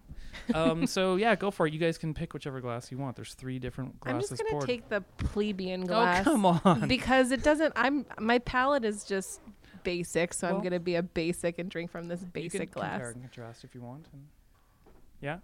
um, 0.54 0.86
so 0.96 1.16
yeah, 1.16 1.34
go 1.36 1.50
for 1.50 1.66
it. 1.66 1.72
You 1.72 1.78
guys 1.78 1.96
can 1.96 2.12
pick 2.12 2.34
whichever 2.34 2.60
glass 2.60 2.90
you 2.90 2.98
want. 2.98 3.16
There's 3.16 3.32
three 3.34 3.58
different 3.58 3.98
glasses. 4.00 4.30
I'm 4.30 4.36
just 4.36 4.42
gonna 4.42 4.50
poured. 4.52 4.66
take 4.66 4.88
the 4.90 5.00
plebeian 5.18 5.84
oh 5.84 5.86
glass 5.86 6.24
come 6.24 6.44
on! 6.44 6.86
because 6.86 7.30
it 7.32 7.42
doesn't. 7.42 7.72
I'm 7.76 8.04
my 8.18 8.40
palate 8.40 8.84
is 8.84 9.04
just 9.04 9.40
basic, 9.84 10.34
so 10.34 10.48
Well, 10.48 10.56
I'm 10.56 10.62
gonna 10.62 10.80
be 10.80 10.96
a 10.96 11.02
basic 11.02 11.58
and 11.58 11.70
drink 11.70 11.90
from 11.90 12.08
this 12.08 12.20
you 12.20 12.26
can 12.26 12.42
basic 12.42 12.70
glass. 12.72 12.92
compare 12.92 13.10
and 13.12 13.22
contrast 13.22 13.64
if 13.64 13.74
you 13.74 13.80
want. 13.80 14.08
And 14.12 14.26
yeah, 15.22 15.38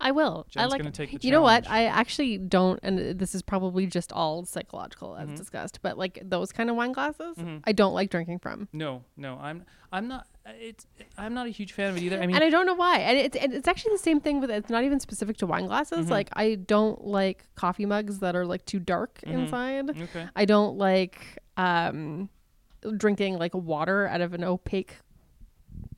I 0.00 0.12
will. 0.12 0.46
I 0.56 0.66
like. 0.66 0.80
gonna 0.80 0.90
take 0.92 1.10
the 1.10 1.18
you 1.26 1.30
know 1.32 1.42
what? 1.42 1.68
I 1.68 1.86
actually 1.86 2.38
don't, 2.38 2.78
and 2.82 3.18
this 3.18 3.34
is 3.34 3.42
probably 3.42 3.86
just 3.86 4.12
all 4.12 4.44
psychological 4.44 5.16
as 5.16 5.28
Mhm. 5.28 5.36
discussed. 5.36 5.80
But 5.82 5.98
like 5.98 6.20
those 6.24 6.52
kind 6.52 6.70
of 6.70 6.76
wine 6.76 6.92
glasses, 6.92 7.36
Mhm. 7.36 7.62
I 7.64 7.72
don't 7.72 7.92
like 7.94 8.10
drinking 8.10 8.38
from. 8.38 8.68
No, 8.72 9.04
no, 9.16 9.36
I'm 9.40 9.64
I'm 9.92 10.06
not. 10.08 10.26
it's 10.58 10.86
I'm 11.18 11.34
not 11.34 11.46
a 11.46 11.50
huge 11.50 11.72
fan 11.74 11.90
of 11.90 11.96
it 11.96 12.02
either. 12.02 12.16
I 12.20 12.26
mean, 12.26 12.34
and 12.36 12.42
I 12.44 12.48
don't 12.50 12.64
know 12.66 12.74
why. 12.74 12.98
And 13.00 13.18
it's 13.18 13.36
and 13.36 13.52
it's 13.52 13.68
actually 13.68 13.92
the 13.92 13.98
same 13.98 14.20
thing 14.20 14.40
with 14.40 14.50
it's 14.50 14.70
not 14.70 14.84
even 14.84 15.00
specific 15.00 15.36
to 15.38 15.46
wine 15.46 15.66
glasses. 15.66 16.06
Mhm. 16.06 16.10
Like 16.10 16.28
I 16.34 16.54
don't 16.54 17.04
like 17.04 17.46
coffee 17.56 17.86
mugs 17.86 18.20
that 18.20 18.34
are 18.34 18.46
like 18.46 18.64
too 18.64 18.78
dark 18.78 19.20
Mhm. 19.26 19.32
inside. 19.32 19.90
okay. 19.90 20.28
I 20.34 20.44
don't 20.46 20.78
like 20.78 21.38
um 21.56 22.30
drinking 22.96 23.36
like 23.38 23.52
water 23.54 24.06
out 24.06 24.22
of 24.22 24.32
an 24.32 24.42
opaque 24.44 24.96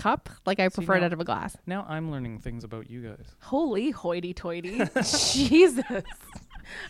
cup. 0.03 0.29
Like 0.47 0.61
I 0.61 0.69
See, 0.69 0.75
prefer 0.75 0.95
it 0.97 1.01
now- 1.01 1.07
out 1.07 1.13
of 1.13 1.21
a 1.21 1.25
glass. 1.25 1.57
Now 1.67 1.85
I'm 1.89 2.11
learning 2.11 2.39
things 2.41 2.65
about 2.65 2.91
you 2.91 3.03
guys. 3.03 3.27
Holy 3.41 3.91
hoity-toity! 3.91 4.79
Jesus, 5.33 5.85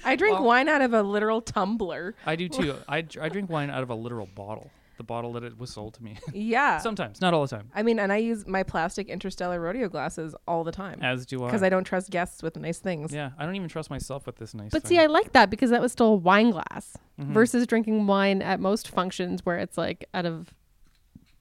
I 0.04 0.16
drink 0.16 0.40
wine 0.40 0.68
out 0.68 0.82
of 0.82 0.92
a 0.94 1.02
literal 1.02 1.40
tumbler. 1.40 2.14
I 2.26 2.36
do 2.36 2.48
too. 2.48 2.76
I, 2.88 3.02
dr- 3.02 3.24
I 3.24 3.28
drink 3.28 3.50
wine 3.50 3.70
out 3.70 3.82
of 3.82 3.90
a 3.90 3.94
literal 3.94 4.28
bottle. 4.34 4.70
The 4.98 5.04
bottle 5.04 5.32
that 5.32 5.42
it 5.42 5.58
was 5.58 5.70
sold 5.70 5.94
to 5.94 6.04
me. 6.04 6.16
Yeah. 6.34 6.78
Sometimes, 6.78 7.20
not 7.20 7.32
all 7.34 7.42
the 7.46 7.56
time. 7.56 7.70
I 7.74 7.82
mean, 7.82 7.98
and 7.98 8.12
I 8.12 8.18
use 8.18 8.46
my 8.46 8.62
plastic 8.62 9.08
interstellar 9.08 9.58
rodeo 9.58 9.88
glasses 9.88 10.34
all 10.46 10.64
the 10.64 10.70
time 10.70 11.00
As 11.02 11.24
do 11.26 11.42
I. 11.42 11.46
because 11.46 11.62
I 11.62 11.70
don't 11.70 11.84
trust 11.84 12.10
guests 12.10 12.42
with 12.42 12.56
nice 12.56 12.78
things. 12.78 13.12
yeah, 13.12 13.30
I 13.38 13.44
don't 13.46 13.56
even 13.56 13.68
trust 13.68 13.88
myself 13.90 14.26
with 14.26 14.36
this 14.36 14.54
nice. 14.54 14.70
But 14.70 14.86
see, 14.86 14.98
I 14.98 15.06
like 15.06 15.32
that 15.32 15.50
because 15.50 15.70
that 15.70 15.80
was 15.80 15.92
still 15.92 16.08
a 16.08 16.14
wine 16.16 16.50
glass 16.50 16.96
Mhm. 17.20 17.32
versus 17.32 17.66
drinking 17.66 18.06
wine 18.06 18.42
at 18.42 18.60
most 18.60 18.88
functions 18.88 19.44
where 19.46 19.58
it's 19.58 19.76
like 19.78 20.04
out 20.14 20.26
of 20.26 20.52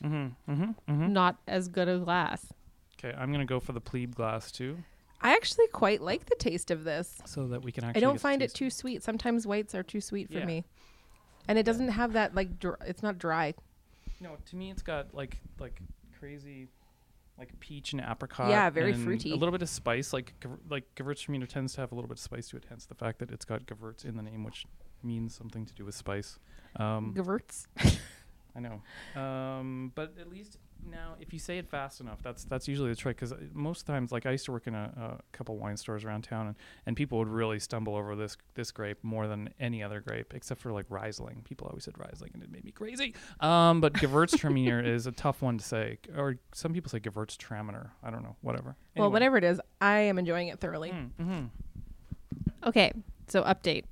Mhm. 0.02 0.36
Mhm. 0.48 0.76
Mhm. 0.88 1.10
not 1.12 1.38
as 1.48 1.68
good 1.68 1.88
a 1.88 2.00
glass. 2.00 2.52
Okay, 2.98 3.16
I'm 3.18 3.32
gonna 3.32 3.46
go 3.46 3.60
for 3.60 3.74
the 3.74 3.82
plebe 3.82 4.14
glass 4.16 4.52
too, 4.52 4.84
I 5.22 5.34
actually 5.34 5.68
quite 5.68 6.02
like 6.02 6.26
the 6.26 6.36
taste 6.36 6.72
of 6.72 6.84
this. 6.84 7.22
so 7.26 7.48
that 7.50 7.62
we 7.64 7.72
can 7.72 7.84
actually. 7.84 8.02
I 8.02 8.06
don't 8.08 8.20
find 8.20 8.42
it 8.42 8.54
too 8.54 8.70
sweet. 8.70 9.04
Sometimes 9.04 9.46
whites 9.46 9.76
are 9.76 9.84
too 9.84 10.02
sweet 10.02 10.28
for 10.32 10.40
Yeah. 10.40 10.46
me, 10.46 10.66
and 11.48 11.58
it 11.60 11.64
doesn't 11.64 11.90
have 11.90 12.14
that 12.14 12.34
like. 12.36 12.60
Dr- 12.60 12.78
it's 12.86 13.04
not 13.04 13.18
dry. 13.20 13.54
No, 14.20 14.38
to 14.46 14.56
me 14.56 14.72
it's 14.72 14.82
got 14.84 15.14
like 15.14 15.40
like 15.60 15.80
crazy, 16.20 16.68
like 17.38 17.60
peach 17.60 17.94
and 17.94 18.02
apricot. 18.02 18.50
Yeah, 18.50 18.70
very 18.70 18.94
and 18.94 19.04
fruity. 19.04 19.32
A 19.32 19.36
little 19.36 19.52
bit 19.52 19.62
of 19.62 19.70
spice, 19.70 20.14
like 20.14 20.34
like 20.70 20.86
Gewürztraminer 20.96 21.48
tends 21.48 21.74
to 21.76 21.82
have 21.82 21.92
a 21.92 21.96
little 21.96 22.08
bit 22.08 22.18
of 22.18 22.24
spice 22.24 22.50
to 22.50 22.58
it. 22.58 22.66
Hence 22.70 22.86
the 22.86 22.96
fact 22.96 23.20
that 23.20 23.32
it's 23.32 23.46
got 23.46 23.66
Gewürz 23.66 24.06
in 24.06 24.16
the 24.18 24.24
name, 24.24 24.44
which 24.44 24.66
means 25.04 25.34
something 25.36 25.66
to 25.66 25.74
do 25.74 25.86
with 25.86 25.96
spice. 25.96 26.38
Um, 26.76 27.14
Gewürz. 27.16 27.66
I 28.56 28.60
know, 28.60 29.22
um, 29.22 29.92
but 29.96 30.14
at 30.20 30.30
least 30.30 30.58
now, 30.90 31.16
if 31.20 31.32
you 31.32 31.40
say 31.40 31.58
it 31.58 31.70
fast 31.70 32.02
enough, 32.02 32.22
that's 32.24 32.44
that's 32.46 32.68
usually 32.68 32.90
the 32.90 32.96
trick. 32.96 33.18
Because 33.18 33.34
most 33.54 33.86
times, 33.86 34.12
like 34.12 34.26
I 34.26 34.32
used 34.32 34.46
to 34.46 34.52
work 34.52 34.68
in 34.68 34.76
a, 34.76 35.20
a 35.22 35.36
couple 35.36 35.58
wine 35.58 35.78
stores 35.78 36.04
around 36.04 36.24
town, 36.24 36.48
and, 36.48 36.56
and 36.86 36.96
people 36.96 37.18
would 37.20 37.28
really 37.28 37.60
stumble 37.60 37.96
over 37.96 38.16
this 38.16 38.38
this 38.56 38.72
grape 38.72 38.98
more 39.04 39.28
than 39.28 39.50
any 39.60 39.84
other 39.84 40.00
grape, 40.02 40.34
except 40.34 40.62
for 40.62 40.72
like 40.72 40.86
Riesling. 40.90 41.44
People 41.44 41.68
always 41.68 41.84
said 41.84 41.98
Riesling, 41.98 42.32
and 42.34 42.44
it 42.44 42.52
made 42.52 42.64
me 42.66 42.72
crazy. 42.72 43.14
Um, 43.40 43.80
but 43.82 43.94
Gewürztraminer 43.94 44.86
is 44.96 45.08
a 45.08 45.12
tough 45.12 45.42
one 45.42 45.58
to 45.58 45.64
say, 45.64 46.00
or 46.18 46.38
some 46.54 46.74
people 46.74 46.90
say 46.90 47.00
Gewürztraminer. 47.00 47.92
I 48.04 48.10
don't 48.10 48.24
know, 48.24 48.36
whatever. 48.42 48.76
Well, 48.96 49.12
whatever 49.12 49.38
it 49.38 49.44
is, 49.44 49.62
I 49.80 50.00
am 50.00 50.18
enjoying 50.18 50.48
it 50.48 50.60
thoroughly. 50.60 50.92
Mm, 50.92 51.10
mhm. 51.20 51.50
Okay, 52.66 52.92
so 53.28 53.44
update. 53.44 53.84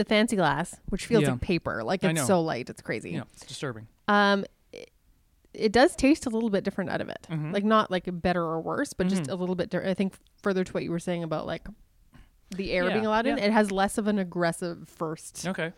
The 0.00 0.04
fancy 0.06 0.34
glass, 0.34 0.80
which 0.88 1.04
feels 1.04 1.24
Yeah. 1.24 1.32
like 1.32 1.42
paper, 1.42 1.84
like 1.84 2.02
I 2.02 2.08
it's 2.12 2.20
know. 2.20 2.24
so 2.26 2.40
light, 2.40 2.70
it's 2.70 2.80
crazy. 2.80 3.10
Yeah, 3.10 3.24
it's 3.34 3.44
disturbing. 3.44 3.86
Um, 4.08 4.46
it, 4.72 4.90
it 5.52 5.72
does 5.72 5.94
taste 5.94 6.24
a 6.24 6.30
little 6.30 6.48
bit 6.48 6.64
different 6.64 6.88
out 6.88 7.02
of 7.02 7.10
it. 7.10 7.26
Mhm. 7.30 7.52
Like 7.52 7.64
not 7.64 7.90
like 7.90 8.04
better 8.10 8.42
or 8.42 8.62
worse, 8.62 8.94
but 8.94 9.08
just 9.08 9.24
Mhm. 9.24 9.32
a 9.32 9.34
little 9.34 9.54
bit. 9.54 9.68
Di- 9.68 9.90
I 9.90 9.92
think 9.92 10.14
further 10.42 10.64
to 10.64 10.72
what 10.72 10.84
you 10.84 10.90
were 10.90 10.98
saying 10.98 11.22
about 11.22 11.44
like 11.44 11.68
the 12.56 12.72
air 12.72 12.84
being 12.86 13.02
Yeah, 13.02 13.08
allowed 13.10 13.26
in, 13.26 13.36
yeah. 13.36 13.44
it 13.44 13.52
has 13.52 13.70
less 13.70 13.98
of 13.98 14.06
an 14.06 14.18
aggressive 14.18 14.88
first 14.88 15.46
Okay. 15.46 15.74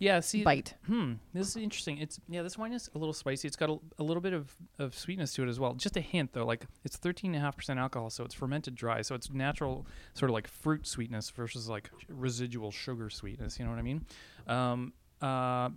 Yeah. 0.00 0.18
See, 0.20 0.42
bite. 0.42 0.74
Hmm. 0.86 1.12
This 1.32 1.48
is 1.48 1.56
interesting. 1.56 1.98
It's 1.98 2.18
yeah. 2.28 2.42
This 2.42 2.58
wine 2.58 2.72
is 2.72 2.90
a 2.94 2.98
little 2.98 3.12
spicy. 3.12 3.46
It's 3.46 3.56
got 3.56 3.70
a, 3.70 3.78
a 3.98 4.02
little 4.02 4.20
bit 4.20 4.32
of, 4.32 4.56
of 4.78 4.94
sweetness 4.98 5.32
to 5.34 5.44
it 5.44 5.48
as 5.48 5.60
well. 5.60 5.74
Just 5.74 5.96
a 5.96 6.00
hint 6.00 6.32
though. 6.32 6.44
Like 6.46 6.66
it's 6.84 6.96
thirteen 6.96 7.34
and 7.34 7.42
a 7.42 7.44
half 7.44 7.56
percent 7.56 7.78
alcohol, 7.78 8.10
so 8.10 8.24
it's 8.24 8.34
fermented 8.34 8.74
dry. 8.74 9.02
So 9.02 9.14
it's 9.14 9.30
natural 9.30 9.86
sort 10.14 10.30
of 10.30 10.34
like 10.34 10.48
fruit 10.48 10.86
sweetness 10.86 11.30
versus 11.30 11.68
like 11.68 11.90
residual 12.08 12.72
sugar 12.72 13.10
sweetness. 13.10 13.58
You 13.58 13.66
know 13.66 13.70
what 13.70 13.78
I 13.78 13.82
mean? 13.82 14.04
Um. 14.48 14.92
Uh. 15.22 15.68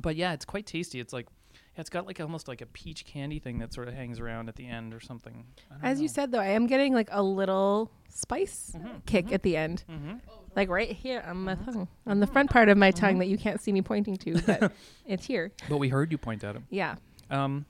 But 0.00 0.16
yeah, 0.16 0.32
it's 0.32 0.44
quite 0.44 0.66
tasty. 0.66 0.98
It's 0.98 1.12
like. 1.12 1.28
Yeah, 1.76 1.80
it's 1.82 1.90
got 1.90 2.06
like 2.06 2.20
almost 2.20 2.46
like 2.48 2.60
a 2.62 2.66
peach 2.66 3.04
candy 3.04 3.38
thing 3.40 3.58
that 3.58 3.72
sort 3.72 3.88
of 3.88 3.94
hangs 3.94 4.18
around 4.20 4.48
at 4.48 4.54
the 4.56 4.66
end 4.66 4.94
or 4.94 5.00
something. 5.00 5.44
I 5.70 5.74
don't 5.74 5.84
As 5.84 6.00
you 6.00 6.06
said, 6.08 6.30
though, 6.32 6.38
I 6.40 6.46
am 6.48 6.66
getting 6.68 6.94
like 6.94 7.08
a 7.10 7.22
little 7.22 7.90
spice 8.08 8.72
Mhm, 8.76 9.04
kick 9.06 9.26
mhm. 9.26 9.32
at 9.32 9.42
the 9.42 9.56
end, 9.56 9.84
Mhm. 9.88 10.20
Like 10.56 10.68
right 10.68 10.90
here 10.90 11.24
on 11.26 11.38
my 11.38 11.54
tongue, 11.56 11.88
on 12.06 12.20
the 12.20 12.26
front 12.26 12.50
part 12.50 12.68
of 12.68 12.78
my 12.78 12.90
tongue 12.90 13.18
that 13.18 13.26
you 13.26 13.36
can't 13.38 13.60
see 13.60 13.72
me 13.72 13.82
pointing 13.82 14.16
to, 14.18 14.40
but 14.42 14.72
it's 15.06 15.26
here. 15.26 15.52
But 15.68 15.78
we 15.78 15.88
heard 15.88 16.10
you 16.12 16.18
point 16.18 16.44
at 16.44 16.54
him. 16.56 16.66
Yeah. 16.70 16.96
Um, 17.30 17.64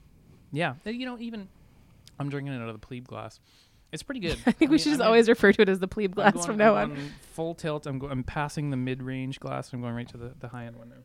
yeah, 0.51 0.75
Uh, 0.85 0.89
you 0.91 1.05
know, 1.05 1.17
even 1.19 1.47
I'm 2.19 2.29
drinking 2.29 2.53
it 2.53 2.61
out 2.61 2.69
of 2.69 2.79
the 2.79 2.85
plebe 2.85 3.05
glass. 3.07 3.39
It's 3.91 4.03
pretty 4.03 4.19
good. 4.19 4.37
I 4.45 4.51
think 4.51 4.69
we 4.71 4.75
mean, 4.75 4.77
should 4.79 4.89
just 4.91 5.01
I'm 5.01 5.07
always 5.07 5.29
refer 5.29 5.51
to 5.53 5.61
it 5.61 5.69
as 5.69 5.79
the 5.79 5.87
plebe 5.87 6.13
glass 6.15 6.33
going- 6.33 6.45
from 6.45 6.57
now 6.57 6.75
I'm 6.75 6.91
on. 6.91 7.11
Full 7.33 7.55
tilt. 7.55 7.85
I'm 7.85 7.99
go- 7.99 8.09
I'm 8.09 8.23
passing 8.23 8.69
the 8.69 8.77
mid-range 8.77 9.39
glass. 9.39 9.71
I'm 9.73 9.81
going 9.81 9.95
right 9.95 10.07
to 10.09 10.17
the, 10.17 10.33
the 10.39 10.47
high-end 10.49 10.75
one 10.77 10.89
now. 10.89 10.95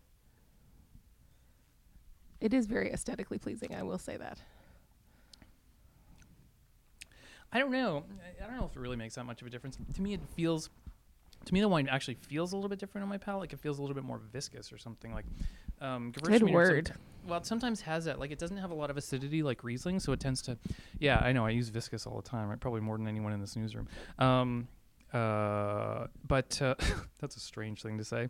It 2.40 2.54
is 2.54 2.66
very 2.66 2.90
aesthetically 2.92 3.38
pleasing. 3.38 3.74
I 3.74 3.82
will 3.82 3.98
say 3.98 4.16
that. 4.16 4.40
I 7.52 7.58
don't 7.58 7.72
know. 7.72 8.04
I- 8.40 8.44
I 8.44 8.46
don't 8.46 8.56
know 8.56 8.66
if 8.70 8.76
it 8.76 8.80
really 8.80 8.96
makes 8.96 9.16
that 9.16 9.24
much 9.24 9.40
of 9.42 9.46
a 9.46 9.50
difference. 9.50 9.76
To 9.94 10.02
me, 10.02 10.14
it 10.14 10.20
feels. 10.36 10.70
To 11.46 11.54
me, 11.54 11.60
the 11.60 11.68
wine 11.68 11.88
actually 11.88 12.14
feels 12.14 12.52
a 12.52 12.56
little 12.56 12.68
bit 12.68 12.78
different 12.78 13.02
on 13.02 13.08
my 13.08 13.16
palate. 13.18 13.40
Like 13.40 13.52
it 13.52 13.60
feels 13.60 13.78
a 13.78 13.82
little 13.82 13.94
bit 13.94 14.04
more 14.04 14.20
viscous 14.32 14.72
or 14.72 14.78
something. 14.78 15.12
Like, 15.14 15.24
um, 15.80 16.12
Good 16.12 16.24
Gewürztraminer 16.24 16.38
some- 16.40 16.52
word. 16.52 16.92
well, 17.26 17.38
it 17.38 17.46
sometimes 17.46 17.80
has 17.82 18.04
that. 18.04 18.18
Like, 18.20 18.30
it 18.30 18.38
doesn't 18.38 18.58
have 18.58 18.70
a 18.70 18.74
lot 18.74 18.90
of 18.90 18.96
acidity 18.98 19.42
like 19.42 19.64
Riesling, 19.64 20.00
so 20.00 20.12
it 20.12 20.20
tends 20.20 20.42
to. 20.42 20.58
Yeah, 20.98 21.18
I 21.18 21.32
know. 21.32 21.46
I 21.46 21.50
use 21.50 21.68
viscous 21.70 22.06
all 22.06 22.16
the 22.20 22.28
time. 22.28 22.48
Right? 22.48 22.60
Probably 22.60 22.80
more 22.82 22.98
than 22.98 23.08
anyone 23.08 23.32
in 23.32 23.40
this 23.40 23.56
newsroom. 23.56 23.88
Um, 24.18 24.68
uh, 25.12 26.06
but 26.26 26.60
uh, 26.62 26.74
that's 27.18 27.36
a 27.36 27.40
strange 27.40 27.82
thing 27.82 27.98
to 27.98 28.04
say. 28.04 28.28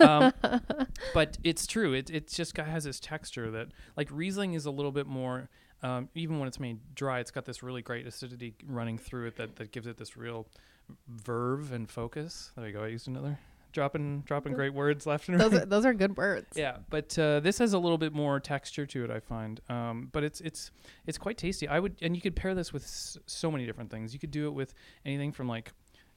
Um, 0.00 0.32
but 1.14 1.38
it's 1.44 1.66
true. 1.66 1.92
It 1.92 2.08
it 2.10 2.28
just 2.28 2.54
got, 2.54 2.66
has 2.66 2.84
this 2.84 3.00
texture 3.00 3.50
that 3.50 3.68
like 3.96 4.08
Riesling 4.10 4.54
is 4.54 4.64
a 4.66 4.70
little 4.70 4.92
bit 4.92 5.06
more. 5.06 5.48
Um, 5.82 6.08
even 6.14 6.38
when 6.38 6.48
it's 6.48 6.58
made 6.60 6.78
dry, 6.94 7.20
it's 7.20 7.30
got 7.30 7.44
this 7.44 7.62
really 7.62 7.82
great 7.82 8.06
acidity 8.06 8.54
running 8.66 8.96
through 8.96 9.26
it 9.26 9.36
that, 9.36 9.56
that 9.56 9.70
gives 9.70 9.86
it 9.86 9.98
this 9.98 10.16
real 10.16 10.46
verve 11.08 11.72
and 11.72 11.88
focus. 11.88 12.52
There 12.56 12.66
you 12.66 12.72
go. 12.72 12.82
I 12.84 12.88
used 12.88 13.08
another 13.08 13.38
dropping 13.72 14.20
dropping 14.20 14.52
great 14.52 14.72
words 14.72 15.04
left 15.04 15.28
and 15.28 15.36
right. 15.38 15.50
Those 15.50 15.62
are, 15.62 15.66
those 15.66 15.84
are 15.86 15.92
good 15.94 16.16
words. 16.16 16.46
Yeah, 16.56 16.76
but 16.90 17.18
uh, 17.18 17.40
this 17.40 17.58
has 17.58 17.72
a 17.72 17.78
little 17.78 17.98
bit 17.98 18.12
more 18.12 18.38
texture 18.40 18.86
to 18.86 19.04
it, 19.04 19.10
I 19.10 19.20
find. 19.20 19.60
Um, 19.68 20.08
but 20.12 20.22
it's 20.24 20.40
it's 20.40 20.70
it's 21.06 21.18
quite 21.18 21.36
tasty. 21.38 21.66
I 21.68 21.80
would, 21.80 21.96
and 22.02 22.14
you 22.14 22.22
could 22.22 22.36
pair 22.36 22.54
this 22.54 22.72
with 22.72 22.84
s- 22.84 23.18
so 23.26 23.50
many 23.50 23.66
different 23.66 23.90
things. 23.90 24.12
You 24.14 24.20
could 24.20 24.30
do 24.30 24.46
it 24.46 24.52
with 24.52 24.74
anything 25.04 25.32
from 25.32 25.48
like, 25.48 25.72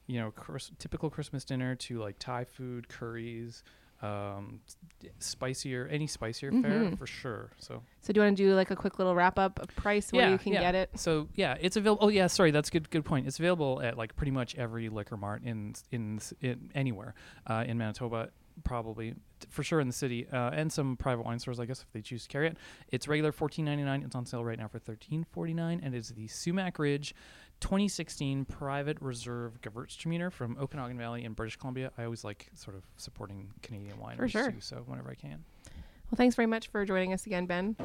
you 0.06 0.20
know, 0.20 0.32
typical 0.78 1.10
Christmas 1.10 1.44
dinner 1.44 1.74
to 1.74 1.98
like 2.00 2.18
Thai 2.18 2.44
food, 2.44 2.88
curries, 2.88 3.64
um, 4.02 4.60
spicier, 5.18 5.88
any 5.90 6.06
spicier 6.06 6.50
fare 6.50 6.84
Mhm. 6.84 6.98
for 6.98 7.06
sure. 7.06 7.50
So 7.58 7.82
So 8.00 8.12
do 8.12 8.20
you 8.20 8.24
want 8.24 8.36
to 8.36 8.42
do 8.42 8.54
like 8.54 8.70
a 8.70 8.76
quick 8.76 8.98
little 8.98 9.14
wrap 9.14 9.38
up 9.38 9.58
of 9.58 9.68
price 9.76 10.12
where 10.12 10.22
Yeah, 10.26 10.30
you 10.32 10.38
can 10.38 10.52
yeah. 10.52 10.60
get 10.60 10.74
it? 10.74 10.90
so 10.98 11.28
yeah, 11.34 11.56
it's 11.60 11.76
available. 11.76 12.04
Oh 12.04 12.08
yeah, 12.08 12.26
sorry, 12.28 12.50
that's 12.50 12.70
good. 12.70 12.90
Good 12.90 13.04
point. 13.04 13.26
It's 13.26 13.38
available 13.38 13.80
at 13.82 13.96
like 13.98 14.14
pretty 14.16 14.30
much 14.32 14.54
every 14.56 14.88
liquor 14.88 15.16
mart 15.16 15.42
in 15.44 15.74
in, 15.90 16.20
in 16.40 16.70
anywhere 16.74 17.14
uh, 17.46 17.64
in 17.66 17.76
Manitoba, 17.78 18.30
probably 18.64 19.12
t- 19.40 19.46
for 19.50 19.62
sure 19.62 19.80
in 19.80 19.86
the 19.86 19.92
city, 19.92 20.26
uh, 20.32 20.50
and 20.50 20.72
some 20.72 20.96
private 20.96 21.24
wine 21.24 21.38
stores, 21.38 21.58
I 21.60 21.64
guess, 21.66 21.80
if 21.82 21.90
they 21.92 22.00
choose 22.02 22.22
to 22.24 22.28
carry 22.28 22.48
it. 22.48 22.56
It's 22.90 23.06
regular 23.08 23.32
fourteen 23.32 23.64
ninety 23.64 23.84
nine. 23.84 24.02
It's 24.02 24.14
on 24.14 24.26
sale 24.26 24.44
right 24.44 24.58
now 24.58 24.68
for 24.68 24.78
thirteen 24.78 25.24
forty 25.24 25.54
nine, 25.54 25.80
and 25.82 25.94
it's 25.94 26.10
the 26.10 26.26
Sumac 26.28 26.78
Ridge. 26.78 27.14
2016 27.60 28.44
private 28.44 28.96
reserve 29.00 29.60
Gewürztraminer 29.62 30.30
from 30.32 30.56
Okanagan 30.60 30.98
Valley 30.98 31.24
in 31.24 31.32
British 31.32 31.56
Columbia. 31.56 31.90
I 31.98 32.04
always 32.04 32.24
like 32.24 32.48
sort 32.54 32.76
of 32.76 32.82
supporting 32.96 33.50
Canadian 33.62 33.96
wineries 33.98 34.30
sure. 34.30 34.50
too, 34.50 34.60
so 34.60 34.82
whenever 34.86 35.10
I 35.10 35.14
can. 35.14 35.44
Well, 36.10 36.16
thanks 36.16 36.34
very 36.36 36.46
much 36.46 36.68
for 36.68 36.84
joining 36.84 37.12
us 37.12 37.26
again, 37.26 37.46
Ben. 37.46 37.76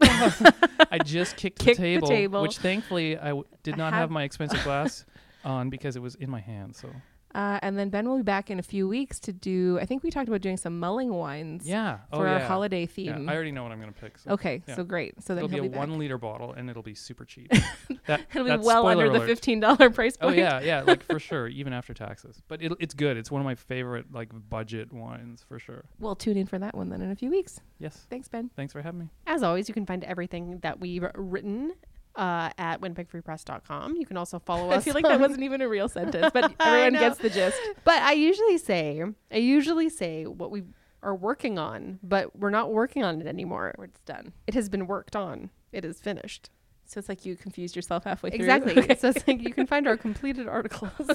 I 0.00 0.98
just 1.04 1.36
kicked, 1.36 1.58
Kicked 1.60 1.78
the, 1.80 1.94
the 1.94 2.00
table, 2.00 2.08
table. 2.08 2.42
which 2.42 2.58
thankfully 2.58 3.16
I 3.18 3.28
w- 3.28 3.44
did 3.62 3.76
not 3.76 3.92
have 3.92 4.02
Have- 4.02 4.10
my 4.18 4.22
expensive 4.24 4.62
glass 4.64 5.04
on 5.44 5.70
because 5.70 5.96
it 5.96 6.00
was 6.02 6.14
in 6.16 6.30
my 6.30 6.40
hand. 6.40 6.74
So 6.76 6.88
Uh, 7.34 7.58
and 7.62 7.76
then 7.76 7.88
Ben 7.88 8.08
will 8.08 8.18
be 8.18 8.22
back 8.22 8.50
in 8.50 8.58
a 8.58 8.62
few 8.62 8.86
weeks 8.86 9.18
to 9.20 9.32
do. 9.32 9.78
I 9.80 9.86
think 9.86 10.04
we 10.04 10.10
talked 10.10 10.28
about 10.28 10.40
doing 10.40 10.56
some 10.56 10.78
mulling 10.78 11.12
wines 11.12 11.66
yeah, 11.66 11.98
for 12.10 12.26
oh, 12.26 12.30
our 12.30 12.38
yeah. 12.38 12.46
holiday 12.46 12.82
Yeah, 12.82 12.86
theme. 12.86 13.28
I 13.28 13.34
already 13.34 13.50
know 13.50 13.64
what 13.64 13.72
I'm 13.72 13.80
gonna 13.80 13.92
pick. 13.92 14.18
So. 14.18 14.30
okay, 14.32 14.62
yeah. 14.68 14.76
so 14.76 14.84
great. 14.84 15.20
So 15.22 15.34
then 15.34 15.44
it'll 15.44 15.48
be 15.48 15.56
he'll 15.56 15.64
a 15.64 15.68
be, 15.68 15.76
one 15.76 15.98
liter 15.98 16.16
bottle 16.16 16.52
and 16.52 16.70
it'll 16.70 16.82
be 16.82 16.94
super 16.94 17.24
cheap. 17.24 17.50
that, 18.06 18.20
It'll 18.32 18.44
be 18.44 18.64
well 18.64 18.86
under 18.86 19.06
spoiler 19.06 19.18
the 19.18 19.26
fifteen 19.26 19.58
dollar 19.58 19.90
price 19.90 20.16
point. 20.16 20.34
Oh 20.34 20.38
yeah, 20.38 20.60
yeah, 20.60 20.82
like 20.82 21.02
for 21.02 21.18
sure, 21.18 21.48
even 21.48 21.72
after 21.72 21.92
taxes. 21.92 22.40
But 22.46 22.62
it, 22.62 22.72
it's 22.78 22.94
good. 22.94 23.16
It's 23.16 23.30
one 23.30 23.40
of 23.40 23.44
my 23.44 23.56
favorite 23.56 24.12
like 24.12 24.30
budget 24.48 24.92
wines 24.92 25.44
for 25.48 25.58
sure. 25.58 25.84
We'll 25.98 26.16
tune 26.16 26.36
in 26.36 26.46
for 26.46 26.58
that 26.60 26.76
one 26.76 26.88
then 26.88 27.02
in 27.02 27.10
a 27.10 27.16
few 27.16 27.30
weeks. 27.30 27.60
Yes, 27.78 28.06
Thanks, 28.08 28.28
Ben. 28.28 28.50
thanks 28.54 28.72
for 28.72 28.80
having 28.80 29.00
me. 29.00 29.08
As 29.26 29.42
always, 29.42 29.68
you 29.68 29.74
can 29.74 29.86
find 29.86 30.04
everything 30.04 30.60
that 30.60 30.78
we've 30.80 31.04
written 31.16 31.72
uh, 32.16 32.50
at 32.58 32.80
winnipegfreepress.com. 32.80 33.96
You 33.96 34.06
can 34.06 34.16
also 34.16 34.38
follow 34.38 34.70
us. 34.70 34.78
I 34.78 34.80
feel 34.80 34.94
like 34.94 35.04
that 35.04 35.20
wasn't 35.20 35.42
even 35.42 35.60
a 35.60 35.68
real 35.68 35.88
sentence, 35.88 36.30
but 36.32 36.54
everyone 36.60 36.92
gets 36.94 37.18
the 37.18 37.30
gist. 37.30 37.58
But 37.84 38.02
I 38.02 38.12
usually 38.12 38.58
say, 38.58 39.02
I 39.32 39.36
usually 39.36 39.88
say 39.88 40.26
what 40.26 40.50
we 40.50 40.62
are 41.02 41.14
working 41.14 41.58
on, 41.58 41.98
but 42.02 42.36
we're 42.38 42.50
not 42.50 42.72
working 42.72 43.02
on 43.04 43.20
it 43.20 43.26
anymore. 43.26 43.74
It's 43.82 44.00
done. 44.00 44.32
It 44.46 44.54
has 44.54 44.68
been 44.68 44.86
worked 44.86 45.14
on. 45.16 45.50
it 45.72 45.84
is 45.84 46.00
finished. 46.00 46.50
So 46.86 46.98
it's 46.98 47.08
like 47.08 47.24
you 47.24 47.36
confused 47.36 47.76
yourself 47.76 48.04
halfway 48.04 48.30
through. 48.30 48.40
Exactly. 48.40 48.74
Okay. 48.84 48.96
So 48.96 49.08
it's 49.08 49.26
like 49.26 49.40
you 49.42 49.54
can 49.54 49.66
find 49.66 49.86
our 49.86 49.96
completed 49.96 50.48
articles 50.48 50.90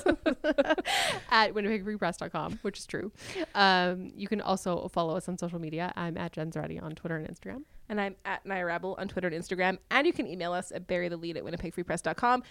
at 1.30 1.54
winnipegfreepress.com, 1.54 2.60
which 2.62 2.80
is 2.80 2.86
true. 2.86 3.12
Um, 3.54 4.12
you 4.16 4.28
can 4.28 4.42
also 4.42 4.88
follow 4.88 5.16
us 5.16 5.28
on 5.30 5.38
social 5.38 5.60
media. 5.60 5.94
I'm 5.96 6.18
at 6.18 6.34
Jen 6.34 6.52
Zoratti 6.52 6.82
on 6.82 6.96
Twitter 6.96 7.18
and 7.18 7.28
Instagram. 7.28 7.64
And 7.90 8.00
I'm 8.00 8.16
at 8.24 8.46
Nirabel 8.46 8.98
on 9.00 9.08
Twitter 9.08 9.28
and 9.28 9.44
Instagram. 9.44 9.80
And 9.92 10.06
you 10.08 10.14
can 10.14 10.28
email 10.28 10.54
us 10.54 10.72
at 10.72 10.88
burythelead 10.88 11.38
at 11.38 11.44
winnipegfreepress.com. 11.44 12.44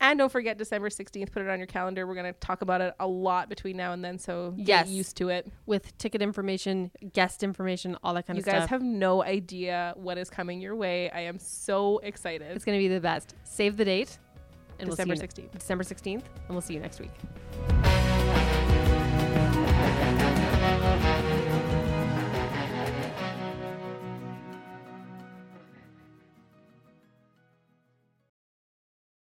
And 0.00 0.18
don't 0.18 0.30
forget 0.30 0.58
December 0.58 0.88
16th, 0.90 1.30
put 1.32 1.42
it 1.42 1.48
on 1.48 1.58
your 1.58 1.66
calendar. 1.66 2.06
We're 2.06 2.14
going 2.14 2.32
to 2.32 2.38
talk 2.40 2.62
about 2.62 2.80
it 2.80 2.94
a 3.00 3.06
lot 3.06 3.48
between 3.48 3.76
now 3.76 3.92
and 3.92 4.04
then. 4.04 4.18
So 4.18 4.50
get 4.62 4.88
used 4.88 5.16
to 5.18 5.28
it. 5.30 5.46
With 5.66 5.96
ticket 5.98 6.20
information, 6.20 6.90
guest 7.12 7.42
information, 7.42 7.96
all 8.02 8.14
that 8.14 8.26
kind 8.26 8.36
you 8.36 8.40
of 8.40 8.44
stuff. 8.44 8.54
You 8.54 8.60
guys 8.60 8.68
have 8.70 8.82
no 8.82 9.22
idea 9.22 9.94
what 9.96 10.18
is 10.18 10.28
coming 10.30 10.60
your 10.60 10.76
way. 10.76 11.10
I 11.10 11.20
am 11.20 11.38
so 11.38 11.98
excited. 11.98 12.50
it's 12.54 12.64
going 12.64 12.78
to 12.78 12.82
be 12.82 12.92
the 12.92 13.00
best. 13.00 13.34
Save 13.44 13.76
the 13.76 13.84
date. 13.84 14.18
And 14.78 14.90
December 14.90 15.14
we'll 15.14 15.20
see 15.20 15.42
you 15.42 15.48
16th. 15.48 15.52
ne- 15.52 15.58
December 15.58 15.84
16th. 15.84 16.12
And 16.14 16.50
we'll 16.50 16.60
see 16.60 16.74
you 16.74 16.80
next 16.80 17.00
week. 17.00 17.93